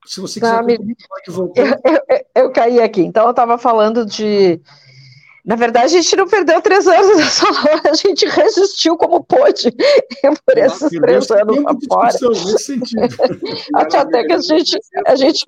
se 0.06 0.20
você 0.20 0.40
quiser, 0.40 0.54
Não, 0.54 0.66
me... 0.66 0.78
pode 0.78 1.32
voltar. 1.32 1.62
Eu, 1.62 2.00
eu, 2.10 2.26
eu, 2.36 2.52
caí 2.52 2.80
aqui. 2.80 3.02
Então, 3.02 3.26
eu 3.26 3.32
estava 3.32 3.58
falando 3.58 4.06
de. 4.06 4.60
Na 5.46 5.56
verdade, 5.58 5.98
a 5.98 6.02
gente 6.02 6.16
não 6.16 6.26
perdeu 6.26 6.62
três 6.62 6.88
anos 6.88 7.18
nessa 7.18 7.46
hora, 7.46 7.82
a 7.92 7.94
gente 7.94 8.26
resistiu 8.26 8.96
como 8.96 9.22
pôde 9.22 9.72
por 10.46 10.58
esses 10.58 10.90
três 10.90 11.30
anos 11.32 11.58
fora. 11.90 12.10
Até, 13.76 13.98
até 14.00 14.24
que 14.24 14.34
a 14.34 14.40
gente, 14.40 14.80
a 15.06 15.16
gente 15.16 15.46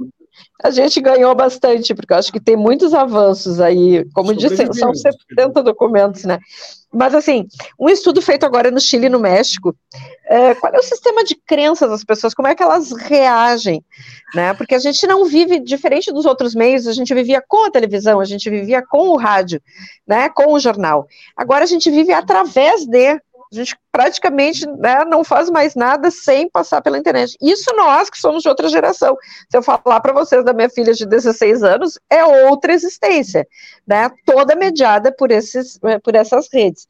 a 0.64 0.72
gente 0.72 1.02
ganhou 1.02 1.34
bastante, 1.36 1.94
porque 1.94 2.14
eu 2.14 2.18
acho 2.18 2.32
que 2.32 2.40
tem 2.40 2.56
muitos 2.56 2.94
avanços 2.94 3.60
aí, 3.60 4.06
como 4.14 4.34
disse, 4.34 4.66
são 4.74 4.94
70 4.94 5.62
documentos, 5.62 6.24
né? 6.24 6.40
Mas, 6.94 7.14
assim, 7.14 7.46
um 7.78 7.90
estudo 7.90 8.22
feito 8.22 8.46
agora 8.46 8.72
no 8.72 8.80
Chile 8.80 9.08
e 9.08 9.10
no 9.10 9.20
México, 9.20 9.76
é, 10.28 10.56
qual 10.56 10.74
é 10.74 10.78
o 10.78 10.84
sistema 10.84 11.26
de 11.26 11.36
crenças 11.36 11.90
das 11.90 12.06
pessoas, 12.06 12.34
como 12.34 12.48
é 12.48 12.56
que 12.56 12.64
elas 12.64 12.94
reagem, 12.94 13.84
né? 14.34 14.54
Porque 14.54 14.74
a 14.74 14.80
gente 14.80 15.06
não 15.06 15.26
vive, 15.26 15.60
diferente 15.60 16.12
dos 16.14 16.26
outros 16.26 16.56
meios, 16.56 16.88
a 16.88 16.94
gente 16.94 17.14
vivia 17.14 17.44
com 17.46 17.66
a 17.66 17.70
televisão, 17.70 18.22
a 18.22 18.26
gente 18.26 18.50
vivia 18.50 18.82
com 18.82 19.10
o 19.10 19.18
rádio, 19.18 19.62
né, 20.08 20.30
com 20.30 20.54
o 20.54 20.60
jornal. 20.60 21.06
Agora 21.36 21.66
a 21.66 21.68
gente 21.68 21.92
vive 21.92 22.14
através 22.14 22.86
de, 22.86 23.20
a 23.52 23.56
gente 23.56 23.78
praticamente 23.92 24.68
né, 24.68 25.06
não 25.06 25.24
faz 25.24 25.50
mais 25.50 25.76
nada 25.76 26.12
sem 26.12 26.50
passar 26.50 26.82
pela 26.82 26.98
internet. 26.98 27.38
Isso 27.42 27.74
nós 27.76 28.10
que 28.10 28.18
somos 28.18 28.44
de 28.44 28.50
outra 28.50 28.68
geração. 28.68 29.16
Se 29.50 29.58
eu 29.58 29.64
falar 29.64 30.00
para 30.00 30.14
vocês 30.14 30.44
da 30.44 30.54
minha 30.54 30.70
filha 30.70 30.94
de 30.94 31.06
16 31.06 31.64
anos, 31.64 32.00
é 32.10 32.24
outra 32.50 32.74
existência, 32.74 33.48
né? 33.88 34.10
Toda 34.26 34.56
mediada 34.56 35.12
por, 35.12 35.32
esses, 35.32 35.80
eh, 35.84 36.00
por 36.00 36.16
essas 36.16 36.48
redes. 36.52 36.88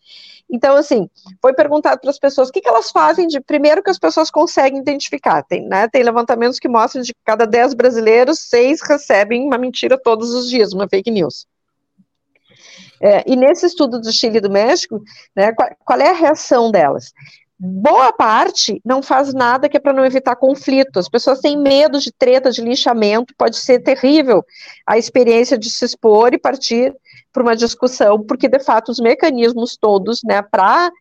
Então, 0.50 0.76
assim, 0.76 1.10
foi 1.42 1.54
perguntado 1.54 2.00
para 2.00 2.10
as 2.10 2.20
pessoas 2.20 2.50
o 2.50 2.52
que, 2.52 2.62
que, 2.62 2.70
elas 2.70 2.92
fazem 2.92 3.28
de 3.28 3.40
primeiro 3.42 3.82
que 3.82 3.90
as 3.90 3.98
pessoas 4.00 4.30
conseguem 4.30 4.80
identificar. 4.80 5.44
Tem, 5.44 5.68
né, 5.68 5.88
tem 5.88 6.04
levantamentos 6.04 6.60
que 6.60 6.68
mostram 6.68 7.02
de 7.02 7.14
cada 7.26 7.46
10 7.46 7.74
brasileiros, 7.74 8.40
seis 8.40 8.82
recebem 8.82 9.44
uma 9.44 9.58
mentira 9.58 9.98
todos 9.98 10.34
os 10.34 10.50
dias, 10.50 10.72
uma 10.72 10.88
fake 10.88 11.10
news. 11.10 11.48
É, 13.02 13.24
e 13.26 13.36
nesse 13.36 13.66
estudo 13.66 14.00
do 14.00 14.12
Chile 14.12 14.38
e 14.38 14.42
do 14.42 14.50
México, 14.50 15.02
né, 15.36 15.52
qual, 15.54 15.70
qual 15.84 16.00
é 16.00 16.10
a 16.10 16.14
reação 16.14 16.72
delas? 16.72 17.12
boa 17.58 18.12
parte 18.12 18.82
não 18.84 19.02
faz 19.02 19.34
nada 19.34 19.70
que 19.70 19.78
é 19.78 19.80
para 19.80 19.94
não 19.94 20.06
evitar 20.06 20.36
conflito. 20.36 21.00
As 21.00 21.08
pessoas 21.08 21.40
têm 21.40 21.58
medo 21.58 22.00
de 22.00 22.12
treta, 22.12 22.52
de 22.52 22.62
linchamento, 22.62 23.34
pode 23.38 23.58
ser 23.58 23.80
terrível 23.80 24.44
a 24.86 24.98
experiência 24.98 25.58
de 25.58 25.70
se 25.70 25.86
expor 25.86 26.34
e 26.34 26.38
partir 26.38 26.94
para 27.32 27.44
uma 27.44 27.56
discussão, 27.56 28.22
porque 28.22 28.48
de 28.48 28.60
fato 28.60 28.92
os 28.92 29.00
mecanismos 29.00 29.78
todos, 29.78 30.22
né, 30.24 30.42
para 30.42 30.92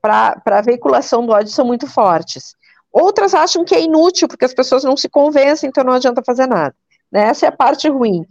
para 0.00 0.58
a 0.58 0.60
veiculação 0.60 1.24
do 1.24 1.32
ódio 1.32 1.50
são 1.50 1.64
muito 1.64 1.86
fortes. 1.86 2.54
Outras 2.92 3.32
acham 3.32 3.64
que 3.64 3.74
é 3.74 3.80
inútil, 3.80 4.28
porque 4.28 4.44
as 4.44 4.52
pessoas 4.52 4.84
não 4.84 4.98
se 4.98 5.08
convencem, 5.08 5.70
então 5.70 5.82
não 5.82 5.94
adianta 5.94 6.22
fazer 6.22 6.46
nada. 6.46 6.74
Né? 7.10 7.28
Essa 7.28 7.46
é 7.46 7.48
a 7.48 7.56
parte 7.56 7.88
ruim. 7.88 8.22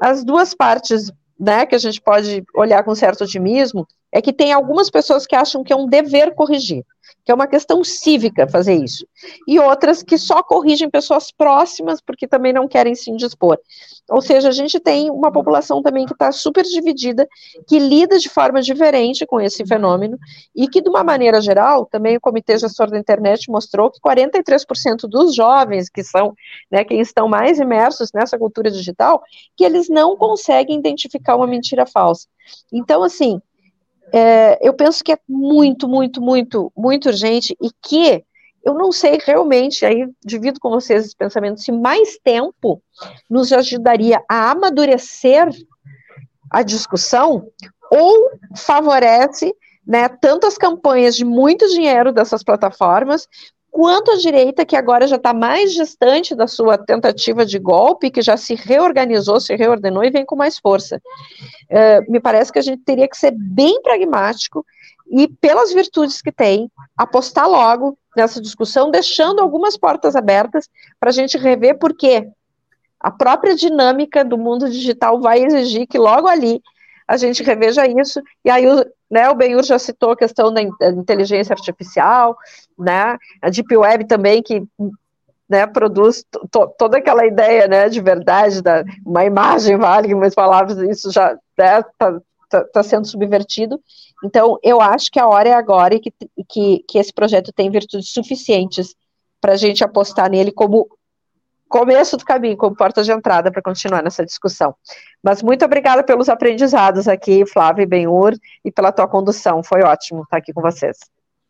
As 0.00 0.24
duas 0.24 0.54
partes 0.54 1.12
né, 1.38 1.66
que 1.66 1.74
a 1.74 1.78
gente 1.78 2.00
pode 2.00 2.44
olhar 2.54 2.82
com 2.82 2.94
certo 2.94 3.24
otimismo, 3.24 3.86
é 4.10 4.20
que 4.20 4.32
tem 4.32 4.52
algumas 4.52 4.90
pessoas 4.90 5.26
que 5.26 5.36
acham 5.36 5.62
que 5.62 5.72
é 5.72 5.76
um 5.76 5.86
dever 5.86 6.34
corrigir 6.34 6.84
que 7.28 7.32
é 7.32 7.34
uma 7.34 7.46
questão 7.46 7.84
cívica 7.84 8.48
fazer 8.48 8.72
isso, 8.82 9.06
e 9.46 9.60
outras 9.60 10.02
que 10.02 10.16
só 10.16 10.42
corrigem 10.42 10.88
pessoas 10.88 11.30
próximas 11.30 12.00
porque 12.00 12.26
também 12.26 12.54
não 12.54 12.66
querem 12.66 12.94
se 12.94 13.10
indispor. 13.10 13.58
Ou 14.08 14.22
seja, 14.22 14.48
a 14.48 14.50
gente 14.50 14.80
tem 14.80 15.10
uma 15.10 15.30
população 15.30 15.82
também 15.82 16.06
que 16.06 16.14
está 16.14 16.32
super 16.32 16.64
dividida, 16.64 17.28
que 17.66 17.78
lida 17.78 18.18
de 18.18 18.30
forma 18.30 18.62
diferente 18.62 19.26
com 19.26 19.38
esse 19.38 19.62
fenômeno, 19.66 20.16
e 20.56 20.66
que, 20.66 20.80
de 20.80 20.88
uma 20.88 21.04
maneira 21.04 21.38
geral, 21.42 21.84
também 21.84 22.16
o 22.16 22.20
Comitê 22.20 22.56
Gestor 22.56 22.88
da 22.88 22.98
Internet 22.98 23.50
mostrou 23.50 23.90
que 23.90 24.00
43% 24.00 25.00
dos 25.02 25.34
jovens, 25.34 25.90
que 25.90 26.02
são 26.02 26.32
né, 26.70 26.82
quem 26.82 26.98
estão 26.98 27.28
mais 27.28 27.58
imersos 27.58 28.10
nessa 28.14 28.38
cultura 28.38 28.70
digital, 28.70 29.22
que 29.54 29.64
eles 29.66 29.90
não 29.90 30.16
conseguem 30.16 30.78
identificar 30.78 31.36
uma 31.36 31.46
mentira 31.46 31.84
falsa. 31.84 32.26
Então, 32.72 33.02
assim, 33.02 33.38
é, 34.12 34.58
eu 34.66 34.72
penso 34.74 35.02
que 35.02 35.12
é 35.12 35.18
muito, 35.28 35.88
muito, 35.88 36.20
muito, 36.20 36.72
muito 36.76 37.06
urgente 37.06 37.56
e 37.60 37.70
que 37.82 38.24
eu 38.64 38.74
não 38.74 38.92
sei 38.92 39.18
realmente, 39.24 39.84
aí 39.86 40.08
divido 40.24 40.60
com 40.60 40.70
vocês 40.70 41.06
esse 41.06 41.16
pensamento, 41.16 41.60
se 41.60 41.72
mais 41.72 42.18
tempo 42.18 42.82
nos 43.30 43.52
ajudaria 43.52 44.22
a 44.28 44.50
amadurecer 44.50 45.48
a 46.50 46.62
discussão 46.62 47.48
ou 47.90 48.30
favorece 48.56 49.54
né, 49.86 50.06
tanto 50.06 50.46
as 50.46 50.58
campanhas 50.58 51.16
de 51.16 51.24
muito 51.24 51.66
dinheiro 51.68 52.12
dessas 52.12 52.42
plataformas, 52.42 53.26
quanto 53.78 54.10
a 54.10 54.16
direita, 54.16 54.66
que 54.66 54.74
agora 54.74 55.06
já 55.06 55.14
está 55.14 55.32
mais 55.32 55.72
distante 55.72 56.34
da 56.34 56.48
sua 56.48 56.76
tentativa 56.76 57.46
de 57.46 57.60
golpe, 57.60 58.10
que 58.10 58.20
já 58.20 58.36
se 58.36 58.56
reorganizou, 58.56 59.38
se 59.38 59.54
reordenou 59.54 60.02
e 60.02 60.10
vem 60.10 60.26
com 60.26 60.34
mais 60.34 60.58
força. 60.58 61.00
Uh, 61.70 62.10
me 62.10 62.18
parece 62.18 62.52
que 62.52 62.58
a 62.58 62.62
gente 62.62 62.82
teria 62.82 63.06
que 63.06 63.16
ser 63.16 63.30
bem 63.30 63.80
pragmático 63.80 64.66
e, 65.08 65.28
pelas 65.28 65.72
virtudes 65.72 66.20
que 66.20 66.32
tem, 66.32 66.68
apostar 66.96 67.48
logo 67.48 67.96
nessa 68.16 68.42
discussão, 68.42 68.90
deixando 68.90 69.40
algumas 69.40 69.76
portas 69.76 70.16
abertas 70.16 70.68
para 70.98 71.10
a 71.10 71.12
gente 71.12 71.38
rever, 71.38 71.78
porque 71.78 72.28
a 72.98 73.12
própria 73.12 73.54
dinâmica 73.54 74.24
do 74.24 74.36
mundo 74.36 74.68
digital 74.68 75.20
vai 75.20 75.44
exigir 75.44 75.86
que 75.86 75.98
logo 75.98 76.26
ali 76.26 76.60
a 77.06 77.16
gente 77.16 77.44
reveja 77.44 77.86
isso, 77.86 78.20
e 78.44 78.50
aí 78.50 78.64
né, 79.10 79.28
o 79.30 79.34
Benhur 79.34 79.62
já 79.62 79.78
citou 79.78 80.12
a 80.12 80.16
questão 80.16 80.52
da 80.52 80.60
inteligência 80.62 81.52
artificial, 81.52 82.36
né, 82.78 83.16
a 83.40 83.50
Deep 83.50 83.76
Web 83.76 84.06
também, 84.06 84.42
que 84.42 84.62
né, 85.48 85.66
produz 85.66 86.24
toda 86.78 86.98
aquela 86.98 87.26
ideia 87.26 87.66
né, 87.66 87.88
de 87.88 88.00
verdade, 88.00 88.60
da, 88.60 88.84
uma 89.04 89.24
imagem 89.24 89.78
vale 89.78 90.14
mais 90.14 90.34
palavras, 90.34 90.76
isso 90.78 91.10
já 91.10 91.32
está 91.32 91.78
né, 91.78 91.84
tá, 91.98 92.20
tá, 92.50 92.64
tá 92.64 92.82
sendo 92.82 93.06
subvertido. 93.06 93.80
Então, 94.24 94.58
eu 94.62 94.80
acho 94.80 95.10
que 95.10 95.18
a 95.18 95.26
hora 95.26 95.48
é 95.48 95.54
agora 95.54 95.94
e 95.94 96.00
que, 96.00 96.12
que, 96.48 96.84
que 96.88 96.98
esse 96.98 97.12
projeto 97.12 97.52
tem 97.52 97.70
virtudes 97.70 98.12
suficientes 98.12 98.94
para 99.40 99.52
a 99.52 99.56
gente 99.56 99.84
apostar 99.84 100.28
nele 100.28 100.50
como 100.50 100.88
começo 101.68 102.16
do 102.16 102.24
caminho, 102.24 102.56
como 102.56 102.74
porta 102.74 103.02
de 103.02 103.12
entrada 103.12 103.50
para 103.50 103.62
continuar 103.62 104.02
nessa 104.02 104.24
discussão. 104.24 104.74
Mas 105.22 105.42
muito 105.42 105.64
obrigada 105.64 106.02
pelos 106.02 106.28
aprendizados 106.28 107.06
aqui, 107.06 107.44
Flávio 107.46 107.82
e 107.82 107.86
Benhur, 107.86 108.34
e 108.64 108.70
pela 108.70 108.92
tua 108.92 109.06
condução. 109.06 109.62
Foi 109.62 109.82
ótimo 109.82 110.22
estar 110.22 110.38
aqui 110.38 110.52
com 110.52 110.62
vocês. 110.62 110.98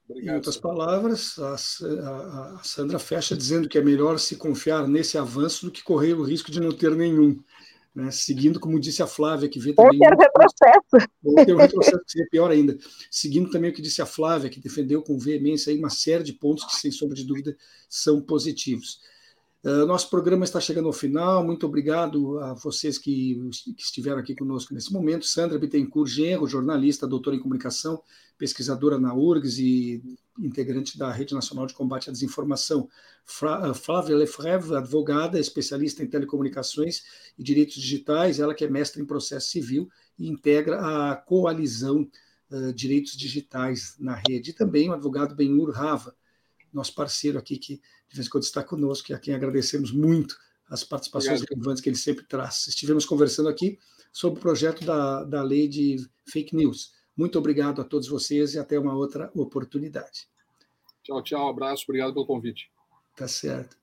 Obrigado. 0.09 0.33
Em 0.33 0.37
outras 0.37 0.57
palavras, 0.57 1.39
a, 1.39 1.55
a, 1.55 2.55
a, 2.55 2.61
Sandra 2.63 2.99
fecha 2.99 3.37
dizendo 3.37 3.69
que 3.69 3.77
é 3.77 3.83
melhor 3.83 4.19
se 4.19 4.37
confiar 4.37 4.89
nesse 4.89 5.19
avanço 5.19 5.67
do 5.67 5.71
que 5.73 5.83
correr 5.83 6.15
o 6.15 6.23
risco 6.23 6.51
de 6.51 6.61
não 6.61 6.73
ter 6.73 6.95
nenhum. 6.95 7.39
Né? 7.95 8.11
Seguindo, 8.11 8.59
como 8.59 8.81
disse 8.81 9.03
a 9.03 9.07
Flávia, 9.07 9.49
que 9.49 9.59
vê 9.59 9.75
também. 9.75 9.99
Ou 10.01 10.17
ter 10.17 10.17
retrocesso. 10.17 11.11
Ou 11.25 11.35
ter 11.45 11.55
um 11.55 11.59
retrocesso, 11.59 11.99
que 12.05 12.13
seria 12.13 12.29
pior 12.31 12.51
ainda. 12.51 12.79
Seguindo 13.11 13.51
também 13.51 13.71
o 13.71 13.75
que 13.75 13.83
disse 13.83 14.01
a 14.01 14.07
Flávia, 14.07 14.49
que 14.49 14.61
defendeu 14.61 15.03
com 15.03 15.19
veemência 15.19 15.73
aí 15.73 15.79
uma 15.79 15.91
série 15.91 16.25
de 16.25 16.33
pontos 16.33 16.65
que, 16.65 16.77
sem 16.77 16.91
sombra 16.91 17.17
de 17.17 17.25
dúvida, 17.25 17.57
são 17.89 18.21
positivos. 18.21 19.01
Uh, 19.65 19.85
nosso 19.87 20.09
programa 20.09 20.45
está 20.45 20.61
chegando 20.61 20.87
ao 20.87 20.93
final. 20.93 21.45
Muito 21.45 21.67
obrigado 21.67 22.39
a 22.39 22.55
vocês 22.55 22.97
que, 22.97 23.35
que 23.77 23.83
estiveram 23.83 24.19
aqui 24.19 24.35
conosco 24.35 24.73
nesse 24.73 24.93
momento. 24.93 25.27
Sandra 25.27 25.59
Bittencourt 25.59 26.09
Genro, 26.09 26.47
jornalista, 26.47 27.09
doutora 27.09 27.35
em 27.35 27.41
comunicação, 27.41 28.01
pesquisadora 28.39 28.99
na 28.99 29.13
URGS 29.15 29.59
e 29.59 30.19
integrante 30.39 30.97
da 30.97 31.11
Rede 31.11 31.35
Nacional 31.35 31.67
de 31.67 31.75
Combate 31.75 32.09
à 32.09 32.13
Desinformação. 32.13 32.89
Ah, 33.43 33.75
Flávia 33.75 34.17
Lefreve, 34.17 34.77
advogada, 34.77 35.41
especialista 35.41 36.05
em 36.05 36.07
telecomunicações 36.07 37.03
e 37.37 37.43
direitos 37.43 37.75
digitais, 37.75 38.39
ela 38.39 38.55
que 38.55 38.65
é 38.65 38.71
mestre 38.71 39.03
em 39.03 39.07
processo 39.07 39.51
civil 39.51 39.89
e 40.17 40.29
integra 40.29 41.11
a 41.11 41.17
coalizão 41.17 42.09
uh, 42.51 42.73
Direitos 42.73 43.17
Digitais 43.17 43.97
na 43.99 44.15
rede. 44.15 44.51
E 44.51 44.55
também 44.55 44.89
o 44.89 44.93
advogado 44.93 45.35
Benhur 45.35 45.71
Rava, 45.73 46.15
nosso 46.73 46.95
parceiro 46.95 47.39
aqui, 47.39 47.59
que 47.59 47.77
de 48.09 48.17
vez 48.17 48.27
em 48.27 48.31
quando 48.31 48.45
está 48.45 48.63
conosco, 48.63 49.11
e 49.11 49.15
a 49.15 49.19
quem 49.19 49.35
agradecemos 49.35 49.93
muito 49.93 50.37
as 50.69 50.85
participações 50.85 51.41
Obrigado. 51.41 51.57
relevantes 51.57 51.83
que 51.83 51.89
ele 51.89 51.97
sempre 51.97 52.25
traz. 52.27 52.67
Estivemos 52.67 53.07
conversando 53.07 53.49
aqui 53.49 53.79
sobre 54.13 54.39
o 54.39 54.43
projeto 54.43 54.85
da, 54.85 55.25
da 55.25 55.43
lei 55.43 55.69
de 55.69 55.97
fake 56.27 56.55
news. 56.55 56.93
Muito 57.17 57.39
obrigado 57.39 57.81
a 57.81 57.85
todos 57.85 58.09
vocês 58.09 58.55
e 58.55 58.59
até 58.59 58.79
uma 58.79 58.95
outra 58.95 59.31
oportunidade. 59.35 60.29
Tchau, 61.03 61.23
tchau, 61.23 61.49
abraço, 61.49 61.85
obrigado 61.89 62.13
pelo 62.13 62.27
convite. 62.27 62.71
Tá 63.17 63.27
certo. 63.27 63.77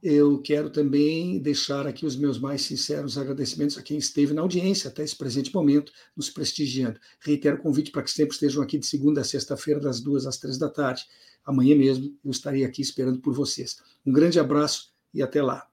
Eu 0.00 0.40
quero 0.40 0.70
também 0.70 1.40
deixar 1.40 1.86
aqui 1.86 2.06
os 2.06 2.14
meus 2.14 2.38
mais 2.38 2.62
sinceros 2.62 3.18
agradecimentos 3.18 3.76
a 3.76 3.82
quem 3.82 3.98
esteve 3.98 4.32
na 4.32 4.42
audiência 4.42 4.88
até 4.88 5.02
esse 5.02 5.16
presente 5.16 5.52
momento, 5.52 5.92
nos 6.16 6.30
prestigiando. 6.30 7.00
Reitero 7.20 7.56
o 7.56 7.60
convite 7.60 7.90
para 7.90 8.04
que 8.04 8.10
sempre 8.10 8.32
estejam 8.32 8.62
aqui 8.62 8.78
de 8.78 8.86
segunda 8.86 9.22
a 9.22 9.24
sexta-feira, 9.24 9.80
das 9.80 10.00
duas 10.00 10.24
às 10.24 10.38
três 10.38 10.56
da 10.56 10.68
tarde. 10.68 11.04
Amanhã 11.48 11.74
mesmo 11.74 12.14
eu 12.22 12.30
estarei 12.30 12.62
aqui 12.62 12.82
esperando 12.82 13.20
por 13.20 13.32
vocês. 13.32 13.78
Um 14.04 14.12
grande 14.12 14.38
abraço 14.38 14.90
e 15.14 15.22
até 15.22 15.42
lá. 15.42 15.66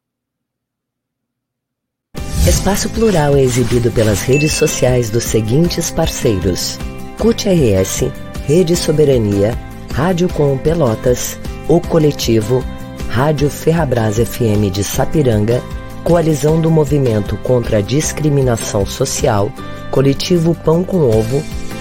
Espaço 2.47 2.89
Plural 2.91 3.35
é 3.35 3.43
exibido 3.43 3.91
pelas 3.91 4.21
redes 4.21 4.53
sociais 4.53 5.09
dos 5.09 5.25
seguintes 5.25 5.91
parceiros: 5.91 6.77
CUT 7.19 7.49
RS, 7.49 8.03
Rede 8.45 8.73
Soberania, 8.73 9.51
Rádio 9.91 10.29
Com 10.29 10.57
Pelotas, 10.57 11.37
O 11.67 11.81
Coletivo, 11.81 12.63
Rádio 13.09 13.49
Ferrabras 13.49 14.15
FM 14.15 14.71
de 14.71 14.81
Sapiranga, 14.81 15.61
Coalizão 16.05 16.61
do 16.61 16.71
Movimento 16.71 17.35
contra 17.39 17.79
a 17.79 17.81
Discriminação 17.81 18.85
Social, 18.85 19.51
Coletivo 19.91 20.55
Pão 20.55 20.85
com 20.85 21.01
Ovo, 21.09 21.43